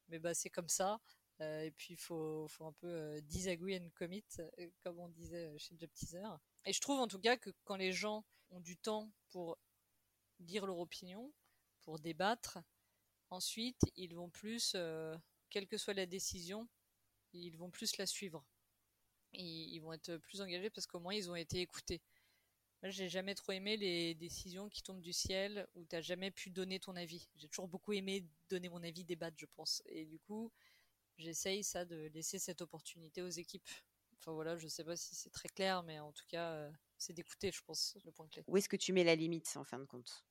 mais 0.09 0.18
bah 0.18 0.35
c'est 0.35 0.50
comme 0.50 0.68
ça. 0.68 1.00
Euh, 1.40 1.62
et 1.62 1.70
puis 1.72 1.94
il 1.94 1.96
faut, 1.96 2.46
faut 2.48 2.64
un 2.66 2.72
peu 2.72 2.87
euh, 2.87 3.20
disagree 3.22 3.77
and 3.77 3.88
commit, 3.94 4.24
euh, 4.38 4.70
comme 4.83 5.00
on 5.00 5.09
disait 5.09 5.53
chez 5.59 5.77
Job 5.77 5.90
Teaser. 5.92 6.29
Et 6.64 6.72
je 6.72 6.81
trouve 6.81 7.00
en 7.00 7.09
tout 7.09 7.18
cas 7.18 7.37
que 7.37 7.50
quand 7.64 7.77
les 7.77 7.92
gens 7.92 8.24
ont 8.50 8.61
du 8.61 8.77
temps 8.77 9.11
pour 9.31 9.59
dire 10.38 10.66
leur 10.66 10.79
opinion, 10.79 11.33
pour 11.83 11.98
débattre, 11.98 12.59
ensuite 13.31 13.81
ils 13.96 14.14
vont 14.14 14.31
plus, 14.31 14.77
quelle 15.50 15.66
que 15.66 15.77
soit 15.77 15.94
la 15.94 16.07
décision, 16.07 16.68
ils 17.33 17.57
vont 17.57 17.70
plus 17.70 17.96
la 17.96 18.07
suivre. 18.07 18.44
Ils 19.35 19.81
vont 19.81 19.92
être 19.92 20.16
plus 20.18 20.40
engagés 20.40 20.70
parce 20.70 20.87
qu'au 20.87 21.01
moins 21.01 21.14
ils 21.14 21.31
ont 21.31 21.37
été 21.37 21.61
écoutés 21.61 22.01
j'ai 22.90 23.09
jamais 23.09 23.35
trop 23.35 23.53
aimé 23.53 23.77
les 23.77 24.14
décisions 24.14 24.68
qui 24.68 24.83
tombent 24.83 25.01
du 25.01 25.12
ciel 25.12 25.66
où 25.75 25.85
t'as 25.85 26.01
jamais 26.01 26.31
pu 26.31 26.51
donner 26.51 26.79
ton 26.81 26.97
avis. 26.97 27.29
J'ai 27.37 27.49
toujours 27.49 27.68
beaucoup 27.68 27.92
aimé 27.92 28.27
donner 28.49 28.68
mon 28.68 28.83
avis, 28.83 29.05
débattre, 29.05 29.37
je 29.38 29.47
pense. 29.47 29.83
Et 29.87 30.05
du 30.05 30.18
coup, 30.18 30.53
j'essaye 31.16 31.64
ça 31.64 31.85
de 31.85 32.11
laisser 32.12 32.38
cette 32.38 32.61
opportunité 32.61 33.23
aux 33.23 33.29
équipes. 33.29 33.68
Enfin 34.18 34.33
voilà, 34.33 34.57
je 34.57 34.68
sais 34.68 34.85
pas 34.85 34.97
si 34.97 35.14
c'est 35.14 35.31
très 35.31 35.49
clair, 35.49 35.83
mais 35.83 35.99
en 35.99 36.12
tout 36.12 36.25
cas, 36.29 36.53
euh, 36.53 36.70
c'est 36.99 37.12
d'écouter, 37.12 37.51
je 37.53 37.62
pense, 37.62 37.97
le 38.05 38.12
point 38.12 38.29
clé. 38.29 38.42
Où 38.47 38.57
est-ce 38.57 38.68
que 38.68 38.77
tu 38.77 38.92
mets 38.92 39.05
la 39.05 39.14
limite, 39.14 39.57
en 39.57 39.64
fin 39.64 39.79
de 39.79 39.85
compte? 39.85 40.25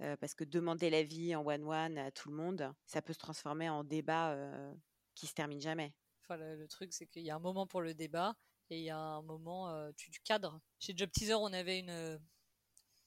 Euh, 0.00 0.16
Parce 0.16 0.34
que 0.34 0.44
demander 0.44 0.90
l'avis 0.90 1.34
en 1.34 1.44
one-one 1.44 1.98
à 1.98 2.10
tout 2.10 2.28
le 2.28 2.36
monde, 2.36 2.72
ça 2.86 3.02
peut 3.02 3.12
se 3.12 3.18
transformer 3.18 3.68
en 3.68 3.82
débat 3.82 4.32
euh, 4.32 4.74
qui 5.14 5.26
se 5.26 5.34
termine 5.34 5.60
jamais. 5.60 5.92
Enfin, 6.28 6.36
le 6.36 6.68
truc, 6.68 6.92
c'est 6.92 7.06
qu'il 7.06 7.22
y 7.22 7.30
a 7.30 7.36
un 7.36 7.40
moment 7.40 7.66
pour 7.66 7.80
le 7.80 7.94
débat, 7.94 8.36
et 8.70 8.78
il 8.78 8.84
y 8.84 8.90
a 8.90 8.98
un 8.98 9.22
moment, 9.22 9.70
euh, 9.70 9.90
tu, 9.96 10.10
tu 10.10 10.20
cadres. 10.20 10.60
Chez 10.78 10.94
Job 10.94 11.10
Teaser, 11.10 11.34
on 11.34 11.52
avait 11.52 11.78
une. 11.78 11.90
Euh, 11.90 12.18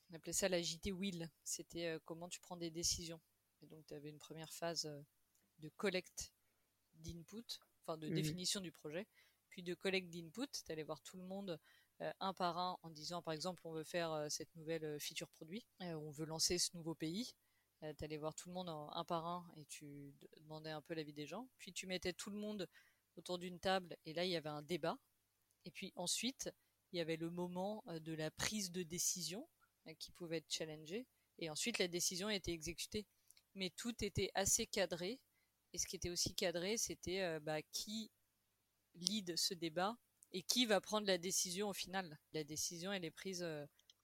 on 0.10 0.16
appelait 0.16 0.34
ça 0.34 0.50
la 0.50 0.62
JT 0.62 0.92
Wheel. 0.92 1.30
C'était 1.44 1.88
euh, 1.88 2.00
comment 2.04 2.28
tu 2.28 2.40
prends 2.40 2.58
des 2.58 2.72
décisions. 2.72 3.22
Et 3.62 3.68
donc, 3.68 3.86
tu 3.86 3.94
avais 3.94 4.10
une 4.10 4.18
première 4.18 4.52
phase 4.52 4.92
de 5.60 5.70
collecte 5.70 6.34
d'input, 6.96 7.46
enfin 7.84 7.96
de 7.98 8.10
mmh 8.10 8.14
définition 8.16 8.60
du 8.60 8.72
projet, 8.72 9.08
puis 9.50 9.62
de 9.62 9.76
collecte 9.76 10.10
d'input. 10.10 10.48
Tu 10.66 10.72
allais 10.72 10.84
voir 10.84 11.00
tout 11.02 11.18
le 11.18 11.24
monde 11.24 11.60
un 12.20 12.34
par 12.34 12.58
un 12.58 12.80
en 12.82 12.90
disant, 12.90 13.22
par 13.22 13.36
exemple, 13.36 13.62
on 13.68 13.72
veut 13.72 13.84
faire 13.84 14.26
cette 14.30 14.56
nouvelle 14.56 15.00
feature 15.00 15.30
produit, 15.30 15.64
on 15.80 16.10
veut 16.10 16.26
lancer 16.26 16.58
ce 16.58 16.76
nouveau 16.76 16.96
pays. 16.96 17.36
tu 17.82 18.04
allais 18.04 18.18
voir 18.18 18.34
tout 18.34 18.50
le 18.50 18.56
monde 18.56 18.70
un 18.70 19.06
par 19.06 19.28
un 19.28 19.48
et 19.58 19.66
tu 19.66 20.16
demandais 20.40 20.72
un 20.72 20.82
peu 20.82 20.96
l'avis 20.96 21.14
des 21.14 21.28
gens. 21.28 21.48
Puis 21.60 21.72
tu 21.72 21.86
mettais 21.86 22.14
tout 22.14 22.32
le 22.32 22.38
monde 22.38 22.68
autour 23.18 23.38
d'une 23.38 23.60
table 23.60 23.96
et 24.06 24.14
là, 24.14 24.26
il 24.26 24.32
y 24.32 24.36
avait 24.36 24.50
un 24.50 24.62
débat 24.62 24.98
et 25.66 25.72
puis 25.72 25.92
ensuite, 25.96 26.50
il 26.92 26.98
y 26.98 27.02
avait 27.02 27.18
le 27.18 27.30
moment 27.30 27.84
euh, 27.88 28.00
de 28.00 28.14
la 28.14 28.32
prise 28.32 28.72
de 28.72 28.84
décision 28.84 29.48
euh, 29.88 29.94
qui 29.96 30.12
pouvait 30.12 30.38
être 30.38 30.52
challengé. 30.52 31.08
Et 31.40 31.50
ensuite, 31.50 31.80
la 31.80 31.88
décision 31.88 32.30
était 32.30 32.52
exécutée. 32.52 33.06
Mais 33.56 33.70
tout 33.72 33.94
était 34.04 34.32
assez 34.34 34.66
cadré. 34.66 35.20
Et 35.74 35.78
ce 35.78 35.88
qui 35.88 35.96
était 35.96 36.10
aussi 36.10 36.34
cadré, 36.34 36.78
c'était 36.78 37.22
euh, 37.22 37.40
bah, 37.40 37.62
qui 37.72 38.12
lead 38.96 39.38
ce 39.38 39.54
débat 39.54 39.96
et 40.32 40.44
qui 40.44 40.66
va 40.66 40.82
prendre 40.82 41.08
la 41.08 41.18
décision 41.18 41.70
au 41.70 41.74
final. 41.74 42.20
La 42.34 42.44
décision, 42.44 42.92
elle 42.92 43.06
est 43.06 43.12
prise 43.12 43.46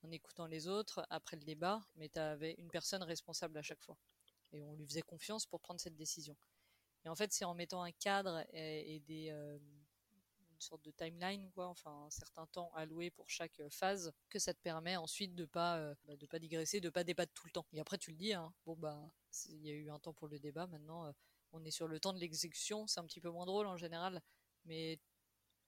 en 0.01 0.11
écoutant 0.11 0.45
les 0.45 0.67
autres 0.67 1.05
après 1.09 1.37
le 1.37 1.43
débat, 1.43 1.85
mais 1.95 2.09
tu 2.09 2.19
avais 2.19 2.55
une 2.57 2.69
personne 2.69 3.03
responsable 3.03 3.57
à 3.57 3.61
chaque 3.61 3.81
fois. 3.81 3.97
Et 4.51 4.63
on 4.63 4.73
lui 4.73 4.85
faisait 4.85 5.01
confiance 5.01 5.45
pour 5.45 5.61
prendre 5.61 5.79
cette 5.79 5.95
décision. 5.95 6.35
Et 7.07 7.09
en 7.09 7.15
fait, 7.15 7.31
c'est 7.31 7.45
en 7.45 7.53
mettant 7.53 7.83
un 7.83 7.93
cadre 7.93 8.45
et, 8.51 8.99
des, 9.07 9.29
une 9.29 10.59
sorte 10.59 10.83
de 10.83 10.91
timeline, 10.91 11.49
quoi, 11.51 11.67
enfin 11.67 12.03
un 12.05 12.09
certain 12.09 12.45
temps 12.47 12.69
alloué 12.75 13.11
pour 13.11 13.29
chaque 13.29 13.61
phase, 13.69 14.11
que 14.27 14.39
ça 14.39 14.53
te 14.53 14.59
permet 14.59 14.97
ensuite 14.97 15.33
de 15.33 15.45
pas 15.45 15.93
bah, 16.03 16.17
de 16.17 16.25
pas 16.25 16.37
digresser, 16.37 16.81
de 16.81 16.89
pas 16.89 17.05
débattre 17.05 17.31
tout 17.33 17.45
le 17.45 17.51
temps. 17.51 17.65
Et 17.71 17.79
après 17.79 17.97
tu 17.97 18.11
le 18.11 18.17
dis, 18.17 18.33
hein, 18.33 18.53
bon 18.65 18.75
bah 18.75 19.09
il 19.47 19.65
y 19.65 19.69
a 19.69 19.73
eu 19.73 19.89
un 19.89 19.99
temps 19.99 20.11
pour 20.11 20.27
le 20.27 20.37
débat, 20.37 20.67
maintenant 20.67 21.09
on 21.53 21.63
est 21.63 21.71
sur 21.71 21.87
le 21.87 21.97
temps 21.97 22.11
de 22.11 22.19
l'exécution, 22.19 22.87
c'est 22.87 22.99
un 22.99 23.05
petit 23.05 23.21
peu 23.21 23.29
moins 23.29 23.45
drôle 23.45 23.67
en 23.67 23.77
général, 23.77 24.21
mais 24.65 24.99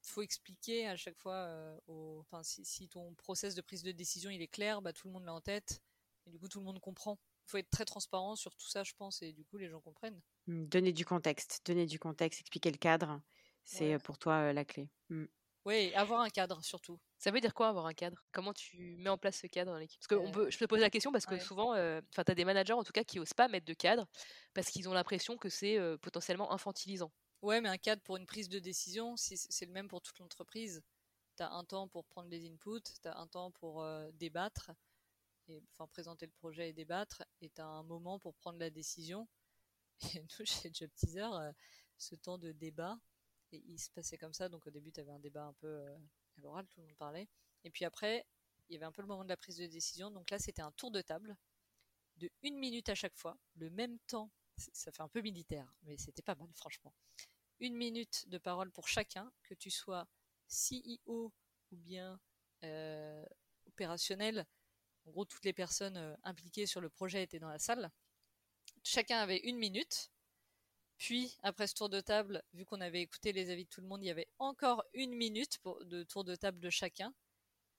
faut 0.01 0.21
expliquer 0.21 0.87
à 0.87 0.97
chaque 0.97 1.17
fois 1.17 1.35
euh, 1.35 1.79
enfin 2.19 2.43
si, 2.43 2.89
ton 2.89 3.13
process 3.13 3.55
de 3.55 3.61
prise 3.61 3.83
de 3.83 3.93
décision 3.93 4.29
il 4.29 4.41
est 4.41 4.47
clair 4.47 4.81
bah 4.81 4.91
tout 4.91 5.07
le 5.07 5.13
monde 5.13 5.25
l'a 5.25 5.33
en 5.33 5.41
tête 5.41 5.81
et 6.25 6.29
du 6.29 6.39
coup 6.39 6.49
tout 6.49 6.59
le 6.59 6.65
monde 6.65 6.79
comprend 6.79 7.17
faut 7.49 7.57
être 7.57 7.69
très 7.69 7.85
transparent 7.85 8.35
sur 8.35 8.55
tout 8.55 8.67
ça 8.67 8.83
je 8.83 8.93
pense 8.97 9.21
et 9.21 9.33
du 9.33 9.43
coup 9.45 9.57
les 9.57 9.69
gens 9.69 9.81
comprennent. 9.81 10.21
Mmh, 10.47 10.65
donner 10.65 10.93
du 10.93 11.05
contexte 11.05 11.61
donner 11.65 11.85
du 11.85 11.99
contexte 11.99 12.41
expliquer 12.41 12.71
le 12.71 12.77
cadre 12.77 13.21
c'est 13.63 13.93
euh, 13.93 13.99
pour 13.99 14.17
toi 14.17 14.49
euh, 14.49 14.53
la 14.53 14.65
clé. 14.65 14.89
Mmh. 15.09 15.25
oui 15.65 15.93
avoir 15.93 16.21
un 16.21 16.29
cadre 16.29 16.63
surtout. 16.63 16.99
Ça 17.17 17.31
veut 17.31 17.41
dire 17.41 17.53
quoi 17.53 17.67
avoir 17.67 17.85
un 17.85 17.93
cadre? 17.93 18.23
Comment 18.31 18.53
tu 18.53 18.95
mets 18.97 19.09
en 19.09 19.17
place 19.17 19.39
ce 19.39 19.47
cadre 19.47 19.73
dans 19.73 19.77
l'équipe 19.77 19.99
Parce 19.99 20.07
que 20.07 20.15
on 20.15 20.31
peut, 20.31 20.49
je 20.49 20.57
te 20.57 20.63
pose 20.65 20.79
la 20.79 20.89
question 20.89 21.11
parce 21.11 21.25
que 21.25 21.37
souvent, 21.37 21.71
enfin, 21.71 22.23
tu 22.23 22.31
as 22.31 22.35
des 22.35 22.45
managers 22.45 22.71
en 22.71 22.83
tout 22.85 22.93
cas 22.93 23.03
qui 23.03 23.19
osent 23.19 23.33
pas 23.33 23.49
mettre 23.49 23.65
de 23.65 23.73
cadre 23.73 24.07
parce 24.53 24.69
qu'ils 24.69 24.87
ont 24.87 24.93
l'impression 24.93 25.35
que 25.35 25.49
c'est 25.49 25.77
potentiellement 26.01 26.53
infantilisant. 26.53 27.11
Ouais, 27.41 27.61
mais 27.61 27.69
un 27.69 27.77
cadre 27.77 28.01
pour 28.01 28.17
une 28.17 28.25
prise 28.25 28.49
de 28.49 28.59
décision, 28.59 29.15
c'est 29.15 29.65
le 29.65 29.71
même 29.71 29.87
pour 29.87 30.01
toute 30.01 30.19
l'entreprise. 30.19 30.83
Tu 31.37 31.43
as 31.43 31.51
un 31.51 31.63
temps 31.63 31.87
pour 31.87 32.05
prendre 32.05 32.29
les 32.29 32.45
inputs, 32.45 32.83
tu 33.01 33.07
as 33.07 33.17
un 33.17 33.27
temps 33.27 33.51
pour 33.51 33.81
euh, 33.81 34.09
débattre, 34.13 34.71
et, 35.49 35.63
enfin 35.71 35.87
présenter 35.87 36.25
le 36.25 36.31
projet 36.31 36.69
et 36.69 36.73
débattre, 36.73 37.23
as 37.57 37.63
un 37.63 37.83
moment 37.83 38.19
pour 38.19 38.35
prendre 38.35 38.59
la 38.59 38.69
décision. 38.69 39.27
Et 40.13 40.21
nous, 40.39 40.45
chez 40.45 40.71
Job 40.73 40.89
Teaser, 40.95 41.27
euh, 41.33 41.51
ce 41.97 42.15
temps 42.15 42.37
de 42.37 42.51
débat, 42.51 42.97
il 43.51 43.79
se 43.79 43.89
passait 43.91 44.17
comme 44.17 44.33
ça. 44.33 44.49
Donc 44.49 44.67
au 44.67 44.69
début, 44.71 44.91
tu 44.91 44.99
avais 44.99 45.11
un 45.11 45.19
débat 45.19 45.43
un 45.43 45.53
peu 45.53 45.67
euh, 45.67 45.97
à 46.37 46.41
l'oral, 46.41 46.67
tout 46.67 46.79
le 46.79 46.87
monde 46.87 46.97
parlait. 46.97 47.27
Et 47.63 47.69
puis 47.69 47.85
après, 47.85 48.25
il 48.69 48.73
y 48.73 48.77
avait 48.77 48.85
un 48.85 48.91
peu 48.91 49.01
le 49.01 49.07
moment 49.07 49.23
de 49.23 49.29
la 49.29 49.37
prise 49.37 49.57
de 49.57 49.65
décision. 49.65 50.11
Donc 50.11 50.29
là, 50.29 50.39
c'était 50.39 50.61
un 50.61 50.71
tour 50.71 50.91
de 50.91 51.01
table 51.01 51.35
de 52.17 52.29
une 52.43 52.57
minute 52.57 52.89
à 52.89 52.95
chaque 52.95 53.15
fois, 53.15 53.37
le 53.55 53.69
même 53.69 53.97
temps 53.99 54.29
ça 54.73 54.91
fait 54.91 55.01
un 55.01 55.07
peu 55.07 55.21
militaire, 55.21 55.73
mais 55.83 55.97
c'était 55.97 56.21
pas 56.21 56.35
mal, 56.35 56.49
franchement. 56.53 56.93
Une 57.59 57.75
minute 57.75 58.27
de 58.27 58.37
parole 58.37 58.71
pour 58.71 58.87
chacun, 58.87 59.31
que 59.43 59.53
tu 59.53 59.69
sois 59.69 60.07
CEO 60.47 61.33
ou 61.71 61.77
bien 61.77 62.19
euh, 62.63 63.25
opérationnel. 63.67 64.45
En 65.05 65.11
gros, 65.11 65.25
toutes 65.25 65.45
les 65.45 65.53
personnes 65.53 65.97
euh, 65.97 66.15
impliquées 66.23 66.65
sur 66.65 66.81
le 66.81 66.89
projet 66.89 67.23
étaient 67.23 67.39
dans 67.39 67.49
la 67.49 67.59
salle. 67.59 67.91
Chacun 68.83 69.19
avait 69.19 69.39
une 69.39 69.57
minute. 69.57 70.11
Puis, 70.97 71.37
après 71.43 71.67
ce 71.67 71.75
tour 71.75 71.89
de 71.89 72.01
table, 72.01 72.43
vu 72.53 72.65
qu'on 72.65 72.81
avait 72.81 73.01
écouté 73.01 73.31
les 73.31 73.49
avis 73.49 73.63
de 73.63 73.69
tout 73.69 73.81
le 73.81 73.87
monde, 73.87 74.03
il 74.03 74.07
y 74.07 74.11
avait 74.11 74.27
encore 74.37 74.83
une 74.93 75.13
minute 75.15 75.59
de 75.81 76.03
tour 76.03 76.23
de 76.23 76.35
table 76.35 76.59
de 76.59 76.69
chacun. 76.69 77.13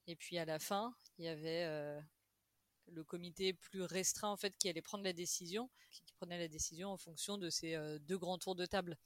Et 0.07 0.17
puis 0.17 0.39
à 0.39 0.45
la 0.45 0.59
fin, 0.59 0.95
il 1.19 1.27
y 1.27 1.29
avait 1.29 1.65
euh, 1.65 2.01
le 2.87 3.05
comité 3.05 3.53
plus 3.53 3.83
restreint 3.83 4.31
en 4.31 4.37
fait 4.37 4.57
qui 4.57 4.69
allait 4.69 4.83
prendre 4.83 5.05
la 5.05 5.13
décision, 5.13 5.71
qui, 5.91 6.03
prenait 6.15 6.39
la 6.39 6.49
décision 6.49 6.91
en 6.91 6.99
fonction 6.99 7.39
de 7.39 7.49
ces 7.49 7.75
euh, 7.75 7.99
deux 7.99 8.19
grands 8.19 8.39
tours 8.39 8.55
de 8.55 8.67
table. 8.67 8.99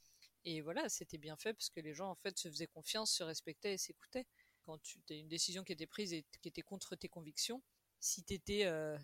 Et 0.43 0.61
voilà, 0.61 0.89
c'était 0.89 1.17
bien 1.17 1.37
fait 1.37 1.53
parce 1.53 1.69
que 1.69 1.79
les 1.79 1.93
gens 1.93 2.09
en 2.09 2.15
fait 2.15 2.37
se 2.37 2.49
faisaient 2.49 2.67
confiance, 2.67 3.11
se 3.11 3.23
respectaient 3.23 3.73
et 3.73 3.77
s'écoutaient. 3.77 4.25
Quand 4.65 4.79
tu 4.79 4.99
as 5.09 5.13
une 5.13 5.27
décision 5.27 5.63
qui 5.63 5.73
était 5.73 5.87
prise 5.87 6.13
et 6.13 6.25
qui 6.41 6.47
était 6.47 6.61
contre 6.61 6.95
tes 6.95 7.07
convictions, 7.07 7.61
si 8.05 8.23
t'étais 8.23 8.65
euh, 8.65 8.97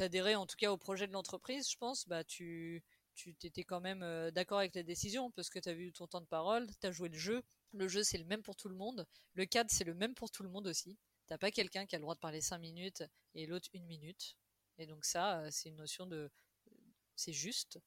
en 0.00 0.46
tout 0.46 0.56
cas 0.56 0.72
au 0.72 0.76
projet 0.78 1.06
de 1.06 1.12
l'entreprise, 1.12 1.70
je 1.70 1.76
pense, 1.76 2.08
bah 2.08 2.24
tu 2.24 2.82
t'étais 3.38 3.64
quand 3.64 3.80
même 3.80 4.02
euh, 4.02 4.30
d'accord 4.30 4.58
avec 4.58 4.74
la 4.74 4.82
décision 4.82 5.30
parce 5.30 5.50
que 5.50 5.58
tu 5.58 5.68
as 5.68 5.74
vu 5.74 5.92
ton 5.92 6.06
temps 6.06 6.20
de 6.20 6.26
parole, 6.26 6.66
tu 6.80 6.86
as 6.86 6.90
joué 6.90 7.08
le 7.08 7.18
jeu. 7.18 7.42
Le 7.72 7.86
jeu 7.86 8.02
c'est 8.02 8.18
le 8.18 8.24
même 8.24 8.42
pour 8.42 8.56
tout 8.56 8.68
le 8.68 8.74
monde, 8.74 9.06
le 9.34 9.46
cadre 9.46 9.70
c'est 9.70 9.84
le 9.84 9.94
même 9.94 10.14
pour 10.14 10.30
tout 10.30 10.42
le 10.42 10.48
monde 10.48 10.66
aussi. 10.66 10.98
T'as 11.26 11.38
pas 11.38 11.50
quelqu'un 11.50 11.86
qui 11.86 11.94
a 11.94 11.98
le 11.98 12.02
droit 12.02 12.14
de 12.14 12.20
parler 12.20 12.40
5 12.40 12.58
minutes 12.58 13.04
et 13.34 13.46
l'autre 13.46 13.68
une 13.72 13.86
minute. 13.86 14.36
Et 14.78 14.86
donc 14.86 15.04
ça, 15.04 15.40
euh, 15.40 15.48
c'est 15.50 15.68
une 15.68 15.76
notion 15.76 16.06
de... 16.06 16.30
C'est 17.16 17.32
juste. 17.32 17.78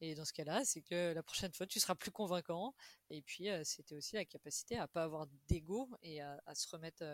Et 0.00 0.14
dans 0.14 0.24
ce 0.24 0.32
cas-là, 0.32 0.64
c'est 0.64 0.80
que 0.80 1.12
la 1.12 1.22
prochaine 1.22 1.52
fois, 1.52 1.66
tu 1.66 1.78
seras 1.80 1.94
plus 1.94 2.10
convaincant. 2.10 2.74
Et 3.10 3.20
puis, 3.20 3.50
euh, 3.50 3.62
c'était 3.64 3.94
aussi 3.94 4.14
la 4.14 4.24
capacité 4.24 4.78
à 4.78 4.88
pas 4.88 5.02
avoir 5.02 5.26
d'ego 5.48 5.90
et 6.02 6.22
à, 6.22 6.40
se 6.54 6.68
remettre 6.68 7.04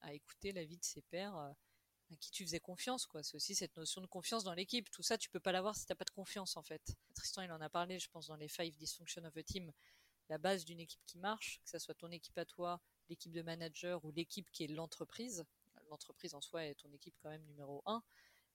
à 0.00 0.14
écouter 0.14 0.52
l'avis 0.52 0.78
de 0.78 0.84
ses 0.84 1.02
pairs 1.02 1.54
à 2.14 2.16
qui 2.16 2.30
tu 2.30 2.44
faisais 2.44 2.60
confiance. 2.60 3.06
quoi. 3.06 3.22
C'est 3.22 3.36
aussi 3.36 3.54
cette 3.54 3.76
notion 3.76 4.00
de 4.00 4.06
confiance 4.06 4.44
dans 4.44 4.54
l'équipe. 4.54 4.90
Tout 4.90 5.02
ça, 5.02 5.18
tu 5.18 5.28
peux 5.28 5.40
pas 5.40 5.52
l'avoir 5.52 5.76
si 5.76 5.86
t'as 5.86 5.94
pas 5.94 6.04
de 6.04 6.10
confiance, 6.10 6.56
en 6.56 6.62
fait. 6.62 6.96
Tristan, 7.14 7.42
il 7.42 7.52
en 7.52 7.60
a 7.60 7.68
parlé, 7.68 7.98
je 7.98 8.08
pense, 8.08 8.28
dans 8.28 8.36
les 8.36 8.48
Five 8.48 8.76
Dysfunction 8.76 9.24
of 9.24 9.36
a 9.36 9.42
Team. 9.42 9.72
La 10.28 10.38
base 10.38 10.64
d'une 10.64 10.80
équipe 10.80 11.04
qui 11.06 11.18
marche, 11.18 11.60
que 11.64 11.70
ce 11.70 11.78
soit 11.78 11.94
ton 11.94 12.10
équipe 12.10 12.38
à 12.38 12.44
toi, 12.46 12.80
l'équipe 13.08 13.32
de 13.32 13.42
manager 13.42 14.04
ou 14.04 14.10
l'équipe 14.10 14.50
qui 14.52 14.64
est 14.64 14.68
l'entreprise, 14.68 15.44
l'entreprise 15.90 16.34
en 16.34 16.40
soi 16.40 16.64
est 16.64 16.76
ton 16.76 16.90
équipe 16.92 17.14
quand 17.20 17.28
même 17.28 17.44
numéro 17.44 17.82
un. 17.86 18.02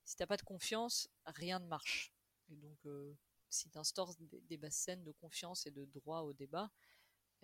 Si 0.04 0.16
t'as 0.16 0.26
pas 0.26 0.36
de 0.36 0.42
confiance, 0.42 1.08
rien 1.26 1.60
ne 1.60 1.66
marche. 1.66 2.12
Et 2.48 2.56
donc, 2.56 2.78
euh, 2.86 3.14
si 3.48 3.70
tu 3.70 3.78
instaures 3.78 4.14
des, 4.48 4.56
bases 4.56 4.74
saines 4.74 5.04
de 5.04 5.12
confiance 5.12 5.66
et 5.66 5.70
de 5.70 5.84
droit 5.84 6.22
au 6.22 6.32
débat, 6.32 6.70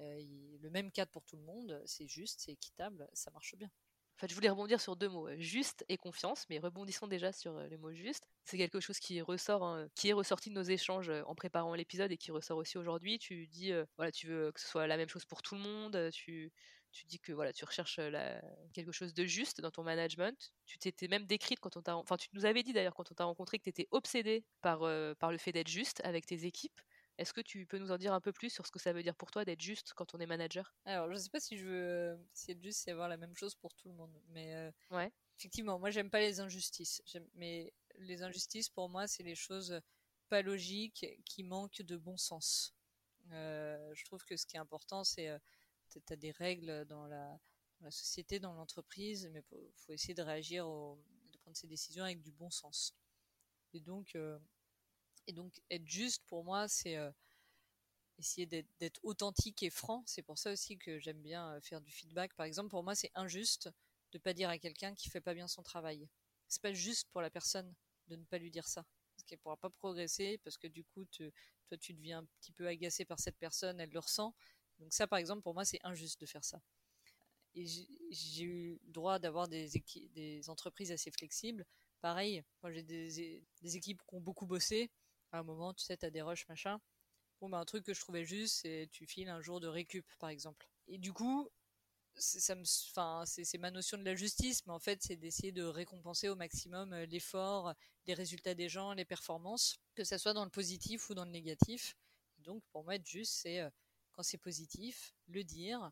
euh, 0.00 0.56
le 0.60 0.70
même 0.70 0.90
cadre 0.90 1.12
pour 1.12 1.24
tout 1.24 1.36
le 1.36 1.42
monde, 1.42 1.80
c'est 1.86 2.08
juste, 2.08 2.40
c'est 2.40 2.52
équitable, 2.52 3.08
ça 3.12 3.30
marche 3.30 3.54
bien. 3.56 3.70
Je 4.22 4.34
voulais 4.34 4.48
rebondir 4.48 4.80
sur 4.80 4.96
deux 4.96 5.08
mots, 5.08 5.28
juste 5.36 5.84
et 5.88 5.98
confiance, 5.98 6.46
mais 6.48 6.58
rebondissons 6.58 7.06
déjà 7.06 7.32
sur 7.32 7.56
euh, 7.56 7.68
le 7.68 7.76
mot 7.76 7.92
juste. 7.92 8.26
C'est 8.44 8.56
quelque 8.56 8.80
chose 8.80 8.98
qui 8.98 9.20
ressort, 9.20 9.62
hein, 9.62 9.88
qui 9.94 10.08
est 10.08 10.14
ressorti 10.14 10.48
de 10.48 10.54
nos 10.54 10.62
échanges 10.62 11.10
en 11.26 11.34
préparant 11.34 11.74
l'épisode 11.74 12.10
et 12.10 12.16
qui 12.16 12.30
ressort 12.30 12.56
aussi 12.56 12.78
aujourd'hui. 12.78 13.18
Tu 13.18 13.46
dis, 13.46 13.72
voilà, 13.96 14.10
tu 14.12 14.26
veux 14.26 14.52
que 14.52 14.60
ce 14.60 14.68
soit 14.68 14.86
la 14.86 14.96
même 14.96 15.08
chose 15.08 15.24
pour 15.26 15.42
tout 15.42 15.54
le 15.54 15.60
monde, 15.60 16.10
tu, 16.12 16.52
tu 16.92 17.06
dis 17.06 17.20
que 17.20 17.32
voilà, 17.32 17.52
tu 17.52 17.64
recherches 17.64 18.00
quelque 18.72 18.92
chose 18.92 19.12
de 19.12 19.26
juste 19.26 19.60
dans 19.60 19.70
ton 19.70 19.82
management. 19.82 20.52
Tu 20.64 20.78
t'étais 20.78 21.08
même 21.08 21.26
décrite 21.26 21.60
quand 21.60 21.76
on 21.76 21.82
t'a, 21.82 21.96
enfin, 21.96 22.16
tu 22.16 22.28
nous 22.32 22.46
avais 22.46 22.62
dit 22.62 22.72
d'ailleurs 22.72 22.94
quand 22.94 23.10
on 23.10 23.14
t'a 23.14 23.24
rencontré 23.24 23.58
que 23.58 23.64
tu 23.64 23.70
étais 23.70 23.88
obsédée 23.90 24.44
par, 24.62 24.80
par 25.18 25.30
le 25.30 25.38
fait 25.38 25.52
d'être 25.52 25.68
juste 25.68 26.00
avec 26.04 26.24
tes 26.24 26.46
équipes. 26.46 26.80
Est-ce 27.18 27.32
que 27.32 27.40
tu 27.40 27.66
peux 27.66 27.78
nous 27.78 27.90
en 27.90 27.98
dire 27.98 28.12
un 28.12 28.20
peu 28.20 28.32
plus 28.32 28.50
sur 28.50 28.66
ce 28.66 28.70
que 28.70 28.78
ça 28.78 28.92
veut 28.92 29.02
dire 29.02 29.16
pour 29.16 29.30
toi 29.30 29.44
d'être 29.44 29.60
juste 29.60 29.94
quand 29.94 30.14
on 30.14 30.18
est 30.18 30.26
manager? 30.26 30.74
Alors, 30.84 31.10
je 31.10 31.16
sais 31.16 31.30
pas 31.30 31.40
si 31.40 31.56
je 31.56 31.64
veux, 31.64 32.18
si 32.34 32.50
être 32.50 32.62
juste, 32.62 32.80
c'est 32.84 32.90
avoir 32.90 33.08
la 33.08 33.16
même 33.16 33.34
chose 33.34 33.54
pour 33.54 33.74
tout 33.74 33.88
le 33.88 33.94
monde, 33.94 34.20
mais 34.28 34.70
ouais. 34.90 35.10
effectivement, 35.38 35.78
moi, 35.78 35.90
j'aime 35.90 36.10
pas 36.10 36.20
les 36.20 36.40
injustices. 36.40 37.02
Mais 37.34 37.72
les 37.96 38.22
injustices, 38.22 38.68
pour 38.68 38.88
moi, 38.88 39.06
c'est 39.06 39.22
les 39.22 39.34
choses 39.34 39.80
pas 40.28 40.42
logiques 40.42 41.06
qui 41.24 41.42
manquent 41.42 41.82
de 41.82 41.96
bon 41.96 42.16
sens. 42.16 42.74
je 43.30 44.04
trouve 44.04 44.24
que 44.24 44.36
ce 44.36 44.44
qui 44.44 44.56
est 44.56 44.60
important, 44.60 45.04
c'est 45.04 45.30
tu 45.88 46.12
as 46.12 46.16
des 46.16 46.32
règles 46.32 46.84
dans 46.86 47.06
la, 47.06 47.38
société, 47.90 48.40
dans 48.40 48.54
l'entreprise, 48.54 49.28
mais 49.32 49.42
il 49.52 49.72
faut 49.76 49.92
essayer 49.92 50.14
de 50.14 50.22
réagir, 50.22 50.66
de 50.66 51.38
prendre 51.38 51.56
ses 51.56 51.68
décisions 51.68 52.04
avec 52.04 52.20
du 52.20 52.32
bon 52.32 52.50
sens. 52.50 52.94
Et 53.72 53.80
donc, 53.80 54.14
euh, 54.14 54.38
et 55.26 55.32
donc 55.32 55.60
être 55.70 55.86
juste 55.86 56.22
pour 56.26 56.44
moi, 56.44 56.68
c'est 56.68 56.96
euh, 56.96 57.10
essayer 58.18 58.46
d'être 58.46 59.00
authentique 59.02 59.62
et 59.62 59.70
franc. 59.70 60.02
C'est 60.06 60.22
pour 60.22 60.38
ça 60.38 60.52
aussi 60.52 60.78
que 60.78 60.98
j'aime 60.98 61.20
bien 61.20 61.54
euh, 61.54 61.60
faire 61.60 61.80
du 61.80 61.90
feedback. 61.90 62.34
Par 62.34 62.46
exemple, 62.46 62.70
pour 62.70 62.82
moi, 62.82 62.94
c'est 62.94 63.10
injuste 63.14 63.70
de 64.12 64.18
pas 64.18 64.32
dire 64.32 64.48
à 64.48 64.58
quelqu'un 64.58 64.94
qui 64.94 65.10
fait 65.10 65.20
pas 65.20 65.34
bien 65.34 65.48
son 65.48 65.62
travail. 65.62 66.08
C'est 66.48 66.62
pas 66.62 66.72
juste 66.72 67.08
pour 67.10 67.20
la 67.20 67.30
personne 67.30 67.74
de 68.08 68.16
ne 68.16 68.24
pas 68.24 68.38
lui 68.38 68.50
dire 68.50 68.66
ça. 68.66 68.84
Parce 69.16 69.24
qu'elle 69.24 69.38
pourra 69.38 69.56
pas 69.56 69.70
progresser, 69.70 70.38
parce 70.44 70.56
que 70.58 70.66
du 70.66 70.84
coup, 70.84 71.04
toi, 71.06 71.76
tu 71.78 71.94
deviens 71.94 72.18
un 72.18 72.24
petit 72.40 72.52
peu 72.52 72.66
agacé 72.68 73.04
par 73.04 73.18
cette 73.18 73.38
personne, 73.38 73.80
elle 73.80 73.90
le 73.90 73.98
ressent, 73.98 74.34
donc 74.78 74.92
ça, 74.92 75.06
par 75.06 75.18
exemple, 75.18 75.42
pour 75.42 75.54
moi, 75.54 75.64
c'est 75.64 75.80
injuste 75.84 76.20
de 76.20 76.26
faire 76.26 76.44
ça. 76.44 76.60
Et 77.54 77.66
j'ai 78.10 78.44
eu 78.44 78.80
le 78.84 78.92
droit 78.92 79.18
d'avoir 79.18 79.48
des, 79.48 80.42
entreprises 80.48 80.92
assez 80.92 81.10
flexibles. 81.10 81.64
Pareil, 82.02 82.44
quand 82.60 82.70
j'ai 82.70 82.82
des, 82.82 83.76
équipes 83.76 84.02
qui 84.06 84.14
ont 84.14 84.20
beaucoup 84.20 84.46
bossé, 84.46 84.90
à 85.32 85.38
un 85.38 85.42
moment, 85.42 85.74
tu 85.74 85.84
sais, 85.84 85.96
tu 85.96 86.06
as 86.06 86.10
des 86.10 86.22
rushs, 86.22 86.46
machin. 86.48 86.78
Bon, 87.40 87.48
bah, 87.48 87.58
un 87.58 87.64
truc 87.64 87.84
que 87.84 87.94
je 87.94 88.00
trouvais 88.00 88.24
juste, 88.24 88.60
c'est 88.62 88.88
tu 88.92 89.06
files 89.06 89.28
un 89.28 89.40
jour 89.40 89.60
de 89.60 89.68
récup, 89.68 90.06
par 90.18 90.30
exemple. 90.30 90.68
Et 90.88 90.98
du 90.98 91.12
coup, 91.12 91.48
ça 92.16 92.54
me, 92.54 92.62
enfin, 92.90 93.24
c'est 93.26 93.58
ma 93.58 93.70
notion 93.70 93.98
de 93.98 94.04
la 94.04 94.14
justice, 94.14 94.64
mais 94.66 94.72
en 94.72 94.78
fait, 94.78 95.02
c'est 95.02 95.16
d'essayer 95.16 95.52
de 95.52 95.64
récompenser 95.64 96.28
au 96.28 96.36
maximum 96.36 96.92
euh, 96.92 97.06
l'effort, 97.06 97.74
les 98.06 98.14
résultats 98.14 98.54
des 98.54 98.68
gens, 98.68 98.92
les 98.94 99.04
performances, 99.04 99.78
que 99.94 100.04
ça 100.04 100.18
soit 100.18 100.32
dans 100.32 100.44
le 100.44 100.50
positif 100.50 101.10
ou 101.10 101.14
dans 101.14 101.24
le 101.24 101.30
négatif. 101.30 101.96
Donc, 102.38 102.62
pour 102.72 102.84
moi, 102.84 102.94
être 102.96 103.06
juste, 103.06 103.34
c'est 103.34 103.60
euh, 103.60 103.70
quand 104.12 104.22
c'est 104.22 104.38
positif, 104.38 105.14
le 105.28 105.44
dire, 105.44 105.90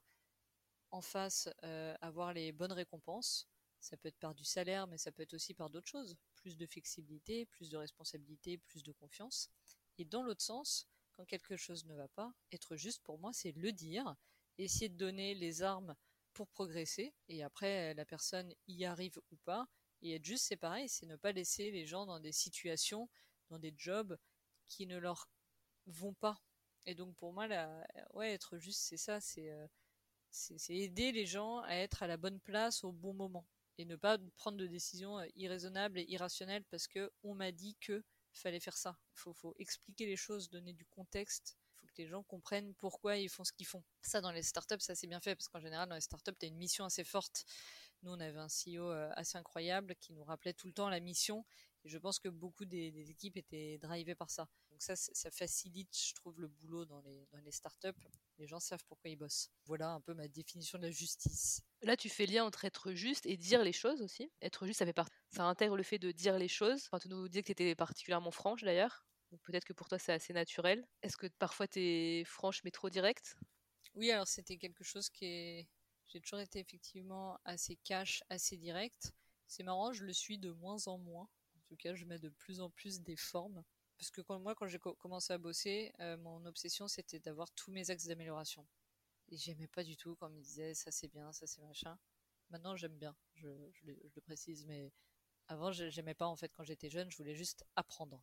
en 0.90 1.00
face 1.00 1.48
euh, 1.64 1.94
avoir 2.00 2.32
les 2.32 2.52
bonnes 2.52 2.72
récompenses. 2.72 3.48
Ça 3.80 3.96
peut 3.96 4.08
être 4.08 4.18
par 4.18 4.34
du 4.34 4.44
salaire, 4.44 4.86
mais 4.86 4.96
ça 4.96 5.12
peut 5.12 5.22
être 5.22 5.34
aussi 5.34 5.52
par 5.52 5.68
d'autres 5.68 5.88
choses. 5.88 6.16
Plus 6.44 6.56
de 6.56 6.66
flexibilité, 6.66 7.46
plus 7.46 7.70
de 7.70 7.76
responsabilité, 7.76 8.58
plus 8.58 8.84
de 8.84 8.92
confiance. 8.92 9.50
Et 9.98 10.04
dans 10.04 10.22
l'autre 10.22 10.42
sens, 10.42 10.86
quand 11.12 11.24
quelque 11.24 11.56
chose 11.56 11.84
ne 11.86 11.94
va 11.94 12.06
pas, 12.06 12.32
être 12.52 12.76
juste 12.76 13.02
pour 13.02 13.18
moi, 13.18 13.32
c'est 13.32 13.52
le 13.52 13.72
dire, 13.72 14.14
essayer 14.58 14.88
de 14.88 14.96
donner 14.96 15.34
les 15.34 15.62
armes 15.62 15.96
pour 16.32 16.48
progresser, 16.48 17.14
et 17.28 17.42
après 17.42 17.94
la 17.94 18.04
personne 18.04 18.54
y 18.68 18.84
arrive 18.84 19.18
ou 19.32 19.36
pas. 19.44 19.66
Et 20.02 20.14
être 20.14 20.24
juste, 20.24 20.46
c'est 20.46 20.56
pareil, 20.56 20.88
c'est 20.88 21.06
ne 21.06 21.16
pas 21.16 21.32
laisser 21.32 21.72
les 21.72 21.86
gens 21.86 22.06
dans 22.06 22.20
des 22.20 22.32
situations, 22.32 23.08
dans 23.48 23.58
des 23.58 23.74
jobs 23.76 24.16
qui 24.68 24.86
ne 24.86 24.98
leur 24.98 25.28
vont 25.86 26.14
pas 26.14 26.40
et 26.86 26.94
donc 26.94 27.14
pour 27.16 27.32
moi, 27.32 27.46
être 28.24 28.58
juste, 28.58 28.80
c'est 28.80 28.96
ça, 28.96 29.18
euh, 29.38 29.66
c'est 30.30 30.74
aider 30.74 31.12
les 31.12 31.26
gens 31.26 31.60
à 31.60 31.74
être 31.76 32.02
à 32.02 32.06
la 32.06 32.16
bonne 32.16 32.40
place 32.40 32.84
au 32.84 32.92
bon 32.92 33.14
moment 33.14 33.46
et 33.78 33.84
ne 33.84 33.96
pas 33.96 34.18
prendre 34.36 34.58
de 34.58 34.66
décisions 34.66 35.18
euh, 35.18 35.26
irraisonnables 35.36 35.98
et 35.98 36.06
irrationnelles 36.08 36.64
parce 36.70 36.86
que 36.86 37.10
on 37.22 37.34
m'a 37.34 37.52
dit 37.52 37.76
que 37.80 38.04
fallait 38.32 38.60
faire 38.60 38.76
ça. 38.76 38.98
Faut, 39.14 39.32
faut, 39.32 39.54
expliquer 39.58 40.06
les 40.06 40.16
choses, 40.16 40.50
donner 40.50 40.72
du 40.72 40.84
contexte. 40.86 41.56
Faut 41.80 41.86
que 41.86 42.02
les 42.02 42.06
gens 42.06 42.22
comprennent 42.24 42.74
pourquoi 42.74 43.16
ils 43.16 43.28
font 43.28 43.44
ce 43.44 43.52
qu'ils 43.52 43.66
font. 43.66 43.84
Ça, 44.02 44.20
dans 44.20 44.32
les 44.32 44.42
startups, 44.42 44.80
ça 44.80 44.94
c'est 44.94 45.06
bien 45.06 45.20
fait 45.20 45.36
parce 45.36 45.48
qu'en 45.48 45.60
général, 45.60 45.88
dans 45.88 45.94
les 45.94 46.00
startups, 46.00 46.34
tu 46.38 46.46
as 46.46 46.48
une 46.48 46.56
mission 46.56 46.84
assez 46.84 47.04
forte. 47.04 47.44
Nous, 48.02 48.10
on 48.10 48.20
avait 48.20 48.38
un 48.38 48.48
CEO 48.48 48.90
euh, 48.90 49.10
assez 49.14 49.38
incroyable 49.38 49.94
qui 49.96 50.12
nous 50.12 50.24
rappelait 50.24 50.54
tout 50.54 50.66
le 50.66 50.72
temps 50.72 50.88
la 50.88 51.00
mission. 51.00 51.44
Et 51.84 51.88
je 51.88 51.98
pense 51.98 52.18
que 52.18 52.28
beaucoup 52.28 52.64
des, 52.64 52.90
des 52.90 53.10
équipes 53.10 53.36
étaient 53.36 53.78
drivées 53.78 54.14
par 54.14 54.30
ça. 54.30 54.48
Donc 54.74 54.82
ça, 54.82 54.96
ça 54.96 55.30
facilite, 55.30 55.96
je 55.96 56.14
trouve, 56.14 56.40
le 56.40 56.48
boulot 56.48 56.84
dans 56.84 57.00
les, 57.02 57.28
dans 57.30 57.38
les 57.38 57.52
startups. 57.52 57.94
Les 58.38 58.48
gens 58.48 58.58
savent 58.58 58.82
pourquoi 58.88 59.08
ils 59.08 59.14
bossent. 59.14 59.52
Voilà 59.66 59.90
un 59.90 60.00
peu 60.00 60.14
ma 60.14 60.26
définition 60.26 60.78
de 60.78 60.82
la 60.82 60.90
justice. 60.90 61.62
Là, 61.82 61.96
tu 61.96 62.08
fais 62.08 62.26
lien 62.26 62.44
entre 62.44 62.64
être 62.64 62.92
juste 62.92 63.24
et 63.24 63.36
dire 63.36 63.62
les 63.62 63.72
choses 63.72 64.02
aussi. 64.02 64.32
Être 64.42 64.66
juste, 64.66 64.80
ça 64.80 64.84
fait. 64.84 64.96
Ça 65.30 65.44
intègre 65.44 65.76
le 65.76 65.84
fait 65.84 66.00
de 66.00 66.10
dire 66.10 66.38
les 66.38 66.48
choses. 66.48 66.88
Enfin, 66.88 66.98
tu 66.98 67.08
nous 67.08 67.28
disais 67.28 67.42
que 67.42 67.46
tu 67.46 67.52
étais 67.52 67.76
particulièrement 67.76 68.32
franche 68.32 68.64
d'ailleurs. 68.64 69.06
Peut-être 69.44 69.64
que 69.64 69.72
pour 69.72 69.86
toi, 69.86 70.00
c'est 70.00 70.12
assez 70.12 70.32
naturel. 70.32 70.84
Est-ce 71.02 71.16
que 71.16 71.28
parfois 71.38 71.68
tu 71.68 71.78
es 71.78 72.24
franche 72.24 72.64
mais 72.64 72.72
trop 72.72 72.90
directe? 72.90 73.36
Oui, 73.94 74.10
alors 74.10 74.26
c'était 74.26 74.56
quelque 74.56 74.82
chose 74.82 75.08
qui 75.08 75.26
est. 75.26 75.68
J'ai 76.06 76.20
toujours 76.20 76.40
été 76.40 76.58
effectivement 76.58 77.38
assez 77.44 77.76
cash, 77.76 78.24
assez 78.28 78.56
direct. 78.56 79.12
C'est 79.46 79.62
marrant, 79.62 79.92
je 79.92 80.04
le 80.04 80.12
suis 80.12 80.38
de 80.38 80.50
moins 80.50 80.88
en 80.88 80.98
moins. 80.98 81.28
En 81.54 81.60
tout 81.68 81.76
cas, 81.76 81.94
je 81.94 82.04
mets 82.06 82.18
de 82.18 82.28
plus 82.28 82.60
en 82.60 82.70
plus 82.70 83.02
des 83.02 83.16
formes 83.16 83.62
parce 83.98 84.10
que 84.10 84.20
moi, 84.38 84.54
quand 84.54 84.66
j'ai 84.66 84.78
commencé 84.78 85.32
à 85.32 85.38
bosser, 85.38 85.92
euh, 86.00 86.16
mon 86.18 86.44
obsession 86.46 86.88
c'était 86.88 87.20
d'avoir 87.20 87.50
tous 87.52 87.70
mes 87.70 87.90
axes 87.90 88.06
d'amélioration. 88.06 88.66
Et 89.28 89.36
j'aimais 89.36 89.68
pas 89.68 89.84
du 89.84 89.96
tout 89.96 90.16
quand 90.16 90.26
on 90.26 90.30
me 90.30 90.40
disait 90.40 90.74
ça 90.74 90.90
c'est 90.90 91.08
bien, 91.08 91.32
ça 91.32 91.46
c'est 91.46 91.62
machin. 91.62 91.98
Maintenant 92.50 92.76
j'aime 92.76 92.96
bien, 92.98 93.16
je, 93.34 93.48
le, 93.84 94.20
précise, 94.22 94.66
mais 94.66 94.92
avant 95.48 95.72
j'aimais 95.72 96.14
pas 96.14 96.26
en 96.26 96.36
fait 96.36 96.52
quand 96.54 96.64
j'étais 96.64 96.90
jeune, 96.90 97.10
je 97.10 97.16
voulais 97.16 97.34
juste 97.34 97.64
apprendre. 97.76 98.22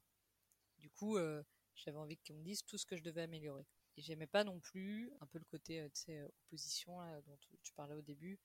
Du 0.78 0.90
coup, 0.90 1.18
euh, 1.18 1.44
j'avais 1.76 1.98
envie 1.98 2.18
qu'on 2.18 2.34
me 2.34 2.44
dise 2.44 2.64
tout 2.64 2.78
ce 2.78 2.86
que 2.86 2.96
je 2.96 3.04
devais 3.04 3.22
améliorer. 3.22 3.66
Et 3.98 4.02
j'aimais 4.02 4.28
pas 4.28 4.44
non 4.44 4.60
plus 4.60 5.12
un 5.20 5.28
peu 5.28 5.38
le 5.38 5.46
côté 5.46 5.82
euh, 5.82 5.90
tu 5.90 6.02
sais, 6.02 6.24
opposition 6.24 7.00
là, 7.00 7.22
dont 7.22 7.38
tu 7.64 7.74
parlais 7.74 7.96
au 7.96 8.02
début. 8.02 8.40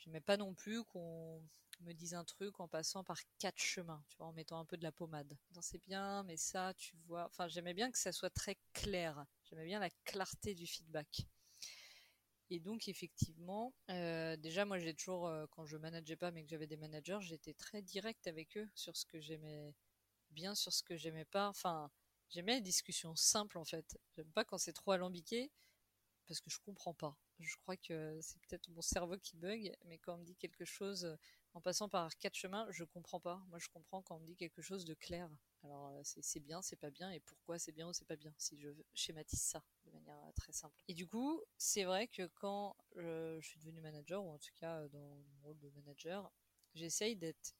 J'aimais 0.00 0.20
pas 0.20 0.36
non 0.36 0.54
plus 0.54 0.82
qu'on 0.84 1.42
me 1.80 1.92
dise 1.92 2.14
un 2.14 2.24
truc 2.24 2.58
en 2.60 2.68
passant 2.68 3.04
par 3.04 3.18
quatre 3.38 3.60
chemins, 3.60 4.02
tu 4.08 4.16
vois, 4.16 4.26
en 4.26 4.32
mettant 4.32 4.58
un 4.58 4.64
peu 4.64 4.76
de 4.76 4.82
la 4.82 4.92
pommade. 4.92 5.38
C'est 5.60 5.82
bien, 5.82 6.22
mais 6.24 6.36
ça, 6.36 6.74
tu 6.74 6.96
vois. 7.06 7.26
Enfin, 7.26 7.48
j'aimais 7.48 7.74
bien 7.74 7.90
que 7.90 7.98
ça 7.98 8.12
soit 8.12 8.30
très 8.30 8.56
clair. 8.72 9.24
J'aimais 9.44 9.64
bien 9.66 9.78
la 9.78 9.90
clarté 10.04 10.54
du 10.54 10.66
feedback. 10.66 11.26
Et 12.50 12.58
donc 12.58 12.88
effectivement, 12.88 13.72
euh, 13.90 14.36
déjà 14.36 14.64
moi 14.64 14.78
j'ai 14.78 14.92
toujours, 14.92 15.28
euh, 15.28 15.46
quand 15.50 15.66
je 15.66 15.76
manageais 15.76 16.16
pas 16.16 16.32
mais 16.32 16.42
que 16.42 16.48
j'avais 16.48 16.66
des 16.66 16.76
managers, 16.76 17.18
j'étais 17.20 17.54
très 17.54 17.80
direct 17.80 18.26
avec 18.26 18.56
eux 18.56 18.68
sur 18.74 18.96
ce 18.96 19.06
que 19.06 19.20
j'aimais 19.20 19.72
bien, 20.30 20.54
sur 20.56 20.72
ce 20.72 20.82
que 20.82 20.96
j'aimais 20.96 21.24
pas. 21.26 21.48
Enfin, 21.48 21.90
j'aimais 22.30 22.56
les 22.56 22.60
discussions 22.60 23.14
simples 23.16 23.58
en 23.58 23.64
fait. 23.64 23.98
J'aime 24.16 24.32
pas 24.32 24.44
quand 24.44 24.58
c'est 24.58 24.72
trop 24.72 24.92
alambiqué 24.92 25.52
parce 26.26 26.40
que 26.40 26.50
je 26.50 26.58
comprends 26.60 26.94
pas. 26.94 27.16
Je 27.40 27.56
crois 27.56 27.76
que 27.76 28.18
c'est 28.20 28.40
peut-être 28.42 28.68
mon 28.68 28.82
cerveau 28.82 29.16
qui 29.18 29.36
bug, 29.36 29.74
mais 29.86 29.98
quand 29.98 30.14
on 30.14 30.18
me 30.18 30.24
dit 30.24 30.36
quelque 30.36 30.64
chose 30.64 31.16
en 31.54 31.60
passant 31.60 31.88
par 31.88 32.16
quatre 32.18 32.34
chemins, 32.36 32.66
je 32.70 32.84
comprends 32.84 33.20
pas. 33.20 33.42
Moi, 33.48 33.58
je 33.58 33.68
comprends 33.68 34.02
quand 34.02 34.16
on 34.16 34.20
me 34.20 34.26
dit 34.26 34.36
quelque 34.36 34.62
chose 34.62 34.84
de 34.84 34.94
clair. 34.94 35.28
Alors, 35.62 35.88
euh, 35.88 36.00
c'est 36.04 36.40
bien, 36.40 36.62
c'est 36.62 36.76
pas 36.76 36.90
bien, 36.90 37.10
et 37.10 37.20
pourquoi 37.20 37.58
c'est 37.58 37.72
bien 37.72 37.88
ou 37.88 37.92
c'est 37.92 38.06
pas 38.06 38.16
bien, 38.16 38.32
si 38.38 38.58
je 38.58 38.68
schématise 38.94 39.42
ça 39.42 39.62
de 39.84 39.90
manière 39.90 40.16
euh, 40.16 40.32
très 40.34 40.52
simple. 40.52 40.82
Et 40.88 40.94
du 40.94 41.06
coup, 41.06 41.42
c'est 41.58 41.84
vrai 41.84 42.08
que 42.08 42.26
quand 42.34 42.76
euh, 42.96 43.38
je 43.40 43.48
suis 43.48 43.58
devenu 43.58 43.80
manager, 43.80 44.24
ou 44.24 44.30
en 44.30 44.38
tout 44.38 44.54
cas 44.56 44.88
dans 44.88 45.22
mon 45.32 45.40
rôle 45.42 45.58
de 45.58 45.68
manager, 45.70 46.30
j'essaye 46.74 47.16
d'être 47.16 47.54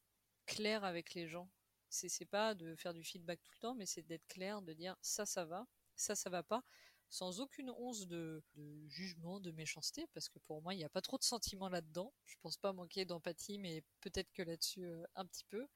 clair 0.47 0.85
avec 0.85 1.15
les 1.15 1.29
gens. 1.29 1.51
C'est 1.91 2.25
pas 2.25 2.55
de 2.55 2.77
faire 2.77 2.95
du 2.95 3.03
feedback 3.03 3.43
tout 3.43 3.53
le 3.57 3.61
temps, 3.61 3.75
mais 3.75 3.85
c'est 3.85 4.03
d'être 4.03 4.27
clair, 4.29 4.63
de 4.63 4.73
dire 4.73 4.97
ça, 5.03 5.27
ça 5.27 5.45
va, 5.45 5.67
ça, 5.97 6.15
ça 6.15 6.31
va 6.31 6.45
pas 6.45 6.65
sans 7.11 7.41
aucune 7.41 7.71
once 7.71 8.07
de, 8.07 8.43
jugement, 8.87 9.41
de 9.41 9.51
méchanceté, 9.51 10.07
parce 10.15 10.29
que 10.29 10.39
pour 10.39 10.63
moi, 10.63 10.75
il 10.75 10.79
n'y 10.79 10.85
a 10.85 10.89
pas 10.89 11.03
trop 11.03 11.19
de 11.19 11.25
sentiments 11.25 11.69
là-dedans. 11.69 12.15
Je 12.25 12.37
pense 12.41 12.57
pas 12.57 12.73
manquer 12.73 13.05
d'empathie, 13.05 13.59
mais 13.59 13.83
peut-être 14.01 14.33
que 14.33 14.43
là-dessus, 14.43 14.85
euh, 14.85 15.05
un 15.17 15.27
petit 15.27 15.45
peu. 15.45 15.67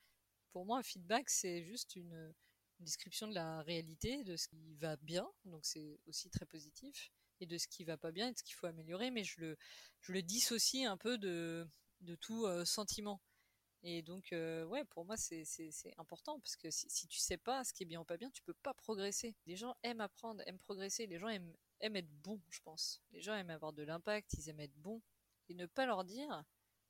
Pour 0.52 0.64
moi, 0.64 0.78
un 0.78 0.82
feedback, 0.82 1.28
c'est 1.28 1.62
juste 1.64 1.96
une, 1.96 2.32
description 2.80 3.28
de 3.28 3.34
la 3.34 3.62
réalité, 3.62 4.24
de 4.24 4.36
ce 4.36 4.48
qui 4.48 4.74
va 4.74 4.96
bien, 4.96 5.26
donc 5.44 5.64
c'est 5.64 6.00
aussi 6.06 6.28
très 6.28 6.44
positif, 6.44 7.10
et 7.40 7.46
de 7.46 7.56
ce 7.56 7.68
qui 7.68 7.84
va 7.84 7.96
pas 7.96 8.10
bien 8.10 8.28
et 8.28 8.32
de 8.32 8.38
ce 8.38 8.42
qu'il 8.42 8.56
faut 8.56 8.66
améliorer, 8.66 9.10
mais 9.10 9.22
je 9.24 9.56
le, 10.08 10.22
dissocie 10.22 10.84
un 10.84 10.96
peu 10.96 11.16
de, 11.16 11.66
de 12.00 12.14
tout 12.16 12.44
euh, 12.46 12.64
sentiment. 12.64 13.22
Et 13.86 14.00
donc, 14.00 14.32
euh, 14.32 14.64
ouais, 14.64 14.82
pour 14.84 15.04
moi, 15.04 15.16
c'est 15.18 15.44
important 15.98 16.40
parce 16.40 16.56
que 16.56 16.70
si, 16.70 16.88
si, 16.88 17.06
tu 17.06 17.18
sais 17.18 17.36
pas 17.36 17.62
ce 17.64 17.72
qui 17.74 17.82
est 17.82 17.86
bien 17.86 18.00
ou 18.00 18.04
pas 18.04 18.16
bien, 18.16 18.30
tu 18.30 18.42
peux 18.42 18.54
pas 18.54 18.72
progresser. 18.72 19.36
Les 19.44 19.56
gens 19.56 19.76
aiment 19.82 20.00
apprendre, 20.00 20.42
aiment 20.46 20.58
progresser, 20.58 21.06
les 21.06 21.18
gens 21.18 21.28
aiment, 21.28 21.54
aiment 21.80 21.96
être 21.96 22.10
bons, 22.22 22.40
je 22.48 22.60
pense. 22.60 23.02
Les 23.12 23.20
gens 23.20 23.34
aiment 23.34 23.50
avoir 23.50 23.74
de 23.74 23.82
l'impact, 23.82 24.32
ils 24.38 24.48
aiment 24.48 24.60
être 24.60 24.74
bons. 24.76 25.02
Et 25.50 25.54
ne 25.54 25.66
pas 25.66 25.84
leur 25.84 26.04
dire, 26.04 26.44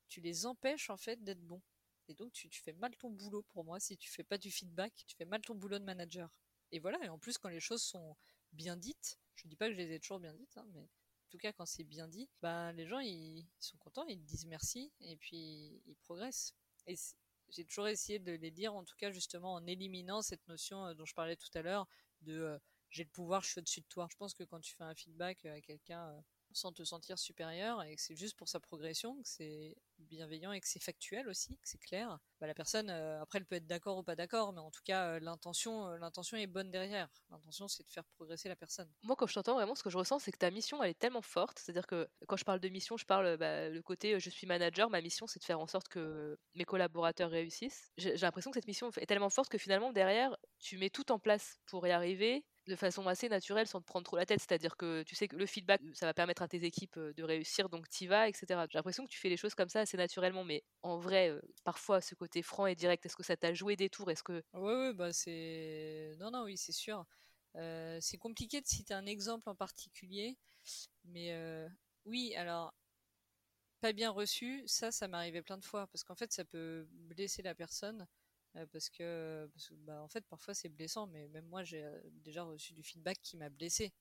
tu 0.07 0.21
les 0.21 0.45
empêches 0.45 0.89
en 0.89 0.95
fait 0.95 1.21
d'être 1.21 1.41
bons. 1.41 1.61
Et 2.07 2.13
donc, 2.13 2.31
tu, 2.31 2.47
tu, 2.49 2.61
fais 2.61 2.71
mal 2.71 2.95
ton 2.95 3.09
boulot 3.09 3.43
pour 3.49 3.65
moi 3.65 3.79
si 3.81 3.97
tu 3.97 4.09
fais 4.09 4.23
pas 4.23 4.37
du 4.37 4.49
feedback, 4.49 4.93
tu 5.05 5.17
fais 5.17 5.25
mal 5.25 5.41
ton 5.41 5.55
boulot 5.55 5.79
de 5.79 5.83
manager. 5.83 6.29
Et 6.71 6.79
voilà, 6.79 7.03
et 7.03 7.09
en 7.09 7.19
plus, 7.19 7.37
quand 7.37 7.49
les 7.49 7.59
choses 7.59 7.83
sont 7.83 8.15
bien 8.53 8.77
dites, 8.77 9.19
je 9.35 9.49
dis 9.49 9.57
pas 9.57 9.67
que 9.67 9.73
je 9.73 9.77
les 9.77 9.91
ai 9.91 9.99
toujours 9.99 10.19
bien 10.19 10.33
dites, 10.33 10.57
hein, 10.57 10.65
mais 10.71 10.79
en 10.81 11.29
tout 11.29 11.37
cas, 11.37 11.51
quand 11.51 11.65
c'est 11.65 11.83
bien 11.83 12.07
dit, 12.07 12.29
bah, 12.41 12.71
les 12.71 12.87
gens 12.87 12.99
ils, 12.99 13.45
sont 13.59 13.77
contents, 13.77 14.05
ils 14.07 14.23
disent 14.23 14.45
merci, 14.45 14.93
et 15.01 15.17
puis 15.17 15.81
ils 15.85 15.95
progressent. 15.97 16.55
Et 16.87 16.95
j'ai 17.49 17.65
toujours 17.65 17.87
essayé 17.87 18.19
de 18.19 18.33
les 18.33 18.51
dire, 18.51 18.73
en 18.75 18.83
tout 18.83 18.95
cas 18.97 19.11
justement 19.11 19.53
en 19.53 19.65
éliminant 19.65 20.21
cette 20.21 20.47
notion 20.47 20.85
euh, 20.85 20.93
dont 20.93 21.05
je 21.05 21.13
parlais 21.13 21.35
tout 21.35 21.55
à 21.55 21.61
l'heure 21.61 21.87
de 22.21 22.33
euh, 22.33 22.59
j'ai 22.89 23.03
le 23.03 23.09
pouvoir, 23.09 23.41
je 23.43 23.49
suis 23.49 23.59
au-dessus 23.59 23.81
de 23.81 23.87
toi. 23.87 24.07
Je 24.11 24.15
pense 24.17 24.33
que 24.33 24.43
quand 24.43 24.59
tu 24.59 24.75
fais 24.75 24.83
un 24.83 24.95
feedback 24.95 25.45
à 25.45 25.59
quelqu'un 25.61 26.09
euh, 26.09 26.21
sans 26.55 26.71
te 26.71 26.83
sentir 26.83 27.19
supérieur 27.19 27.83
et 27.83 27.95
que 27.95 28.01
c'est 28.01 28.15
juste 28.15 28.37
pour 28.37 28.47
sa 28.47 28.59
progression, 28.59 29.21
que 29.21 29.27
c'est 29.27 29.75
bienveillant 29.99 30.51
et 30.51 30.61
que 30.61 30.67
c'est 30.67 30.81
factuel 30.81 31.27
aussi, 31.27 31.57
que 31.57 31.67
c'est 31.67 31.79
clair, 31.79 32.17
bah, 32.39 32.47
la 32.47 32.53
personne 32.53 32.89
euh, 32.89 33.21
après 33.21 33.39
elle 33.39 33.45
peut 33.45 33.55
être 33.55 33.67
d'accord 33.67 33.97
ou 33.97 34.03
pas 34.03 34.15
d'accord, 34.15 34.53
mais 34.53 34.59
en 34.59 34.71
tout 34.71 34.81
cas 34.83 35.07
euh, 35.07 35.19
l'intention 35.19 35.87
euh, 35.87 35.97
l'intention 35.97 36.37
est 36.37 36.47
bonne 36.47 36.71
derrière. 36.71 37.09
L'intention 37.29 37.67
c'est 37.67 37.83
de 37.85 37.91
faire 37.91 38.05
progresser 38.15 38.47
la 38.47 38.55
personne. 38.55 38.89
Moi 39.03 39.15
quand 39.15 39.27
je 39.27 39.33
t'entends 39.33 39.55
vraiment 39.55 39.75
ce 39.75 39.83
que 39.83 39.89
je 39.89 39.97
ressens 39.97 40.19
c'est 40.19 40.31
que 40.31 40.37
ta 40.37 40.49
mission 40.49 40.81
elle 40.81 40.91
est 40.91 40.99
tellement 40.99 41.21
forte, 41.21 41.59
c'est-à-dire 41.59 41.87
que 41.87 42.07
quand 42.27 42.37
je 42.37 42.45
parle 42.45 42.59
de 42.59 42.69
mission, 42.69 42.95
je 42.97 43.05
parle 43.05 43.37
bah, 43.37 43.69
le 43.69 43.81
côté 43.81 44.19
je 44.19 44.29
suis 44.29 44.47
manager, 44.47 44.89
ma 44.89 45.01
mission 45.01 45.27
c'est 45.27 45.39
de 45.39 45.45
faire 45.45 45.59
en 45.59 45.67
sorte 45.67 45.89
que 45.89 46.37
mes 46.53 46.65
collaborateurs 46.65 47.29
réussissent. 47.29 47.91
J'ai 47.97 48.15
l'impression 48.17 48.51
que 48.51 48.57
cette 48.57 48.67
mission 48.67 48.89
est 48.97 49.05
tellement 49.05 49.29
forte 49.29 49.49
que 49.49 49.57
finalement 49.57 49.91
derrière 49.91 50.35
tu 50.59 50.77
mets 50.77 50.89
tout 50.89 51.11
en 51.11 51.19
place 51.19 51.59
pour 51.65 51.85
y 51.85 51.91
arriver 51.91 52.45
de 52.67 52.75
façon 52.75 53.07
assez 53.07 53.29
naturelle 53.29 53.67
sans 53.67 53.79
te 53.81 53.85
prendre 53.85 54.05
trop 54.05 54.17
la 54.17 54.25
tête. 54.25 54.39
C'est-à-dire 54.39 54.77
que 54.77 55.03
tu 55.03 55.15
sais 55.15 55.27
que 55.27 55.35
le 55.35 55.45
feedback, 55.45 55.81
ça 55.93 56.05
va 56.05 56.13
permettre 56.13 56.41
à 56.41 56.47
tes 56.47 56.63
équipes 56.63 56.97
de 56.99 57.23
réussir, 57.23 57.69
donc 57.69 57.89
t'y 57.89 58.07
vas, 58.07 58.27
etc. 58.29 58.65
J'ai 58.69 58.77
l'impression 58.77 59.05
que 59.05 59.09
tu 59.11 59.19
fais 59.19 59.29
les 59.29 59.37
choses 59.37 59.55
comme 59.55 59.69
ça 59.69 59.81
assez 59.81 59.97
naturellement, 59.97 60.43
mais 60.43 60.63
en 60.81 60.97
vrai, 60.97 61.33
parfois, 61.63 62.01
ce 62.01 62.15
côté 62.15 62.41
franc 62.43 62.65
et 62.67 62.75
direct, 62.75 63.05
est-ce 63.05 63.15
que 63.15 63.23
ça 63.23 63.37
t'a 63.37 63.53
joué 63.53 63.75
des 63.75 63.89
tours? 63.89 64.09
Est-ce 64.11 64.23
que 64.23 64.43
Ouais, 64.53 64.61
ouais, 64.61 64.93
bah 64.93 65.11
c'est 65.13 66.15
non, 66.19 66.31
non, 66.31 66.43
oui, 66.43 66.57
c'est 66.57 66.71
sûr. 66.71 67.05
C'est 67.55 68.17
compliqué 68.17 68.61
de 68.61 68.67
citer 68.67 68.93
un 68.93 69.05
exemple 69.05 69.49
en 69.49 69.55
particulier, 69.55 70.37
mais 71.05 71.35
oui, 72.05 72.35
alors 72.35 72.73
pas 73.81 73.93
bien 73.93 74.09
reçu, 74.11 74.63
ça, 74.67 74.91
ça 74.91 75.07
m'arrivait 75.07 75.41
plein 75.43 75.57
de 75.57 75.65
fois 75.65 75.87
parce 75.87 76.03
qu'en 76.03 76.15
fait, 76.15 76.31
ça 76.33 76.45
peut 76.45 76.87
blesser 76.91 77.41
la 77.41 77.55
personne 77.55 78.07
parce 78.71 78.89
que, 78.89 79.49
parce 79.53 79.67
que 79.67 79.73
bah, 79.75 80.01
en 80.01 80.07
fait 80.07 80.25
parfois 80.27 80.53
c'est 80.53 80.69
blessant 80.69 81.07
mais 81.07 81.27
même 81.27 81.45
moi 81.45 81.63
j'ai 81.63 81.85
déjà 82.23 82.43
reçu 82.43 82.73
du 82.73 82.83
feedback 82.83 83.19
qui 83.21 83.37
m'a 83.37 83.49
blessé 83.49 83.93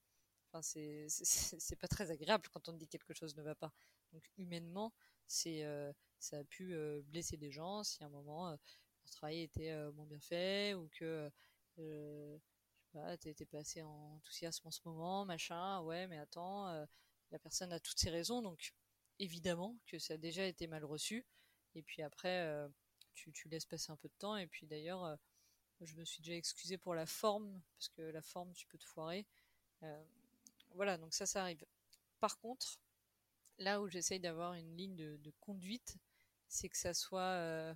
enfin 0.53 0.63
c'est 0.63 1.77
pas 1.81 1.89
très 1.89 2.11
agréable 2.11 2.49
quand 2.53 2.69
on 2.69 2.73
dit 2.75 2.89
quelque 2.89 3.15
chose 3.15 3.35
ne 3.37 3.43
va 3.43 3.55
pas. 3.55 3.73
Donc 4.13 4.23
humainement 4.39 4.93
euh, 5.47 5.93
ça 6.19 6.39
a 6.39 6.45
pu 6.45 6.75
euh, 6.75 7.03
blesser 7.07 7.37
des 7.37 7.51
gens 7.51 7.83
si 7.83 8.03
à 8.03 8.07
un 8.07 8.11
moment 8.11 8.51
euh, 8.51 8.57
travail 9.11 9.43
était 9.43 9.75
moins 9.93 10.07
bien 10.07 10.21
fait 10.21 10.75
ou 10.75 10.89
que 10.89 11.31
je 11.77 12.39
sais 12.79 12.89
pas 12.93 13.17
t'étais 13.19 13.45
pas 13.47 13.59
assez 13.59 13.83
enthousiasme 13.83 14.67
en 14.67 14.71
ce 14.71 14.81
moment 14.85 15.25
machin. 15.25 15.81
Ouais 15.83 16.07
mais 16.07 16.19
attends 16.19 16.87
la 17.31 17.39
personne 17.39 17.73
a 17.73 17.81
toutes 17.81 17.99
ses 17.99 18.11
raisons. 18.11 18.41
Donc 18.43 18.73
évidemment 19.19 19.77
que 19.87 19.99
ça 19.99 20.15
a 20.15 20.17
déjà 20.17 20.47
été 20.47 20.67
mal 20.67 20.85
reçu. 20.85 21.27
Et 21.75 21.83
puis 21.83 22.03
après 22.03 22.69
tu, 23.15 23.33
tu, 23.33 23.49
laisses 23.49 23.67
passer 23.67 23.91
un 23.93 23.97
peu 23.97 24.09
de 24.09 24.15
temps. 24.19 24.37
Et 24.37 24.47
puis 24.47 24.67
d'ailleurs, 24.67 25.05
euh, 25.05 25.17
je 25.81 25.95
me 25.97 26.05
suis 26.05 26.23
déjà 26.23 26.37
excusé 26.37 26.79
pour 26.79 26.95
la 26.95 27.07
forme, 27.07 27.61
parce 27.77 27.89
que 27.89 28.03
la 28.03 28.23
forme, 28.23 28.53
tu 28.55 28.67
peux 28.67 28.79
te 28.79 28.85
foirer. 28.85 29.27
Euh, 29.83 30.05
voilà, 30.75 30.99
donc 30.99 31.15
ça, 31.15 31.27
ça 31.27 31.43
arrive. 31.43 31.65
Par 32.21 32.39
contre, 32.39 32.79
là 33.59 33.81
où 33.81 33.89
j'essaye 33.89 34.21
d'avoir 34.21 34.55
une 34.55 34.77
ligne 34.77 34.97
de, 34.97 35.31
conduite, 35.41 35.97
c'est 36.49 36.69
que 36.69 36.77
ça 36.77 36.95
soit 36.95 37.21
euh, 37.21 37.75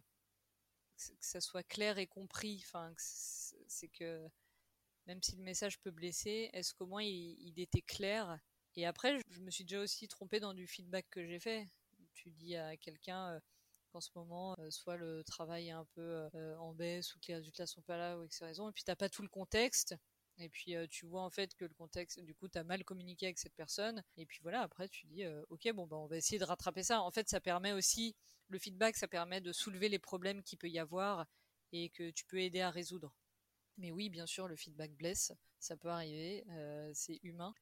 ça 0.97 1.41
soit 1.41 1.63
clair 1.63 1.99
et 1.99 2.07
compris. 2.07 2.63
Enfin, 2.65 2.93
c'est 2.97 3.89
que 3.89 4.29
même 5.07 5.23
si 5.23 5.37
le 5.37 5.43
message 5.43 5.79
peut 5.81 5.91
blesser, 5.91 6.51
est-ce 6.53 6.75
qu'au 6.75 6.87
moins 6.87 7.03
il, 7.03 7.37
il, 7.41 7.61
était 7.61 7.83
clair? 7.83 8.39
Et 8.77 8.87
après, 8.87 9.19
je 9.31 9.41
me 9.41 9.51
suis 9.51 9.65
déjà 9.65 9.81
aussi 9.81 10.09
trompée 10.09 10.41
dans 10.41 10.55
du 10.55 10.67
feedback 10.67 11.07
que 11.11 11.27
j'ai 11.27 11.41
fait. 11.41 11.67
Tu 12.15 12.31
dis 12.31 12.57
à 12.57 12.77
quelqu'un 12.77 13.41
qu'en 13.89 14.01
ce 14.01 14.11
moment, 14.15 14.57
soit 14.71 14.97
le 14.97 15.25
travail 15.25 15.69
est 15.69 15.73
un 15.73 15.87
peu 15.95 16.29
en 16.59 16.73
baisse 16.75 17.15
ou 17.15 17.19
que 17.21 17.29
les 17.29 17.35
résultats 17.37 17.67
sont 17.67 17.83
pas 17.83 17.97
là 17.97 18.19
ou 18.19 18.27
que 18.27 18.35
c'est 18.35 18.45
raison, 18.45 18.69
et 18.69 18.73
puis 18.73 18.85
t'as 18.85 18.97
pas 18.97 19.09
tout 19.09 19.23
le 19.23 19.29
contexte. 19.29 19.95
Et 20.41 20.49
puis 20.49 20.77
tu 20.89 21.05
vois 21.07 21.23
en 21.23 21.31
fait 21.31 21.55
que 21.57 21.65
le 21.65 21.75
contexte, 21.75 22.21
du 22.21 22.35
coup, 22.35 22.49
tu 22.49 22.59
as 22.59 22.65
mal 22.65 22.85
communiqué 22.85 23.27
avec 23.27 23.39
cette 23.39 23.55
personne. 23.55 24.05
Et 24.17 24.25
puis 24.25 24.39
voilà, 24.43 24.63
après 24.63 24.89
tu 24.89 25.07
dis, 25.07 25.25
ok, 25.51 25.73
bon, 25.73 25.87
bah, 25.87 25.97
on 25.97 26.07
va 26.07 26.17
essayer 26.17 26.39
de 26.39 26.45
rattraper 26.45 26.85
ça. 26.85 27.03
En 27.03 27.11
fait, 27.11 27.29
ça 27.29 27.41
permet 27.41 27.73
aussi, 27.73 28.15
le 28.49 28.59
feedback, 28.59 28.97
ça 28.97 29.09
permet 29.09 29.41
de 29.41 29.53
soulever 29.53 29.89
les 29.89 29.99
problèmes 29.99 30.43
qu'il 30.45 30.59
peut 30.59 30.71
y 30.71 30.79
avoir 30.79 31.27
et 31.73 31.91
que 31.91 32.11
tu 32.11 32.25
peux 32.25 32.39
aider 32.41 32.61
à 32.61 32.71
résoudre. 32.71 33.13
Mais 33.79 33.91
oui, 33.91 34.11
bien 34.11 34.27
sûr, 34.27 34.47
le 34.49 34.57
feedback 34.57 34.93
blesse, 34.93 35.33
ça 35.59 35.77
peut 35.77 35.89
arriver, 35.89 36.45
c'est 36.95 37.19
humain. 37.25 37.53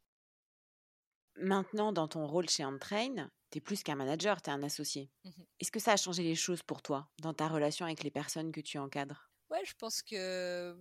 Maintenant, 1.38 1.92
dans 1.92 2.08
ton 2.08 2.26
rôle 2.26 2.48
chez 2.48 2.64
Entrain, 2.64 3.30
tu 3.50 3.58
es 3.58 3.60
plus 3.60 3.82
qu'un 3.82 3.94
manager, 3.94 4.40
tu 4.40 4.50
es 4.50 4.52
un 4.52 4.62
associé. 4.62 5.10
Mmh 5.24 5.30
Est-ce 5.60 5.70
que 5.70 5.80
ça 5.80 5.92
a 5.92 5.96
changé 5.96 6.22
les 6.22 6.34
choses 6.34 6.62
pour 6.62 6.82
toi 6.82 7.08
dans 7.18 7.34
ta 7.34 7.48
relation 7.48 7.86
avec 7.86 8.02
les 8.02 8.10
personnes 8.10 8.52
que 8.52 8.60
tu 8.60 8.78
encadres? 8.78 9.30
Ouais, 9.50 9.64
je 9.64 9.74
pense 9.74 10.02
que 10.02 10.76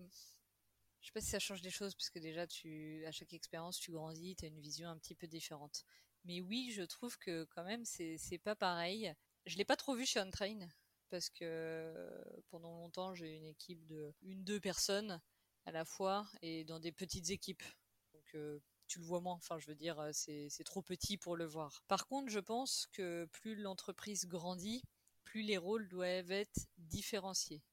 je 1.01 1.08
sais 1.08 1.12
pas 1.14 1.22
si 1.22 1.28
ça 1.28 1.39
change 1.39 1.62
les 1.62 1.70
choses 1.70 1.93
parce 1.93 2.10
que 2.10 2.18
déjà 2.20 2.47
tu 2.47 3.06
à 3.06 3.12
chaque 3.12 3.34
expérience 3.34 3.78
tu 3.78 3.91
grandis, 3.91 4.36
tu 4.36 4.45
as 4.45 4.47
une 4.47 4.60
vision 4.60 4.89
un 4.89 4.97
petit 4.97 5.14
peu 5.14 5.28
différente. 5.28 5.84
Mais 6.24 6.41
oui, 6.41 6.72
je 6.74 6.82
trouve 6.82 7.18
que 7.20 7.43
quand 7.56 7.64
même 7.64 7.86
c'est 7.86 8.41
pas 8.43 8.56
pareil. 8.56 9.14
Je 9.45 9.58
l'ai 9.58 9.66
pas 9.66 9.76
trop 9.76 9.95
vu 9.95 10.06
chez 10.06 10.20
Untrain 10.20 10.68
parce 11.10 11.30
que 11.30 11.93
pendant 12.49 12.74
longtemps 12.74 13.14
j'ai 13.14 13.36
une 13.36 13.45
équipe 13.45 13.86
de 13.86 14.14
une 14.24 14.43
deux 14.43 14.60
personnes 14.60 15.22
à 15.66 15.72
la 15.72 15.86
fois 15.86 16.28
et 16.41 16.64
dans 16.64 16.80
des 16.80 16.91
petites 16.91 17.30
équipes. 17.30 17.64
Donc 18.14 18.34
euh, 18.34 18.60
tu 18.88 18.99
le 18.99 19.05
vois 19.05 19.21
moins. 19.21 19.36
Enfin, 19.36 19.59
je 19.59 19.67
veux 19.67 19.75
dire, 19.75 20.01
c'est 20.13 20.63
trop 20.65 20.81
petit 20.81 21.17
pour 21.17 21.36
le 21.36 21.45
voir. 21.45 21.83
Par 21.88 22.07
contre, 22.07 22.29
je 22.31 22.39
pense 22.39 22.88
que 22.91 23.25
plus 23.31 23.55
l'entreprise 23.55 24.25
grandit, 24.27 24.83
plus 25.23 25.41
les 25.41 25.57
rôles 25.57 25.88
doivent 25.88 26.31
être 26.31 26.67
différenciés. 26.77 27.63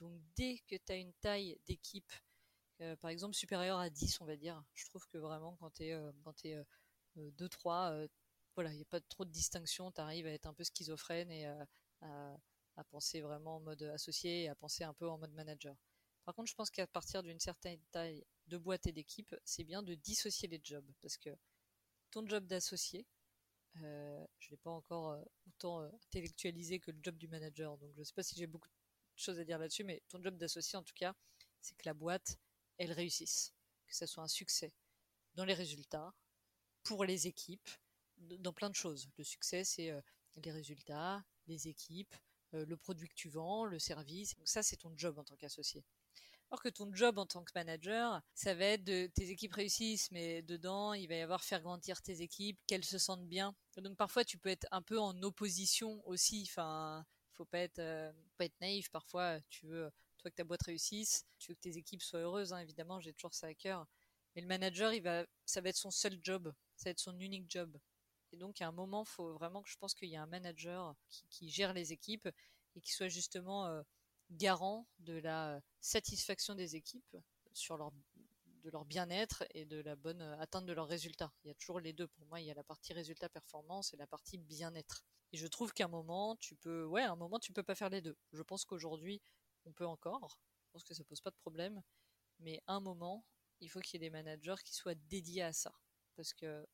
Donc 0.00 0.20
dès 0.36 0.58
que 0.66 0.76
tu 0.76 0.92
as 0.92 0.96
une 0.96 1.12
taille 1.14 1.58
d'équipe 1.66 2.12
euh, 2.82 2.96
par 2.96 3.10
exemple 3.10 3.34
supérieur 3.34 3.78
à 3.78 3.90
10 3.90 4.20
on 4.20 4.24
va 4.24 4.36
dire. 4.36 4.62
Je 4.74 4.86
trouve 4.86 5.06
que 5.06 5.18
vraiment 5.18 5.56
quand 5.60 5.70
tu 5.70 5.84
es, 5.84 5.92
euh, 5.92 6.10
quand 6.24 6.34
2-3, 7.16 7.92
euh, 7.92 8.08
voilà, 8.56 8.72
il 8.72 8.76
n'y 8.76 8.82
a 8.82 8.86
pas 8.86 9.00
trop 9.00 9.24
de 9.24 9.30
distinction, 9.30 9.92
tu 9.92 10.00
arrives 10.00 10.26
à 10.26 10.30
être 10.32 10.46
un 10.46 10.54
peu 10.54 10.64
schizophrène 10.64 11.30
et 11.30 11.46
à, 11.46 12.84
penser 12.90 13.20
vraiment 13.20 13.56
en 13.56 13.60
mode 13.60 13.82
associé 13.82 14.42
et 14.42 14.48
à 14.48 14.54
penser 14.56 14.82
un 14.82 14.92
peu 14.94 15.08
en 15.08 15.16
mode 15.16 15.32
manager. 15.32 15.76
Par 16.24 16.34
contre, 16.34 16.50
je 16.50 16.54
pense 16.54 16.70
qu'à 16.70 16.86
partir 16.86 17.22
d'une 17.22 17.38
certaine 17.38 17.80
taille 17.92 18.24
de 18.48 18.58
boîte 18.58 18.86
et 18.86 18.92
d'équipe, 18.92 19.34
c'est 19.44 19.64
bien 19.64 19.82
de 19.82 19.94
dissocier 19.94 20.48
les 20.48 20.60
jobs 20.62 20.90
parce 21.00 21.16
que 21.16 21.30
ton 22.10 22.26
job 22.26 22.46
d'associé, 22.46 23.06
je 23.74 23.80
ne 23.80 24.50
l'ai 24.50 24.56
pas 24.58 24.70
encore 24.70 25.24
autant 25.46 25.80
intellectualisé 25.80 26.78
que 26.78 26.90
le 26.90 26.98
job 27.02 27.16
du 27.16 27.28
manager, 27.28 27.78
donc 27.78 27.92
je 27.94 28.00
ne 28.00 28.04
sais 28.04 28.12
pas 28.12 28.22
si 28.22 28.36
j'ai 28.36 28.46
beaucoup 28.46 28.68
de 28.68 29.20
choses 29.20 29.38
à 29.38 29.44
dire 29.44 29.58
là-dessus, 29.58 29.84
mais 29.84 30.02
ton 30.08 30.22
job 30.22 30.36
d'associé 30.36 30.76
en 30.76 30.82
tout 30.82 30.94
cas, 30.94 31.14
c'est 31.60 31.76
que 31.76 31.86
la 31.86 31.94
boîte, 31.94 32.38
elles 32.78 32.92
réussissent, 32.92 33.54
que 33.86 33.96
ce 33.96 34.06
soit 34.06 34.24
un 34.24 34.28
succès 34.28 34.74
dans 35.34 35.44
les 35.44 35.54
résultats, 35.54 36.14
pour 36.82 37.04
les 37.04 37.26
équipes, 37.26 37.68
dans 38.18 38.52
plein 38.52 38.70
de 38.70 38.74
choses. 38.74 39.08
Le 39.16 39.24
succès, 39.24 39.64
c'est 39.64 39.90
euh, 39.90 40.00
les 40.36 40.50
résultats, 40.50 41.24
les 41.46 41.68
équipes, 41.68 42.14
euh, 42.54 42.64
le 42.66 42.76
produit 42.76 43.08
que 43.08 43.14
tu 43.14 43.28
vends, 43.28 43.64
le 43.64 43.78
service. 43.78 44.36
Donc 44.36 44.48
ça, 44.48 44.62
c'est 44.62 44.76
ton 44.76 44.92
job 44.96 45.18
en 45.18 45.24
tant 45.24 45.36
qu'associé. 45.36 45.84
Alors 46.52 46.60
que 46.60 46.68
ton 46.68 46.94
job 46.94 47.16
en 47.16 47.24
tant 47.24 47.42
que 47.42 47.50
manager, 47.54 48.20
ça 48.34 48.54
va 48.54 48.66
être 48.66 48.84
de 48.84 49.06
tes 49.14 49.30
équipes 49.30 49.54
réussissent, 49.54 50.10
mais 50.10 50.42
dedans, 50.42 50.92
il 50.92 51.08
va 51.08 51.14
y 51.14 51.20
avoir 51.22 51.42
faire 51.42 51.62
grandir 51.62 52.02
tes 52.02 52.20
équipes, 52.20 52.58
qu'elles 52.66 52.84
se 52.84 52.98
sentent 52.98 53.26
bien. 53.26 53.56
Donc 53.78 53.96
parfois, 53.96 54.22
tu 54.22 54.36
peux 54.36 54.50
être 54.50 54.66
un 54.70 54.82
peu 54.82 55.00
en 55.00 55.22
opposition 55.22 56.06
aussi. 56.06 56.46
Enfin, 56.46 57.06
faut 57.32 57.46
pas 57.46 57.60
être, 57.60 57.78
euh, 57.78 58.12
naïf. 58.60 58.90
Parfois, 58.90 59.40
tu 59.48 59.66
veux 59.66 59.90
toi 60.18 60.30
que 60.30 60.36
ta 60.36 60.44
boîte 60.44 60.64
réussisse, 60.64 61.24
tu 61.38 61.52
veux 61.52 61.54
que 61.54 61.60
tes 61.60 61.78
équipes 61.78 62.02
soient 62.02 62.20
heureuses, 62.20 62.52
hein, 62.52 62.58
évidemment, 62.58 63.00
j'ai 63.00 63.14
toujours 63.14 63.32
ça 63.32 63.46
à 63.46 63.54
cœur. 63.54 63.86
Mais 64.34 64.42
le 64.42 64.46
manager, 64.46 64.92
ça 65.46 65.62
va 65.62 65.70
être 65.70 65.76
son 65.76 65.90
seul 65.90 66.20
job, 66.22 66.52
ça 66.76 66.90
va 66.90 66.90
être 66.90 67.00
son 67.00 67.18
unique 67.18 67.50
job. 67.50 67.78
Et 68.30 68.36
donc, 68.36 68.60
à 68.60 68.68
un 68.68 68.72
moment, 68.72 69.06
faut 69.06 69.32
vraiment 69.32 69.62
que 69.62 69.70
je 69.70 69.78
pense 69.78 69.94
qu'il 69.94 70.10
y 70.10 70.16
a 70.16 70.22
un 70.22 70.26
manager 70.26 70.94
qui, 71.30 71.48
gère 71.48 71.72
les 71.72 71.94
équipes 71.94 72.28
et 72.74 72.82
qui 72.82 72.92
soit 72.92 73.08
justement 73.08 73.64
euh, 73.68 73.82
garant 74.32 74.86
de 74.98 75.14
la 75.14 75.60
satisfaction 75.80 76.54
des 76.54 76.76
équipes 76.76 77.16
sur 77.52 77.76
leur 77.76 77.92
de 78.62 78.70
leur 78.70 78.84
bien-être 78.84 79.44
et 79.54 79.64
de 79.64 79.80
la 79.80 79.96
bonne 79.96 80.22
euh, 80.22 80.38
atteinte 80.38 80.66
de 80.66 80.72
leurs 80.72 80.86
résultats. 80.86 81.32
Il 81.44 81.48
y 81.48 81.50
a 81.50 81.54
toujours 81.54 81.80
les 81.80 81.92
deux. 81.92 82.06
Pour 82.08 82.26
moi, 82.26 82.40
il 82.40 82.46
y 82.46 82.50
a 82.50 82.54
la 82.54 82.64
partie 82.64 82.92
résultat 82.92 83.28
performance 83.28 83.92
et 83.92 83.96
la 83.96 84.06
partie 84.06 84.38
bien-être. 84.38 85.04
Et 85.32 85.36
je 85.36 85.46
trouve 85.46 85.72
qu'à 85.72 85.86
un 85.86 85.88
moment, 85.88 86.36
tu 86.36 86.54
peux, 86.54 86.84
ouais, 86.84 87.02
à 87.02 87.10
un 87.10 87.16
moment, 87.16 87.38
tu 87.38 87.52
peux 87.52 87.62
pas 87.62 87.74
faire 87.74 87.90
les 87.90 88.00
deux. 88.00 88.16
Je 88.32 88.42
pense 88.42 88.64
qu'aujourd'hui, 88.64 89.20
on 89.64 89.72
peut 89.72 89.86
encore. 89.86 90.38
Je 90.66 90.70
pense 90.72 90.84
que 90.84 90.94
ça 90.94 91.04
pose 91.04 91.20
pas 91.20 91.30
de 91.30 91.36
problème. 91.36 91.82
Mais 92.38 92.62
à 92.66 92.74
un 92.74 92.80
moment, 92.80 93.24
il 93.60 93.68
faut 93.68 93.80
qu'il 93.80 94.00
y 94.00 94.04
ait 94.04 94.08
des 94.08 94.10
managers 94.10 94.62
qui 94.64 94.74
soient 94.74 94.94
dédiés 94.94 95.42
à 95.42 95.52
ça. 95.52 95.72
Parce 96.16 96.32
que 96.32 96.66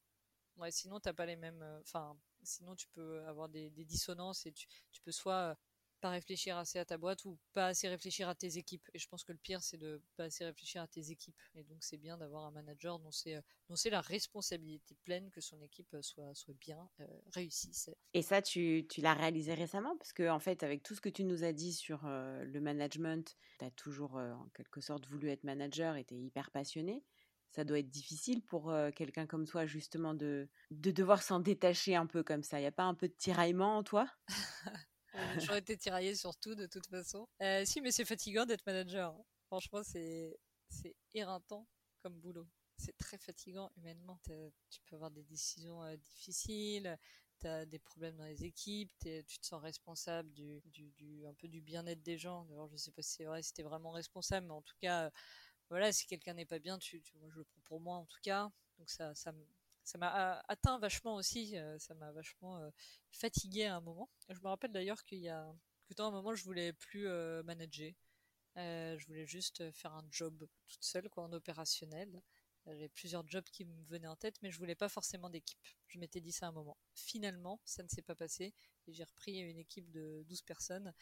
ouais, 0.56 0.70
sinon, 0.70 1.00
t'as 1.00 1.12
pas 1.12 1.26
les 1.26 1.36
mêmes. 1.36 1.62
Euh, 1.62 1.80
enfin, 1.80 2.18
sinon, 2.42 2.74
tu 2.76 2.88
peux 2.88 3.24
avoir 3.26 3.48
des, 3.48 3.70
dissonances 3.70 4.44
et 4.46 4.52
tu, 4.52 4.66
tu 4.92 5.00
peux 5.02 5.12
soit 5.12 5.56
pas 6.00 6.10
réfléchir 6.10 6.56
assez 6.56 6.78
à 6.78 6.84
ta 6.84 6.98
boîte 6.98 7.24
ou 7.24 7.38
pas 7.52 7.68
assez 7.68 7.88
réfléchir 7.88 8.28
à 8.28 8.34
tes 8.34 8.56
équipes. 8.58 8.88
Et 8.94 8.98
je 8.98 9.08
pense 9.08 9.24
que 9.24 9.32
le 9.32 9.38
pire, 9.38 9.62
c'est 9.62 9.76
de 9.76 10.02
pas 10.16 10.24
assez 10.24 10.44
réfléchir 10.44 10.82
à 10.82 10.88
tes 10.88 11.10
équipes. 11.10 11.40
Et 11.54 11.64
donc, 11.64 11.78
c'est 11.82 11.96
bien 11.96 12.18
d'avoir 12.18 12.44
un 12.44 12.50
manager 12.50 12.98
dont 12.98 13.10
c'est, 13.10 13.36
euh, 13.36 13.42
dont 13.68 13.76
c'est 13.76 13.90
la 13.90 14.00
responsabilité 14.00 14.96
pleine 15.04 15.30
que 15.30 15.40
son 15.40 15.60
équipe 15.62 15.92
euh, 15.94 16.02
soit, 16.02 16.34
soit 16.34 16.54
bien 16.54 16.88
euh, 17.00 17.06
réussie. 17.32 17.72
Et 18.14 18.22
ça, 18.22 18.42
tu, 18.42 18.86
tu 18.88 19.00
l'as 19.00 19.14
réalisé 19.14 19.54
récemment? 19.54 19.96
Parce 19.96 20.12
que, 20.12 20.28
en 20.28 20.38
fait, 20.40 20.62
avec 20.62 20.82
tout 20.82 20.94
ce 20.94 21.00
que 21.00 21.08
tu 21.08 21.24
nous 21.24 21.44
as 21.44 21.52
dit 21.52 21.72
sur 21.72 22.02
le 22.04 22.60
management, 22.60 23.36
tu 23.58 23.64
as 23.64 23.70
toujours, 23.70 24.14
en 24.14 24.48
quelque 24.54 24.80
sorte, 24.80 25.06
voulu 25.06 25.28
être 25.30 25.44
manager 25.44 25.96
et 25.96 26.04
tu 26.04 26.14
es 26.14 26.18
hyper 26.18 26.50
passionné. 26.50 27.04
Ça 27.50 27.64
doit 27.64 27.78
être 27.78 27.88
difficile 27.88 28.42
pour 28.44 28.72
quelqu'un 28.94 29.26
comme 29.26 29.46
toi, 29.46 29.66
justement, 29.66 30.14
de, 30.14 30.48
de 30.70 30.90
devoir 30.90 31.22
s'en 31.22 31.40
détacher 31.40 31.96
un 31.96 32.06
peu 32.06 32.22
comme 32.22 32.42
ça. 32.42 32.58
Il 32.58 32.62
n'y 32.62 32.68
a 32.68 32.72
pas 32.72 32.84
un 32.84 32.94
peu 32.94 33.08
de 33.08 33.14
tiraillement 33.14 33.78
en 33.78 33.82
toi? 33.82 34.08
J'aurais 35.38 35.58
été 35.58 35.76
tiraillée 35.76 36.14
sur 36.14 36.36
tout 36.36 36.54
de 36.54 36.66
toute 36.66 36.86
façon. 36.86 37.26
Euh, 37.42 37.64
si, 37.64 37.80
mais 37.80 37.90
c'est 37.90 38.04
fatigant 38.04 38.46
d'être 38.46 38.64
manager. 38.66 39.14
Franchement, 39.46 39.82
c'est 39.82 40.38
c'est 40.68 40.94
éreintant 41.14 41.66
comme 42.02 42.18
boulot. 42.20 42.46
C'est 42.76 42.96
très 42.96 43.18
fatigant 43.18 43.72
humainement. 43.76 44.20
Tu 44.70 44.80
peux 44.86 44.96
avoir 44.96 45.10
des 45.10 45.24
décisions 45.24 45.82
euh, 45.82 45.96
difficiles, 45.96 46.96
tu 47.40 47.46
as 47.46 47.66
des 47.66 47.78
problèmes 47.78 48.16
dans 48.16 48.26
les 48.26 48.44
équipes, 48.44 48.92
tu 49.00 49.38
te 49.38 49.46
sens 49.46 49.62
responsable 49.62 50.32
du, 50.32 50.60
du, 50.66 50.92
du 50.92 51.26
un 51.26 51.34
peu 51.34 51.48
du 51.48 51.60
bien-être 51.60 52.02
des 52.02 52.18
gens. 52.18 52.46
Alors, 52.52 52.68
je 52.68 52.76
sais 52.76 52.92
pas 52.92 53.02
si 53.02 53.14
c'est 53.14 53.24
vrai, 53.24 53.42
si 53.42 53.52
t'es 53.52 53.62
vraiment 53.62 53.90
responsable, 53.90 54.46
mais 54.46 54.52
en 54.52 54.62
tout 54.62 54.76
cas, 54.80 55.06
euh, 55.06 55.10
voilà, 55.70 55.92
si 55.92 56.06
quelqu'un 56.06 56.34
n'est 56.34 56.46
pas 56.46 56.58
bien, 56.58 56.78
tu, 56.78 57.02
moi, 57.20 57.28
je 57.30 57.38
le 57.38 57.44
prends 57.44 57.60
pour 57.64 57.80
moi 57.80 57.96
en 57.96 58.06
tout 58.06 58.20
cas. 58.22 58.50
Donc 58.78 58.90
ça, 58.90 59.14
ça, 59.14 59.32
ça 59.88 59.96
m'a 59.96 60.42
atteint 60.48 60.78
vachement 60.78 61.14
aussi, 61.14 61.56
euh, 61.56 61.78
ça 61.78 61.94
m'a 61.94 62.12
vachement 62.12 62.58
euh, 62.58 62.68
fatigué 63.10 63.64
à 63.64 63.76
un 63.76 63.80
moment. 63.80 64.10
Je 64.28 64.38
me 64.40 64.48
rappelle 64.48 64.70
d'ailleurs 64.70 65.02
qu'il 65.02 65.20
y 65.20 65.30
a 65.30 65.50
que 65.88 66.02
un 66.02 66.10
moment 66.10 66.34
je 66.34 66.44
voulais 66.44 66.74
plus 66.74 67.08
euh, 67.08 67.42
manager, 67.42 67.94
je 68.56 69.06
voulais 69.06 69.24
juste 69.24 69.70
faire 69.70 69.94
un 69.94 70.06
job 70.10 70.46
toute 70.66 70.84
seule 70.84 71.08
quoi 71.08 71.24
en 71.24 71.32
opérationnel. 71.32 72.20
J'avais 72.66 72.90
plusieurs 72.90 73.26
jobs 73.26 73.48
qui 73.50 73.64
me 73.64 73.82
venaient 73.86 74.08
en 74.08 74.16
tête, 74.16 74.36
mais 74.42 74.50
je 74.50 74.58
voulais 74.58 74.74
pas 74.74 74.90
forcément 74.90 75.30
d'équipe. 75.30 75.66
Je 75.86 75.98
m'étais 75.98 76.20
dit 76.20 76.32
ça 76.32 76.46
à 76.46 76.48
un 76.50 76.52
moment. 76.52 76.76
Finalement, 76.94 77.58
ça 77.64 77.82
ne 77.82 77.88
s'est 77.88 78.02
pas 78.02 78.14
passé 78.14 78.54
et 78.86 78.92
j'ai 78.92 79.04
repris 79.04 79.38
une 79.38 79.58
équipe 79.58 79.90
de 79.90 80.22
12 80.28 80.42
personnes 80.42 80.92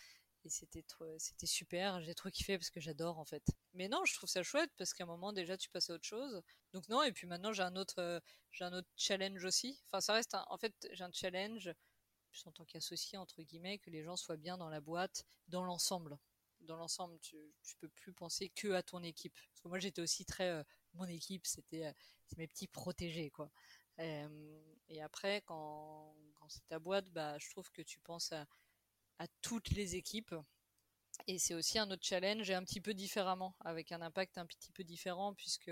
et 0.46 0.50
c'était 0.50 0.84
c'était 1.18 1.46
super 1.46 2.00
j'ai 2.02 2.14
trop 2.14 2.30
kiffé 2.30 2.56
parce 2.56 2.70
que 2.70 2.80
j'adore 2.80 3.18
en 3.18 3.24
fait. 3.24 3.44
Mais 3.74 3.88
non 3.88 4.04
je 4.04 4.14
trouve 4.14 4.30
ça 4.30 4.42
chouette 4.42 4.70
parce 4.78 4.94
qu'à 4.94 5.04
un 5.04 5.06
moment 5.06 5.32
déjà 5.32 5.56
tu 5.56 5.68
passes 5.68 5.90
à 5.90 5.94
autre 5.94 6.04
chose. 6.04 6.40
Donc 6.72 6.88
non 6.88 7.02
et 7.02 7.12
puis 7.12 7.26
maintenant 7.26 7.52
j'ai 7.52 7.62
un 7.62 7.76
autre 7.76 7.98
euh, 7.98 8.20
j'ai 8.52 8.64
un 8.64 8.72
autre 8.72 8.88
challenge 8.96 9.44
aussi. 9.44 9.80
Enfin 9.88 10.00
ça 10.00 10.14
reste 10.14 10.36
en 10.48 10.56
fait 10.56 10.74
j'ai 10.92 11.04
un 11.04 11.12
challenge 11.12 11.70
en 12.44 12.52
tant 12.52 12.64
qu'associé 12.64 13.18
entre 13.18 13.42
guillemets 13.42 13.78
que 13.78 13.90
les 13.90 14.02
gens 14.02 14.16
soient 14.16 14.36
bien 14.36 14.56
dans 14.56 14.68
la 14.68 14.80
boîte 14.80 15.24
dans 15.48 15.64
l'ensemble. 15.64 16.18
Dans 16.60 16.76
l'ensemble 16.76 17.18
tu, 17.20 17.36
tu 17.62 17.76
peux 17.76 17.88
plus 17.88 18.12
penser 18.12 18.48
que 18.50 18.72
à 18.72 18.82
ton 18.82 19.02
équipe. 19.02 19.34
Parce 19.50 19.60
que 19.62 19.68
moi 19.68 19.78
j'étais 19.80 20.02
aussi 20.02 20.24
très 20.24 20.50
euh, 20.50 20.62
mon 20.94 21.06
équipe 21.06 21.46
c'était 21.46 21.86
euh, 21.86 21.92
mes 22.36 22.46
petits 22.46 22.68
protégés 22.68 23.30
quoi. 23.30 23.50
Et 23.98 25.02
après 25.02 25.42
quand 25.46 26.14
quand 26.34 26.48
c'est 26.48 26.66
ta 26.68 26.78
boîte 26.78 27.08
bah 27.10 27.36
je 27.38 27.48
trouve 27.50 27.70
que 27.72 27.82
tu 27.82 27.98
penses 27.98 28.30
à 28.32 28.46
à 29.18 29.26
toutes 29.42 29.70
les 29.70 29.96
équipes. 29.96 30.34
Et 31.26 31.38
c'est 31.38 31.54
aussi 31.54 31.78
un 31.78 31.90
autre 31.90 32.04
challenge 32.04 32.50
et 32.50 32.54
un 32.54 32.62
petit 32.62 32.80
peu 32.80 32.94
différemment, 32.94 33.56
avec 33.60 33.92
un 33.92 34.02
impact 34.02 34.38
un 34.38 34.46
petit 34.46 34.70
peu 34.72 34.84
différent, 34.84 35.34
puisque 35.34 35.70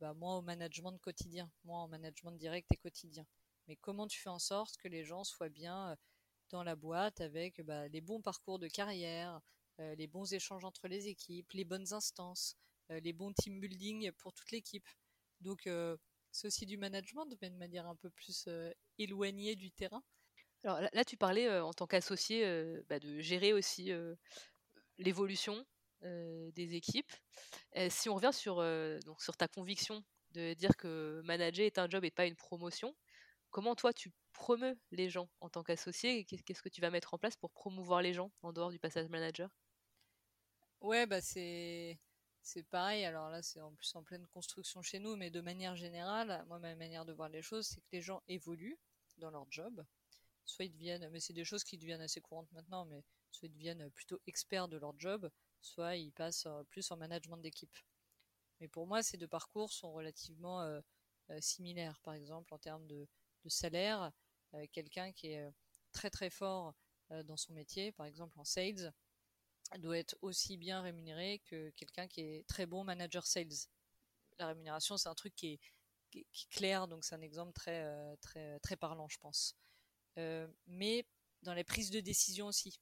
bah, 0.00 0.14
moi 0.14 0.36
au 0.36 0.42
management 0.42 0.98
quotidien, 0.98 1.50
moi 1.64 1.78
en 1.78 1.88
management 1.88 2.32
direct 2.32 2.66
et 2.72 2.76
quotidien. 2.76 3.26
Mais 3.68 3.76
comment 3.76 4.06
tu 4.06 4.20
fais 4.20 4.28
en 4.28 4.38
sorte 4.38 4.76
que 4.76 4.88
les 4.88 5.04
gens 5.04 5.24
soient 5.24 5.48
bien 5.48 5.90
euh, 5.90 5.96
dans 6.50 6.64
la 6.64 6.74
boîte 6.74 7.20
avec 7.20 7.60
bah, 7.62 7.86
les 7.88 8.00
bons 8.00 8.20
parcours 8.20 8.58
de 8.58 8.68
carrière, 8.68 9.40
euh, 9.80 9.94
les 9.94 10.06
bons 10.06 10.32
échanges 10.32 10.64
entre 10.64 10.88
les 10.88 11.08
équipes, 11.08 11.52
les 11.52 11.64
bonnes 11.64 11.92
instances, 11.92 12.56
euh, 12.90 13.00
les 13.00 13.12
bons 13.12 13.32
team 13.32 13.60
building 13.60 14.10
pour 14.12 14.32
toute 14.32 14.50
l'équipe. 14.50 14.88
Donc 15.40 15.68
c'est 16.30 16.46
aussi 16.46 16.66
du 16.66 16.76
management, 16.76 17.26
mais 17.40 17.50
de 17.50 17.56
manière 17.56 17.86
un 17.88 17.96
peu 17.96 18.10
plus 18.10 18.48
éloignée 18.98 19.56
du 19.56 19.72
terrain. 19.72 20.02
Alors 20.64 20.80
là, 20.92 21.04
tu 21.04 21.16
parlais 21.16 21.60
en 21.60 21.72
tant 21.72 21.86
qu'associé 21.86 22.44
bah, 22.88 22.98
de 22.98 23.20
gérer 23.20 23.52
aussi 23.52 23.90
l'évolution 24.98 25.64
des 26.02 26.74
équipes. 26.74 27.10
si 27.88 28.08
on 28.08 28.14
revient 28.14 28.32
sur, 28.32 28.56
ta 29.36 29.48
conviction 29.48 30.04
de 30.30 30.54
dire 30.54 30.76
que 30.76 31.20
manager 31.24 31.66
est 31.66 31.78
un 31.78 31.88
job 31.88 32.04
et 32.04 32.10
pas 32.10 32.26
une 32.26 32.36
promotion, 32.36 32.94
comment 33.50 33.74
toi 33.74 33.92
tu 33.92 34.10
promeus 34.32 34.78
les 34.90 35.10
gens 35.10 35.28
en 35.40 35.48
tant 35.48 35.62
qu'associé 35.62 36.24
Qu'est-ce 36.24 36.62
que 36.62 36.68
tu 36.68 36.80
vas 36.80 36.90
mettre 36.90 37.14
en 37.14 37.18
place 37.18 37.36
pour 37.36 37.50
promouvoir 37.50 38.02
les 38.02 38.14
gens 38.14 38.30
en 38.42 38.52
dehors 38.52 38.70
du 38.70 38.78
passage 38.78 39.08
manager? 39.08 39.50
Ouais, 40.80 41.06
bah 41.06 41.20
c'est 41.20 41.98
c'est 42.42 42.64
pareil. 42.64 43.04
Alors 43.04 43.30
là, 43.30 43.40
c'est 43.42 43.60
en 43.60 43.72
plus 43.72 43.94
en 43.94 44.02
pleine 44.02 44.26
construction 44.26 44.82
chez 44.82 44.98
nous, 44.98 45.14
mais 45.16 45.30
de 45.30 45.40
manière 45.40 45.76
générale, 45.76 46.44
moi 46.48 46.58
ma 46.58 46.74
manière 46.74 47.04
de 47.04 47.12
voir 47.12 47.28
les 47.28 47.42
choses, 47.42 47.66
c'est 47.68 47.80
que 47.80 47.92
les 47.92 48.02
gens 48.02 48.20
évoluent 48.26 48.78
dans 49.18 49.30
leur 49.30 49.46
job. 49.50 49.84
Soit 50.44 50.64
ils 50.66 50.72
deviennent, 50.72 51.08
mais 51.10 51.20
c'est 51.20 51.32
des 51.32 51.44
choses 51.44 51.64
qui 51.64 51.78
deviennent 51.78 52.00
assez 52.00 52.20
courantes 52.20 52.50
maintenant, 52.52 52.84
mais 52.84 53.04
soit 53.30 53.46
ils 53.46 53.52
deviennent 53.52 53.90
plutôt 53.90 54.20
experts 54.26 54.68
de 54.68 54.76
leur 54.76 54.98
job, 54.98 55.30
soit 55.62 55.96
ils 55.96 56.12
passent 56.12 56.46
euh, 56.46 56.62
plus 56.64 56.90
en 56.90 56.96
management 56.96 57.38
d'équipe. 57.38 57.76
Mais 58.60 58.68
pour 58.68 58.86
moi, 58.86 59.02
ces 59.02 59.16
deux 59.16 59.28
parcours 59.28 59.72
sont 59.72 59.92
relativement 59.92 60.62
euh, 60.62 60.80
euh, 61.30 61.40
similaires. 61.40 62.00
Par 62.02 62.14
exemple, 62.14 62.52
en 62.52 62.58
termes 62.58 62.86
de, 62.86 63.08
salaire, 63.48 64.12
quelqu'un 64.70 65.10
qui 65.10 65.32
est 65.32 65.50
très 65.90 66.10
très 66.10 66.30
fort 66.30 66.74
dans 67.24 67.36
son 67.36 67.54
métier, 67.54 67.90
par 67.90 68.06
exemple 68.06 68.38
en 68.38 68.44
sales, 68.44 68.92
doit 69.78 69.98
être 69.98 70.16
aussi 70.22 70.56
bien 70.56 70.80
rémunéré 70.80 71.40
que 71.46 71.70
quelqu'un 71.70 72.06
qui 72.06 72.20
est 72.20 72.46
très 72.46 72.66
bon 72.66 72.84
manager 72.84 73.26
sales. 73.26 73.66
La 74.38 74.46
rémunération, 74.46 74.96
c'est 74.96 75.08
un 75.08 75.14
truc 75.16 75.34
qui 75.34 75.58
est, 76.12 76.26
clair, 76.50 76.86
donc 76.86 77.04
c'est 77.04 77.16
un 77.16 77.20
exemple 77.20 77.52
très, 77.52 78.16
très 78.18 78.76
parlant, 78.76 79.08
je 79.08 79.18
pense. 79.18 79.56
Euh, 80.18 80.46
mais 80.66 81.04
dans 81.42 81.54
les 81.54 81.64
prises 81.64 81.90
de 81.90 82.00
décision 82.00 82.46
aussi. 82.46 82.80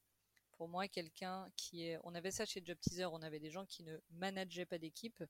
Pour 0.52 0.68
moi, 0.68 0.88
quelqu'un 0.88 1.50
qui 1.56 1.86
est, 1.86 1.98
on 2.04 2.14
avait 2.14 2.30
ça 2.30 2.44
chez 2.44 2.62
Job 2.64 2.78
Teaser, 2.80 3.06
on 3.06 3.22
avait 3.22 3.40
des 3.40 3.50
gens 3.50 3.64
qui 3.64 3.82
ne 3.82 3.98
manageaient 4.10 4.66
pas 4.66 4.78
d'équipe, 4.78 5.24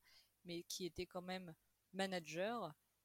mais 0.45 0.65
qui 0.65 0.87
étaient 0.87 1.07
quand 1.07 1.23
même 1.23 1.55
managers, 1.93 2.59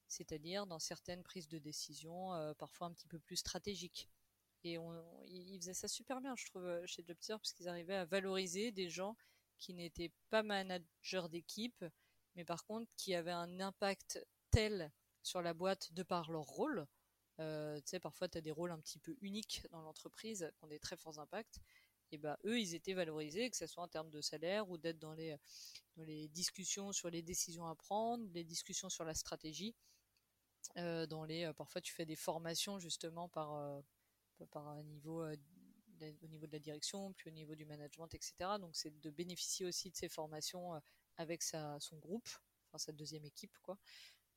c'est-à-dire 0.07 0.65
dans 0.65 0.79
certaines 0.79 1.23
prises 1.23 1.47
de 1.47 1.59
décision, 1.59 2.33
euh, 2.33 2.53
parfois 2.53 2.87
un 2.87 2.93
petit 2.93 3.07
peu 3.07 3.19
plus 3.19 3.37
stratégiques. 3.37 4.09
Et 4.63 4.79
on, 4.79 5.23
ils 5.27 5.59
faisaient 5.59 5.75
ça 5.75 5.87
super 5.87 6.21
bien, 6.21 6.35
je 6.35 6.45
trouve, 6.45 6.85
chez 6.87 7.03
Jobtier, 7.05 7.35
parce 7.35 7.53
qu'ils 7.53 7.67
arrivaient 7.67 7.95
à 7.95 8.05
valoriser 8.05 8.71
des 8.71 8.89
gens 8.89 9.15
qui 9.57 9.73
n'étaient 9.73 10.11
pas 10.29 10.41
managers 10.41 11.29
d'équipe, 11.29 11.85
mais 12.35 12.43
par 12.43 12.65
contre 12.65 12.89
qui 12.97 13.13
avaient 13.13 13.31
un 13.31 13.59
impact 13.59 14.25
tel 14.51 14.91
sur 15.21 15.41
la 15.41 15.53
boîte 15.53 15.93
de 15.93 16.03
par 16.03 16.31
leur 16.31 16.43
rôle. 16.43 16.87
Euh, 17.39 17.77
tu 17.77 17.83
sais, 17.88 17.99
parfois 17.99 18.27
tu 18.27 18.38
as 18.38 18.41
des 18.41 18.51
rôles 18.51 18.71
un 18.71 18.79
petit 18.79 18.99
peu 18.99 19.15
uniques 19.21 19.67
dans 19.71 19.81
l'entreprise 19.81 20.51
qui 20.57 20.63
ont 20.63 20.67
des 20.67 20.79
très 20.79 20.97
forts 20.97 21.19
impacts. 21.19 21.59
Et 22.11 22.17
bah 22.17 22.39
eux, 22.45 22.59
ils 22.59 22.75
étaient 22.75 22.93
valorisés, 22.93 23.49
que 23.49 23.57
ce 23.57 23.67
soit 23.67 23.83
en 23.83 23.88
termes 23.88 24.11
de 24.11 24.21
salaire 24.21 24.69
ou 24.69 24.77
d'être 24.77 24.99
dans 24.99 25.13
les, 25.13 25.38
discussions 26.29 26.91
sur 26.91 27.09
les 27.09 27.21
décisions 27.21 27.67
à 27.67 27.75
prendre, 27.75 28.25
les 28.33 28.43
discussions 28.43 28.89
sur 28.89 29.03
la 29.03 29.13
stratégie. 29.13 29.75
Euh, 30.77 31.05
dans 31.05 31.25
les, 31.25 31.51
parfois 31.53 31.81
tu 31.81 31.93
fais 31.93 32.05
des 32.05 32.15
formations 32.15 32.79
justement 32.79 33.29
par, 33.29 33.81
par 34.51 34.83
niveau 34.83 35.23
euh, 36.01 36.11
au 36.23 36.27
niveau 36.27 36.45
de 36.45 36.51
la 36.51 36.59
direction, 36.59 37.13
puis 37.13 37.29
au 37.29 37.33
niveau 37.33 37.55
du 37.55 37.65
management, 37.65 38.13
etc. 38.13 38.33
Donc 38.59 38.75
c'est 38.75 38.99
de 38.99 39.09
bénéficier 39.09 39.65
aussi 39.65 39.89
de 39.89 39.95
ces 39.95 40.09
formations 40.09 40.75
euh, 40.75 40.79
avec 41.17 41.41
sa, 41.41 41.79
son 41.79 41.97
groupe, 41.97 42.27
enfin 42.67 42.77
sa 42.77 42.91
deuxième 42.91 43.25
équipe, 43.25 43.57
quoi. 43.61 43.77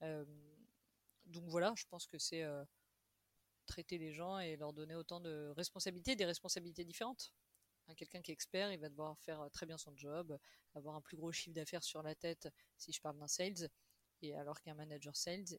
Euh, 0.03 0.25
donc 1.27 1.45
voilà, 1.49 1.75
je 1.77 1.85
pense 1.87 2.07
que 2.07 2.19
c'est 2.19 2.45
traiter 3.69 3.99
les 3.99 4.13
gens 4.13 4.39
et 4.39 4.57
leur 4.57 4.73
donner 4.73 4.95
autant 4.95 5.21
de 5.21 5.53
responsabilités, 5.57 6.17
des 6.17 6.25
responsabilités 6.25 6.85
différentes. 6.85 7.33
Quelqu'un 7.97 8.21
qui 8.21 8.33
est 8.33 8.35
expert, 8.35 8.71
il 8.73 8.79
va 8.79 8.91
devoir 8.91 9.19
faire 9.21 9.49
très 9.51 9.65
bien 9.65 9.79
son 9.79 9.97
job, 9.97 10.39
avoir 10.75 10.95
un 10.95 11.01
plus 11.01 11.17
gros 11.17 11.33
chiffre 11.33 11.55
d'affaires 11.55 11.83
sur 11.83 12.03
la 12.03 12.15
tête 12.15 12.49
si 12.77 12.93
je 12.93 13.01
parle 13.01 13.19
d'un 13.19 13.29
sales. 13.29 13.71
Et 14.21 14.35
alors 14.35 14.61
qu'un 14.61 14.75
manager 14.75 15.17
sales, 15.17 15.59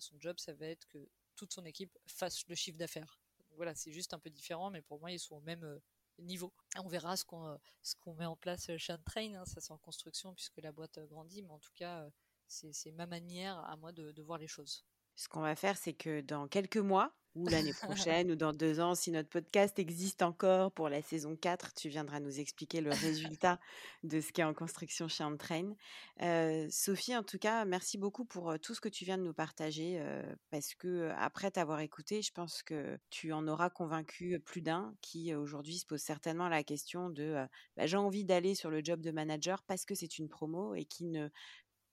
son 0.00 0.18
job, 0.18 0.38
ça 0.38 0.52
va 0.54 0.66
être 0.66 0.86
que 0.88 1.08
toute 1.36 1.52
son 1.52 1.64
équipe 1.64 1.96
fasse 2.06 2.48
le 2.48 2.56
chiffre 2.56 2.78
d'affaires 2.78 3.20
voilà, 3.56 3.74
c'est 3.74 3.92
juste 3.92 4.14
un 4.14 4.18
peu 4.18 4.30
différent, 4.30 4.70
mais 4.70 4.82
pour 4.82 5.00
moi, 5.00 5.12
ils 5.12 5.18
sont 5.18 5.36
au 5.36 5.40
même 5.40 5.64
euh, 5.64 5.78
niveau. 6.18 6.52
On 6.78 6.88
verra 6.88 7.16
ce 7.16 7.24
qu'on 7.24 7.46
euh, 7.46 7.56
ce 7.82 7.94
qu'on 7.96 8.14
met 8.14 8.26
en 8.26 8.36
place 8.36 8.74
chez 8.76 8.96
Train, 9.04 9.34
hein, 9.34 9.44
ça 9.44 9.60
c'est 9.60 9.72
en 9.72 9.78
construction 9.78 10.34
puisque 10.34 10.58
la 10.58 10.72
boîte 10.72 10.98
euh, 10.98 11.06
grandit, 11.06 11.42
mais 11.42 11.50
en 11.50 11.58
tout 11.58 11.72
cas, 11.74 12.08
c'est 12.48 12.92
ma 12.92 13.06
manière 13.06 13.58
à 13.58 13.76
moi 13.76 13.92
de 13.92 14.22
voir 14.22 14.38
les 14.38 14.48
choses. 14.48 14.84
Ce 15.20 15.28
qu'on 15.28 15.42
va 15.42 15.54
faire, 15.54 15.76
c'est 15.76 15.92
que 15.92 16.22
dans 16.22 16.48
quelques 16.48 16.78
mois, 16.78 17.12
ou 17.34 17.46
l'année 17.46 17.74
prochaine, 18.16 18.30
ou 18.30 18.36
dans 18.36 18.54
deux 18.54 18.80
ans, 18.80 18.94
si 18.94 19.10
notre 19.10 19.28
podcast 19.28 19.78
existe 19.78 20.22
encore 20.22 20.72
pour 20.72 20.88
la 20.88 21.02
saison 21.02 21.36
4, 21.36 21.74
tu 21.74 21.90
viendras 21.90 22.20
nous 22.20 22.40
expliquer 22.40 22.80
le 22.80 22.88
résultat 22.88 23.60
de 24.02 24.22
ce 24.22 24.32
qui 24.32 24.40
est 24.40 24.44
en 24.44 24.54
construction 24.54 25.08
chez 25.08 25.22
Entrain. 25.22 25.74
Euh, 26.22 26.66
Sophie, 26.70 27.14
en 27.14 27.22
tout 27.22 27.36
cas, 27.36 27.66
merci 27.66 27.98
beaucoup 27.98 28.24
pour 28.24 28.58
tout 28.60 28.74
ce 28.74 28.80
que 28.80 28.88
tu 28.88 29.04
viens 29.04 29.18
de 29.18 29.22
nous 29.22 29.34
partager, 29.34 30.02
parce 30.48 30.74
que 30.74 31.10
après 31.18 31.50
t'avoir 31.50 31.80
écouté, 31.80 32.22
je 32.22 32.32
pense 32.32 32.62
que 32.62 32.98
tu 33.10 33.34
en 33.34 33.46
auras 33.46 33.68
convaincu 33.68 34.40
plus 34.40 34.62
d'un 34.62 34.94
qui 35.02 35.34
aujourd'hui 35.34 35.76
se 35.76 35.84
pose 35.84 36.00
certainement 36.00 36.48
la 36.48 36.64
question 36.64 37.10
de 37.10 37.46
bah, 37.76 37.84
j'ai 37.84 37.98
envie 37.98 38.24
d'aller 38.24 38.54
sur 38.54 38.70
le 38.70 38.82
job 38.82 39.02
de 39.02 39.10
manager 39.10 39.62
parce 39.64 39.84
que 39.84 39.94
c'est 39.94 40.16
une 40.16 40.30
promo 40.30 40.74
et 40.74 40.86
qui 40.86 41.04
ne 41.04 41.28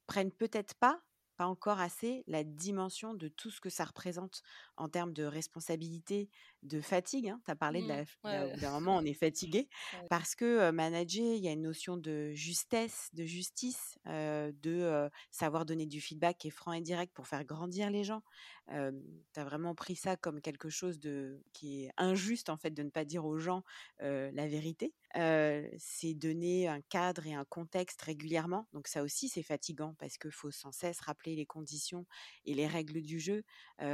prennent 0.07 0.31
peut-être 0.31 0.73
pas 0.75 1.01
pas 1.37 1.47
encore 1.47 1.79
assez 1.79 2.23
la 2.27 2.43
dimension 2.43 3.13
de 3.13 3.27
tout 3.29 3.51
ce 3.51 3.61
que 3.61 3.69
ça 3.69 3.85
représente 3.85 4.41
en 4.77 4.89
termes 4.89 5.13
de 5.13 5.23
responsabilité, 5.23 6.29
de 6.63 6.81
fatigue. 6.81 7.29
Hein. 7.29 7.39
Tu 7.45 7.51
as 7.51 7.55
parlé 7.55 7.81
de 7.81 7.87
mmh, 7.87 8.05
la, 8.23 8.57
d'un 8.57 8.71
moment, 8.71 8.97
on 8.97 9.05
est 9.05 9.13
fatigué 9.13 9.67
parce 10.09 10.35
que 10.35 10.71
manager, 10.71 11.35
il 11.35 11.43
y 11.43 11.47
a 11.47 11.51
une 11.51 11.61
notion 11.61 11.97
de 11.97 12.31
justesse, 12.33 13.09
de 13.13 13.23
justice, 13.23 13.97
de 14.05 15.09
savoir 15.31 15.65
donner 15.65 15.85
du 15.85 16.01
feedback 16.01 16.37
qui 16.37 16.47
est 16.47 16.51
franc 16.51 16.73
et 16.73 16.81
direct 16.81 17.13
pour 17.13 17.27
faire 17.27 17.43
grandir 17.43 17.89
les 17.89 18.03
gens. 18.03 18.21
tu 18.69 19.39
as 19.39 19.43
vraiment 19.43 19.75
pris 19.75 19.95
ça 19.95 20.17
comme 20.17 20.41
quelque 20.41 20.69
chose 20.69 20.99
de 20.99 21.41
qui 21.53 21.85
est 21.85 21.91
injuste 21.97 22.49
en 22.49 22.57
fait 22.57 22.71
de 22.71 22.83
ne 22.83 22.89
pas 22.89 23.05
dire 23.05 23.25
aux 23.25 23.37
gens 23.37 23.63
la 23.99 24.47
vérité. 24.47 24.93
c'est 25.13 26.13
donner 26.13 26.67
un 26.67 26.81
cadre 26.81 27.25
et 27.27 27.33
un 27.33 27.45
contexte 27.45 28.01
régulièrement. 28.01 28.67
Donc 28.73 28.87
ça 28.87 29.03
aussi, 29.03 29.29
c'est 29.29 29.43
fatigant 29.43 29.95
parce 29.99 30.17
qu'il 30.17 30.31
faut 30.31 30.51
sans 30.51 30.71
cesse 30.71 30.99
rappeler 31.01 31.35
les 31.35 31.45
conditions 31.45 32.05
et 32.45 32.53
les 32.53 32.67
règles 32.67 33.01
du 33.01 33.19
jeu, 33.19 33.43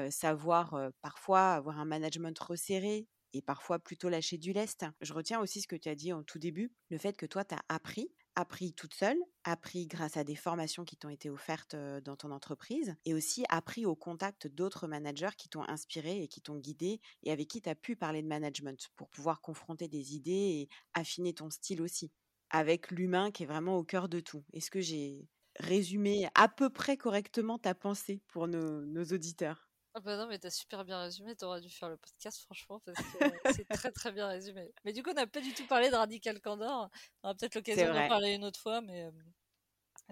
savoir 0.09 0.77
parfois 1.01 1.53
avoir 1.53 1.79
un 1.79 1.85
management 1.85 2.37
resserré 2.63 3.07
et 3.33 3.41
parfois 3.41 3.79
plutôt 3.79 4.09
lâcher 4.09 4.37
du 4.37 4.53
lest. 4.53 4.85
Je 5.01 5.13
retiens 5.13 5.39
aussi 5.39 5.61
ce 5.61 5.67
que 5.67 5.75
tu 5.75 5.89
as 5.89 5.95
dit 5.95 6.13
en 6.13 6.23
tout 6.23 6.39
début, 6.39 6.71
le 6.89 6.97
fait 6.97 7.17
que 7.17 7.25
toi, 7.25 7.43
tu 7.43 7.55
as 7.55 7.61
appris, 7.67 8.11
appris 8.35 8.73
toute 8.73 8.93
seule, 8.93 9.17
appris 9.43 9.87
grâce 9.87 10.17
à 10.17 10.23
des 10.23 10.35
formations 10.35 10.85
qui 10.85 10.97
t'ont 10.97 11.09
été 11.09 11.29
offertes 11.29 11.75
dans 11.75 12.15
ton 12.15 12.31
entreprise, 12.31 12.95
et 13.05 13.13
aussi 13.13 13.43
appris 13.49 13.85
au 13.85 13.95
contact 13.95 14.47
d'autres 14.47 14.87
managers 14.87 15.35
qui 15.37 15.49
t'ont 15.49 15.67
inspiré 15.67 16.21
et 16.21 16.27
qui 16.27 16.41
t'ont 16.41 16.57
guidé, 16.57 17.01
et 17.23 17.31
avec 17.31 17.47
qui 17.47 17.61
tu 17.61 17.69
as 17.69 17.75
pu 17.75 17.95
parler 17.95 18.21
de 18.21 18.27
management 18.27 18.89
pour 18.95 19.09
pouvoir 19.09 19.41
confronter 19.41 19.87
des 19.87 20.13
idées 20.13 20.31
et 20.31 20.69
affiner 20.93 21.33
ton 21.33 21.49
style 21.49 21.81
aussi, 21.81 22.11
avec 22.51 22.91
l'humain 22.91 23.31
qui 23.31 23.43
est 23.43 23.47
vraiment 23.47 23.77
au 23.77 23.83
cœur 23.83 24.09
de 24.09 24.19
tout. 24.19 24.43
Est-ce 24.53 24.69
que 24.69 24.81
j'ai 24.81 25.27
résumé 25.59 26.27
à 26.35 26.47
peu 26.47 26.69
près 26.69 26.97
correctement 26.97 27.57
ta 27.57 27.73
pensée 27.73 28.21
pour 28.27 28.47
nos, 28.47 29.05
auditeurs? 29.05 29.72
Ah 29.95 29.99
bah 29.99 30.17
non, 30.17 30.27
mais 30.27 30.39
t'as 30.39 30.49
super 30.49 30.83
bien 30.83 30.99
résumé, 31.01 31.35
t'aurais 31.35 31.61
dû 31.61 31.69
faire 31.69 31.89
le 31.89 31.97
podcast, 31.97 32.41
franchement, 32.41 32.81
parce 32.83 32.97
que 32.97 33.53
c'est 33.53 33.67
très 33.67 33.91
très 33.91 34.11
bien 34.11 34.27
résumé. 34.27 34.73
Mais 34.85 34.93
du 34.93 35.03
coup, 35.03 35.11
on 35.11 35.13
n'a 35.13 35.27
pas 35.27 35.41
du 35.41 35.53
tout 35.53 35.67
parlé 35.67 35.91
de 35.91 35.95
Radical 35.95 36.41
Candor. 36.41 36.89
On 37.21 37.27
aura 37.27 37.35
peut-être 37.35 37.55
l'occasion 37.55 37.93
d'en 37.93 38.07
parler 38.07 38.33
une 38.33 38.43
autre 38.43 38.59
fois, 38.59 38.81
mais 38.81 39.11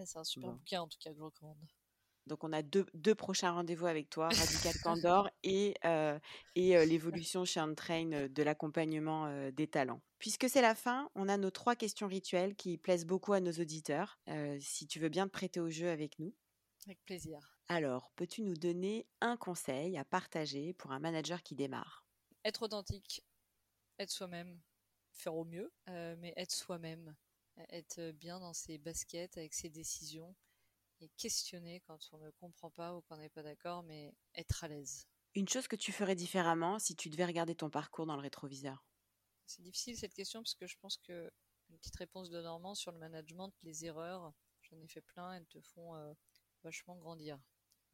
c'est 0.06 0.18
un 0.18 0.24
super 0.24 0.52
bouquin 0.52 0.82
en 0.82 0.88
tout 0.88 1.00
cas 1.00 1.10
que 1.10 1.18
je 1.18 1.24
recommande. 1.24 1.58
Donc, 2.28 2.44
on 2.44 2.54
a 2.54 2.62
deux, 2.62 2.86
deux 2.94 3.16
prochains 3.16 3.52
rendez-vous 3.52 3.88
avec 3.88 4.10
toi, 4.10 4.30
Radical 4.30 4.74
Candor 4.84 5.30
et, 5.44 5.74
euh, 5.86 6.20
et 6.56 6.78
euh, 6.78 6.86
l'évolution 6.86 7.46
chez 7.46 7.60
Untrain 7.60 8.12
euh, 8.12 8.28
de 8.28 8.44
l'accompagnement 8.44 9.50
des 9.52 9.68
talents. 9.68 10.02
Puisque 10.20 10.48
c'est 10.48 10.62
la 10.62 10.76
fin, 10.76 11.10
on 11.16 11.28
a 11.28 11.38
nos 11.38 11.50
trois 11.50 11.76
questions 11.76 12.08
rituelles 12.08 12.56
qui 12.56 12.78
plaisent 12.78 13.08
beaucoup 13.08 13.34
à 13.34 13.40
nos 13.40 13.52
auditeurs. 13.52 14.20
si 14.60 14.86
tu 14.86 15.00
veux 15.00 15.10
bien 15.10 15.26
te 15.26 15.32
prêter 15.32 15.60
au 15.60 15.70
jeu 15.70 15.90
avec 15.90 16.20
nous. 16.20 16.34
Avec 16.86 17.04
plaisir. 17.06 17.51
Alors, 17.74 18.12
peux-tu 18.18 18.42
nous 18.42 18.56
donner 18.58 19.08
un 19.22 19.38
conseil 19.38 19.98
à 19.98 20.04
partager 20.04 20.74
pour 20.74 20.92
un 20.92 21.00
manager 21.00 21.42
qui 21.42 21.56
démarre? 21.56 22.06
Être 22.44 22.62
authentique, 22.64 23.24
être 24.00 24.12
soi-même, 24.12 24.62
faire 25.14 25.36
au 25.36 25.46
mieux, 25.46 25.74
mais 25.88 26.34
être 26.38 26.52
soi-même, 26.52 27.16
être 27.70 28.12
bien 28.12 28.40
dans 28.40 28.54
ses 28.54 28.78
baskets 28.78 29.38
avec 29.38 29.54
ses 29.54 29.70
décisions 29.70 30.36
et 31.02 31.10
questionner 31.18 31.82
quand 31.82 32.10
on 32.14 32.20
ne 32.20 32.32
comprend 32.32 32.72
pas 32.72 32.96
ou 32.96 33.02
qu'on 33.02 33.18
n'est 33.18 33.30
pas 33.30 33.44
d'accord, 33.44 33.84
mais 33.84 34.16
être 34.36 34.64
à 34.64 34.68
l'aise. 34.68 35.08
Une 35.36 35.50
chose 35.50 35.68
que 35.68 35.76
tu 35.76 35.92
ferais 35.92 36.16
différemment 36.16 36.80
si 36.80 36.96
tu 36.96 37.10
devais 37.10 37.26
regarder 37.26 37.54
ton 37.54 37.70
parcours 37.70 38.06
dans 38.06 38.16
le 38.16 38.22
rétroviseur? 38.22 38.86
C'est 39.46 39.62
difficile 39.62 39.96
cette 39.96 40.16
question 40.16 40.42
parce 40.42 40.56
que 40.56 40.66
je 40.66 40.78
pense 40.80 40.98
que 40.98 41.32
une 41.70 41.78
petite 41.78 41.96
réponse 41.98 42.32
de 42.32 42.42
Normand 42.42 42.74
sur 42.74 42.92
le 42.92 42.98
management, 42.98 43.54
les 43.62 43.86
erreurs, 43.86 44.34
j'en 44.64 44.80
ai 44.82 44.88
fait 44.88 45.02
plein, 45.02 45.34
elles 45.34 45.46
te 45.46 45.62
font 45.62 45.96
euh, 45.96 46.14
vachement 46.64 46.96
grandir. 46.96 47.40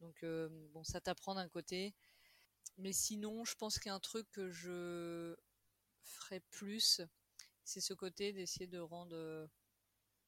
Donc 0.00 0.24
bon, 0.72 0.84
ça 0.84 1.00
t'apprend 1.00 1.34
d'un 1.34 1.48
côté. 1.48 1.94
Mais 2.76 2.92
sinon, 2.92 3.44
je 3.44 3.54
pense 3.56 3.78
qu'un 3.78 4.00
truc 4.00 4.30
que 4.30 4.50
je 4.50 5.34
ferais 6.02 6.40
plus, 6.50 7.00
c'est 7.64 7.80
ce 7.80 7.94
côté 7.94 8.32
d'essayer 8.32 8.66
de 8.66 8.78
rendre 8.78 9.48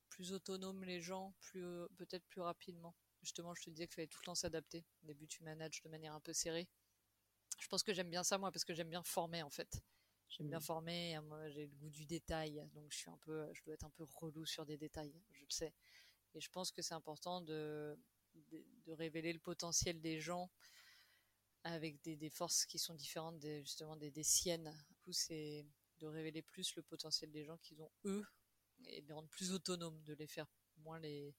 plus 0.09 0.33
autonomes 0.33 0.85
les 0.85 1.01
gens, 1.01 1.35
plus 1.41 1.63
peut-être 1.97 2.27
plus 2.27 2.41
rapidement. 2.41 2.95
Justement, 3.23 3.55
je 3.55 3.63
te 3.63 3.71
disais 3.71 3.87
qu'il 3.87 3.95
fallait 3.95 4.09
tout 4.09 4.19
le 4.23 4.27
temps 4.27 4.35
s'adapter. 4.35 4.85
Au 5.03 5.07
début, 5.07 5.27
tu 5.27 5.43
manages 5.45 5.83
de 5.83 5.89
manière 5.89 6.15
un 6.15 6.21
peu 6.21 6.33
serrée. 6.33 6.69
Je 7.59 7.69
pense 7.69 7.83
que 7.83 7.93
j'aime 7.93 8.11
bien 8.11 8.25
ça, 8.25 8.39
moi, 8.39 8.51
parce 8.51 8.65
que 8.65 8.75
j'aime 8.75 8.89
bien 8.89 9.03
former, 9.03 9.43
en 9.43 9.51
fait. 9.51 9.83
J'aime 10.31 10.49
bien 10.49 10.59
mmh. 10.59 10.63
former, 10.63 11.15
hein, 11.17 11.23
moi 11.23 11.49
j'ai 11.49 11.67
le 11.67 11.75
goût 11.75 11.91
du 11.91 12.07
détail, 12.07 12.65
donc 12.73 12.93
je 12.93 12.99
suis 12.99 13.11
un 13.11 13.19
peu, 13.19 13.53
je 13.53 13.65
dois 13.65 13.75
être 13.75 13.85
un 13.85 13.91
peu 13.91 14.05
relou 14.15 14.47
sur 14.47 14.65
des 14.65 14.77
détails, 14.77 15.13
je 15.33 15.41
le 15.41 15.51
sais. 15.51 15.75
Et 16.35 16.41
je 16.41 16.49
pense 16.51 16.71
que 16.71 16.83
c'est 16.83 16.95
important 16.95 17.41
de, 17.41 17.99
de, 18.51 18.93
révéler 18.93 19.33
le 19.33 19.39
potentiel 19.39 20.01
des 20.01 20.19
gens 20.21 20.51
avec 21.63 22.03
des, 22.03 22.17
des 22.17 22.31
forces 22.31 22.67
qui 22.67 22.79
sont 22.79 22.95
différentes 22.95 23.39
des, 23.39 23.63
justement 23.63 23.97
des, 23.97 24.11
des 24.11 24.25
siennes. 24.25 24.77
Du 24.89 24.97
coup, 24.97 25.13
c'est 25.13 25.65
de 25.99 26.07
révéler 26.07 26.43
plus 26.43 26.75
le 26.75 26.83
potentiel 26.83 27.31
des 27.31 27.45
gens 27.45 27.57
qu'ils 27.59 27.83
ont 27.83 27.91
eux 28.05 28.25
et 28.87 29.03
de 29.03 29.07
les 29.07 29.13
rendre 29.13 29.29
plus 29.29 29.53
autonomes, 29.53 30.03
de 30.03 30.15
les 30.15 30.27
faire 30.27 30.47
moins 30.79 30.99
les 30.99 31.35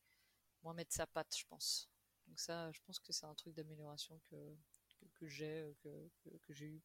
moins 0.64 0.74
mettre 0.74 0.94
sa 0.94 1.08
patte, 1.08 1.36
je 1.36 1.46
pense. 1.50 1.90
Donc 2.28 2.40
ça, 2.40 2.72
je 2.72 2.80
pense 2.86 3.00
que 3.00 3.12
c'est 3.12 3.26
un 3.26 3.34
truc 3.36 3.54
d'amélioration 3.56 4.20
que, 4.30 4.56
que, 5.00 5.06
que 5.16 5.28
j'ai, 5.28 5.76
que, 5.80 6.38
que 6.44 6.54
j'ai 6.54 6.68
eu, 6.68 6.82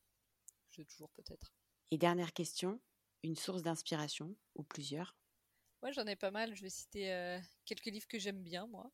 j'ai 0.71 0.87
toujours 0.87 1.11
peut-être. 1.11 1.53
Et 1.91 1.99
dernière 1.99 2.33
question, 2.33 2.81
une 3.23 3.37
source 3.37 3.63
d'inspiration 3.63 4.35
ou 4.55 4.65
plusieurs? 4.65 5.17
Ouais, 5.83 5.93
j'en 5.93 6.07
ai 6.07 6.17
pas 6.17 6.31
mal. 6.31 6.55
Je 6.55 6.63
vais 6.63 6.71
citer 6.71 7.13
euh, 7.13 7.39
quelques 7.65 7.87
livres 7.87 8.09
que 8.09 8.19
j'aime 8.19 8.43
bien, 8.43 8.67
moi. 8.67 8.91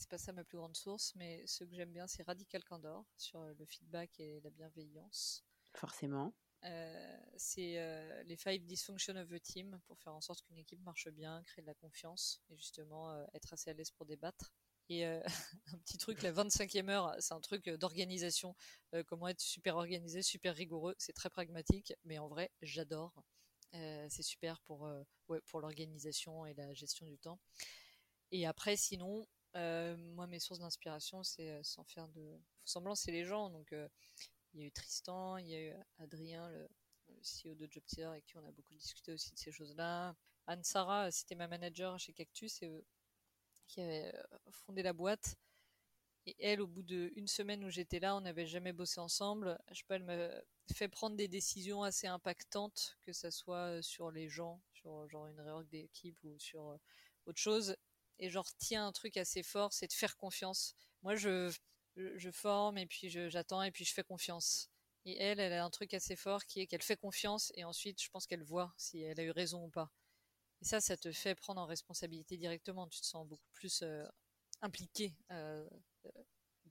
C'est 0.00 0.08
pas 0.08 0.18
ça 0.18 0.32
ma 0.32 0.44
plus 0.44 0.56
grande 0.56 0.76
source, 0.76 1.14
mais 1.14 1.46
ce 1.46 1.64
que 1.64 1.74
j'aime 1.74 1.92
bien, 1.92 2.06
c'est 2.06 2.22
Radical 2.22 2.64
Candor 2.64 3.04
sur 3.16 3.40
euh, 3.40 3.52
le 3.58 3.66
feedback 3.66 4.18
et 4.18 4.40
la 4.40 4.50
bienveillance. 4.50 5.44
Forcément. 5.74 6.34
Euh, 6.64 7.16
c'est 7.36 8.24
les 8.24 8.36
five 8.36 8.64
dysfunctions 8.66 9.16
of 9.16 9.32
a 9.32 9.40
team 9.40 9.80
pour 9.86 9.98
faire 9.98 10.14
en 10.14 10.20
sorte 10.20 10.42
qu'une 10.42 10.58
équipe 10.58 10.80
marche 10.82 11.08
bien, 11.08 11.42
créer 11.44 11.62
de 11.62 11.66
la 11.66 11.74
confiance 11.74 12.42
et 12.50 12.56
justement 12.56 13.24
être 13.32 13.54
assez 13.54 13.70
à 13.70 13.72
l'aise 13.72 13.90
pour 13.92 14.04
débattre. 14.04 14.52
Et 14.90 15.06
euh, 15.06 15.22
un 15.72 15.78
petit 15.78 15.96
truc, 15.98 16.20
la 16.22 16.32
25e 16.32 16.90
heure, 16.90 17.14
c'est 17.20 17.32
un 17.32 17.40
truc 17.40 17.68
euh, 17.68 17.78
d'organisation. 17.78 18.56
Euh, 18.92 19.04
comment 19.04 19.28
être 19.28 19.40
super 19.40 19.76
organisé, 19.76 20.20
super 20.20 20.54
rigoureux. 20.54 20.96
C'est 20.98 21.12
très 21.12 21.30
pragmatique, 21.30 21.94
mais 22.04 22.18
en 22.18 22.28
vrai, 22.28 22.50
j'adore. 22.60 23.14
c'est 23.72 24.22
super 24.22 24.60
pour, 24.62 24.90
ouais, 25.28 25.40
pour 25.46 25.60
l'organisation 25.60 26.44
et 26.44 26.54
la 26.54 26.74
gestion 26.74 27.06
du 27.06 27.18
temps. 27.18 27.38
Et 28.32 28.46
après, 28.46 28.76
sinon, 28.76 29.26
moi, 29.54 30.26
mes 30.26 30.38
sources 30.38 30.60
d'inspiration, 30.60 31.22
c'est 31.22 31.62
sans 31.62 31.84
faire 31.84 32.08
de 32.08 32.38
semblant, 32.64 32.94
c'est 32.94 33.12
les 33.12 33.24
gens. 33.24 33.50
Donc, 33.50 33.72
il 34.52 34.60
y 34.60 34.62
a 34.62 34.66
eu 34.66 34.72
Tristan, 34.72 35.36
il 35.38 35.48
y 35.48 35.54
a 35.54 35.60
eu 35.60 35.72
Adrien, 35.98 36.48
le, 36.50 36.68
CEO 37.22 37.54
de 37.54 37.68
JobTier, 37.70 38.04
avec 38.04 38.24
qui 38.24 38.36
on 38.36 38.46
a 38.46 38.52
beaucoup 38.52 38.74
discuté 38.74 39.12
aussi 39.12 39.32
de 39.32 39.38
ces 39.38 39.52
choses-là. 39.52 40.14
Anne-Sara, 40.46 41.10
c'était 41.10 41.34
ma 41.34 41.48
manager 41.48 41.98
chez 41.98 42.12
Cactus, 42.12 42.62
et 42.62 42.70
qui 43.70 43.80
avait 43.80 44.14
euh, 44.14 44.38
fondé 44.50 44.82
la 44.82 44.92
boîte. 44.92 45.36
Et 46.26 46.36
elle, 46.38 46.60
au 46.60 46.66
bout 46.66 46.82
d'une 46.82 47.26
semaine 47.26 47.64
où 47.64 47.70
j'étais 47.70 47.98
là, 47.98 48.14
on 48.16 48.20
n'avait 48.20 48.46
jamais 48.46 48.72
bossé 48.72 49.00
ensemble. 49.00 49.58
Je 49.70 49.78
sais 49.78 49.84
pas, 49.86 49.96
elle 49.96 50.04
m'a 50.04 50.28
fait 50.72 50.88
prendre 50.88 51.16
des 51.16 51.28
décisions 51.28 51.82
assez 51.82 52.06
impactantes, 52.06 52.98
que 53.02 53.12
ce 53.12 53.30
soit 53.30 53.78
euh, 53.78 53.82
sur 53.82 54.10
les 54.10 54.28
gens, 54.28 54.60
sur 54.72 55.08
genre 55.08 55.26
une 55.26 55.40
réorg 55.40 55.66
d'équipe 55.68 56.18
ou 56.24 56.38
sur 56.38 56.68
euh, 56.68 56.76
autre 57.26 57.40
chose. 57.40 57.76
Et 58.20 58.30
genre, 58.30 58.48
tiens, 58.58 58.86
un 58.86 58.92
truc 58.92 59.16
assez 59.16 59.42
fort, 59.42 59.72
c'est 59.72 59.88
de 59.88 59.92
faire 59.92 60.16
confiance. 60.16 60.74
Moi, 61.02 61.16
je, 61.16 61.52
je 61.96 62.30
forme 62.30 62.78
et 62.78 62.86
puis 62.86 63.08
j'attends 63.10 63.62
et 63.62 63.70
puis 63.72 63.84
je 63.84 63.92
fais 63.92 64.04
confiance. 64.04 64.70
Et 65.06 65.16
elle, 65.18 65.40
elle 65.40 65.54
a 65.54 65.64
un 65.64 65.70
truc 65.70 65.94
assez 65.94 66.14
fort 66.16 66.44
qui 66.44 66.60
est 66.60 66.66
qu'elle 66.66 66.82
fait 66.82 66.96
confiance 66.96 67.52
et 67.56 67.64
ensuite, 67.64 68.02
je 68.02 68.10
pense 68.10 68.26
qu'elle 68.26 68.42
voit 68.44 68.72
si 68.76 69.00
elle 69.00 69.18
a 69.18 69.22
eu 69.22 69.30
raison 69.30 69.64
ou 69.64 69.70
pas. 69.70 69.90
Et 70.60 70.64
ça, 70.66 70.80
ça 70.80 70.96
te 70.96 71.10
fait 71.12 71.34
prendre 71.34 71.60
en 71.60 71.66
responsabilité 71.66 72.36
directement. 72.36 72.86
Tu 72.88 73.00
te 73.00 73.06
sens 73.06 73.26
beaucoup 73.26 73.50
plus 73.54 73.82
euh, 73.82 74.04
impliqué. 74.60 75.16
Euh, 75.30 75.66
euh, 76.06 76.10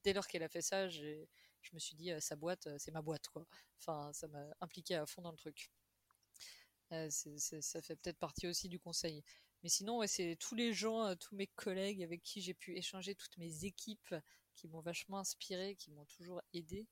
dès 0.04 0.14
lors 0.14 0.28
qu'elle 0.28 0.43
a 0.43 0.50
fait 0.50 0.62
ça, 0.62 0.88
je 0.89 1.26
me 1.74 1.80
suis 1.80 1.95
dit, 1.95 2.12
sa 2.20 2.36
boîte, 2.36 2.70
c'est 2.78 2.91
ma 2.91 3.02
boîte, 3.02 3.28
quoi. 3.30 3.45
Enfin, 3.80 4.12
ça 4.14 4.28
m'a 4.28 4.45
impliqué 4.62 4.95
à 4.95 5.06
fond 5.06 5.22
dans 5.24 5.32
le 5.32 5.38
truc. 5.38 5.72
ça 6.89 7.82
fait 7.82 7.95
peut-être 7.95 8.20
partie 8.20 8.47
aussi 8.47 8.70
du 8.70 8.80
conseil. 8.80 9.24
Mais 9.64 9.70
sinon, 9.70 9.97
ouais, 9.97 10.07
c'est 10.07 10.38
tous 10.39 10.55
les 10.55 10.74
gens, 10.74 11.16
tous 11.18 11.36
mes 11.36 11.47
collègues 11.47 12.03
avec 12.03 12.24
qui 12.24 12.41
j'ai 12.41 12.53
pu 12.53 12.78
échanger, 12.78 13.16
toutes 13.16 13.38
mes 13.38 13.66
équipes 13.66 14.16
qui 14.55 14.68
m'ont 14.68 14.82
vachement 14.82 15.20
inspiré, 15.20 15.76
qui 15.76 15.91
m'ont 15.91 16.05
toujours 16.05 16.41
aidé. 16.53 16.88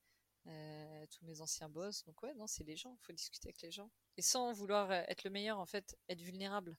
tous 0.45 1.25
mes 1.25 1.41
anciens 1.41 1.69
boss. 1.69 2.03
Donc 2.05 2.21
ouais, 2.23 2.33
non, 2.35 2.47
c'est 2.47 2.63
les 2.63 2.75
gens, 2.75 2.93
il 2.93 3.05
faut 3.05 3.13
discuter 3.13 3.47
avec 3.47 3.61
les 3.61 3.71
gens. 3.71 3.91
Et 4.17 4.21
sans 4.21 4.51
vouloir 4.53 4.91
être 4.91 5.23
le 5.23 5.29
meilleur, 5.29 5.59
en 5.59 5.65
fait, 5.65 5.97
être 6.09 6.21
vulnérable. 6.21 6.77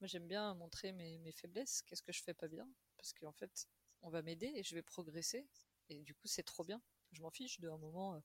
Moi, 0.00 0.08
j'aime 0.08 0.26
bien 0.26 0.54
montrer 0.54 0.92
mes, 0.92 1.32
faiblesses, 1.32 1.82
qu'est-ce 1.82 2.02
que 2.02 2.12
je 2.12 2.22
fais 2.22 2.34
pas 2.34 2.48
bien, 2.48 2.68
parce 2.96 3.12
qu'en 3.12 3.32
fait, 3.32 3.68
on 4.02 4.10
va 4.10 4.22
m'aider 4.22 4.52
et 4.54 4.62
je 4.62 4.74
vais 4.74 4.82
progresser. 4.82 5.48
Et 5.88 6.02
du 6.02 6.14
coup, 6.14 6.26
c'est 6.26 6.42
trop 6.42 6.64
bien. 6.64 6.82
Je 7.12 7.22
m'en 7.22 7.30
fiche 7.30 7.60
d'un 7.60 7.78
moment 7.78 8.14
euh, 8.14 8.20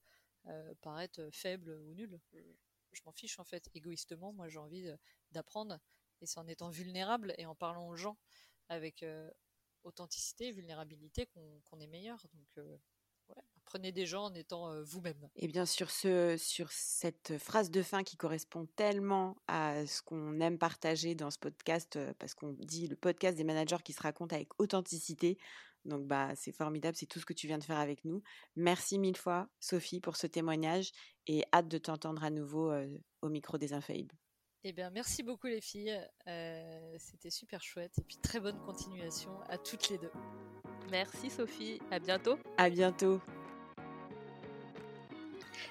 euh, 0.46 0.74
paraître 0.82 1.30
faible 1.32 1.70
ou 1.70 1.94
nul. 1.94 2.20
Je, 2.92 3.02
m'en 3.06 3.12
fiche 3.12 3.38
en 3.38 3.44
fait. 3.44 3.70
Égoïstement, 3.74 4.32
moi, 4.32 4.48
j'ai 4.48 4.58
envie 4.58 4.90
d'apprendre. 5.30 5.78
Et 6.20 6.26
c'est 6.26 6.38
en 6.38 6.46
étant 6.46 6.70
vulnérable 6.70 7.34
et 7.38 7.46
en 7.46 7.54
parlant 7.54 7.88
aux 7.88 7.96
gens 7.96 8.16
avec 8.68 9.02
euh, 9.02 9.30
authenticité 9.84 10.52
vulnérabilité 10.52 11.26
qu'on 11.26 11.80
est 11.80 11.86
meilleur. 11.86 12.26
Donc, 12.34 12.66
prenez 13.64 13.92
des 13.92 14.06
gens 14.06 14.24
en 14.24 14.34
étant 14.34 14.82
vous-même. 14.82 15.28
Et 15.36 15.48
bien 15.48 15.64
sur, 15.64 15.90
ce, 15.90 16.36
sur 16.36 16.70
cette 16.72 17.38
phrase 17.38 17.70
de 17.70 17.82
fin 17.82 18.02
qui 18.02 18.16
correspond 18.16 18.66
tellement 18.76 19.36
à 19.46 19.86
ce 19.86 20.02
qu'on 20.02 20.40
aime 20.40 20.58
partager 20.58 21.14
dans 21.14 21.30
ce 21.30 21.38
podcast, 21.38 21.98
parce 22.18 22.34
qu'on 22.34 22.52
dit 22.58 22.88
le 22.88 22.96
podcast 22.96 23.36
des 23.36 23.44
managers 23.44 23.82
qui 23.84 23.92
se 23.92 24.02
racontent 24.02 24.34
avec 24.34 24.48
authenticité. 24.60 25.38
Donc 25.84 26.06
bah 26.06 26.34
c'est 26.36 26.52
formidable, 26.52 26.96
c'est 26.96 27.06
tout 27.06 27.20
ce 27.20 27.24
que 27.24 27.32
tu 27.32 27.46
viens 27.46 27.58
de 27.58 27.64
faire 27.64 27.78
avec 27.78 28.04
nous. 28.04 28.22
Merci 28.54 28.98
mille 28.98 29.16
fois 29.16 29.48
Sophie 29.60 30.00
pour 30.00 30.16
ce 30.16 30.26
témoignage 30.26 30.92
et 31.26 31.44
hâte 31.54 31.68
de 31.68 31.78
t'entendre 31.78 32.22
à 32.22 32.30
nouveau 32.30 32.72
au 33.22 33.28
micro 33.28 33.56
des 33.56 33.72
Infaillibles. 33.72 34.14
Eh 34.62 34.72
bien, 34.72 34.90
merci 34.90 35.22
beaucoup 35.22 35.46
les 35.46 35.62
filles. 35.62 35.98
C'était 36.98 37.30
super 37.30 37.62
chouette. 37.62 37.92
Et 37.98 38.02
puis 38.02 38.18
très 38.18 38.40
bonne 38.40 38.58
continuation 38.66 39.30
à 39.48 39.56
toutes 39.56 39.88
les 39.88 39.96
deux. 39.98 40.12
Merci 40.90 41.30
Sophie. 41.30 41.80
À 41.90 41.98
bientôt. 41.98 42.38
À 42.58 42.68
bientôt. 42.68 43.20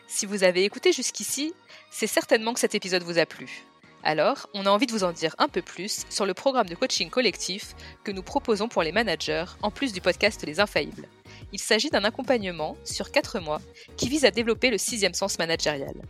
Si 0.07 0.25
vous 0.25 0.43
avez 0.43 0.63
écouté 0.63 0.91
jusqu'ici, 0.91 1.53
c'est 1.91 2.07
certainement 2.07 2.53
que 2.53 2.59
cet 2.59 2.73
épisode 2.73 3.03
vous 3.03 3.19
a 3.19 3.27
plu. 3.27 3.63
Alors, 4.01 4.49
on 4.53 4.65
a 4.65 4.69
envie 4.69 4.87
de 4.87 4.91
vous 4.91 5.03
en 5.03 5.11
dire 5.11 5.35
un 5.37 5.49
peu 5.49 5.61
plus 5.61 6.05
sur 6.09 6.25
le 6.25 6.33
programme 6.33 6.69
de 6.69 6.73
coaching 6.73 7.09
collectif 7.09 7.75
que 8.03 8.11
nous 8.11 8.23
proposons 8.23 8.69
pour 8.69 8.81
les 8.81 8.93
managers, 8.93 9.45
en 9.61 9.71
plus 9.71 9.91
du 9.91 10.01
podcast 10.01 10.43
Les 10.47 10.59
Infaillibles. 10.59 11.07
Il 11.51 11.59
s'agit 11.59 11.89
d'un 11.89 12.05
accompagnement 12.05 12.77
sur 12.85 13.11
4 13.11 13.39
mois 13.39 13.61
qui 13.97 14.09
vise 14.09 14.25
à 14.25 14.31
développer 14.31 14.71
le 14.71 14.77
sixième 14.77 15.13
sens 15.13 15.37
managérial. 15.37 16.01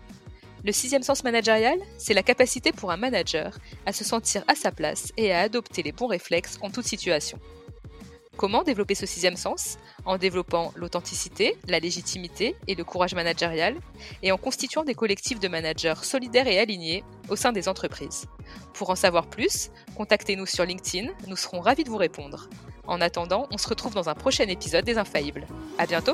Le 0.64 0.72
sixième 0.72 1.04
sens 1.04 1.24
managérial, 1.24 1.78
c'est 1.98 2.14
la 2.14 2.24
capacité 2.24 2.72
pour 2.72 2.92
un 2.92 2.98
manager 2.98 3.58
à 3.86 3.94
se 3.94 4.04
sentir 4.04 4.44
à 4.48 4.56
sa 4.56 4.72
place 4.72 5.14
et 5.18 5.32
à 5.32 5.42
adopter 5.42 5.84
les 5.84 5.92
bons 5.92 6.08
réflexes 6.08 6.58
en 6.62 6.70
toute 6.70 6.86
situation. 6.86 7.40
Comment 8.36 8.64
développer 8.64 8.96
ce 8.96 9.06
sixième 9.06 9.36
sens? 9.36 9.78
En 10.06 10.18
développant 10.18 10.72
l'authenticité, 10.78 11.58
la 11.68 11.80
légitimité 11.80 12.56
et 12.68 12.76
le 12.76 12.86
courage 12.86 13.14
managérial, 13.14 13.76
et 14.24 14.32
en 14.32 14.38
constituant 14.38 14.86
des 14.86 14.96
collectifs 14.96 15.42
de 15.42 15.50
managers 15.50 16.02
solidaires 16.04 16.48
et 16.48 16.58
alignés 16.58 17.04
au 17.28 17.36
sein 17.36 17.52
des 17.52 17.68
entreprises. 17.68 18.28
Pour 18.74 18.92
en 18.92 18.96
savoir 18.96 19.28
plus, 19.28 19.72
contactez-nous 19.98 20.46
sur 20.46 20.66
LinkedIn, 20.66 21.10
nous 21.28 21.36
serons 21.36 21.60
ravis 21.60 21.84
de 21.84 21.90
vous 21.90 21.98
répondre. 21.98 22.50
En 22.88 23.02
attendant, 23.02 23.48
on 23.52 23.58
se 23.58 23.68
retrouve 23.68 23.94
dans 23.94 24.08
un 24.08 24.16
prochain 24.16 24.48
épisode 24.48 24.86
des 24.86 24.98
Infaillibles. 24.98 25.46
À 25.78 25.86
bientôt! 25.86 26.14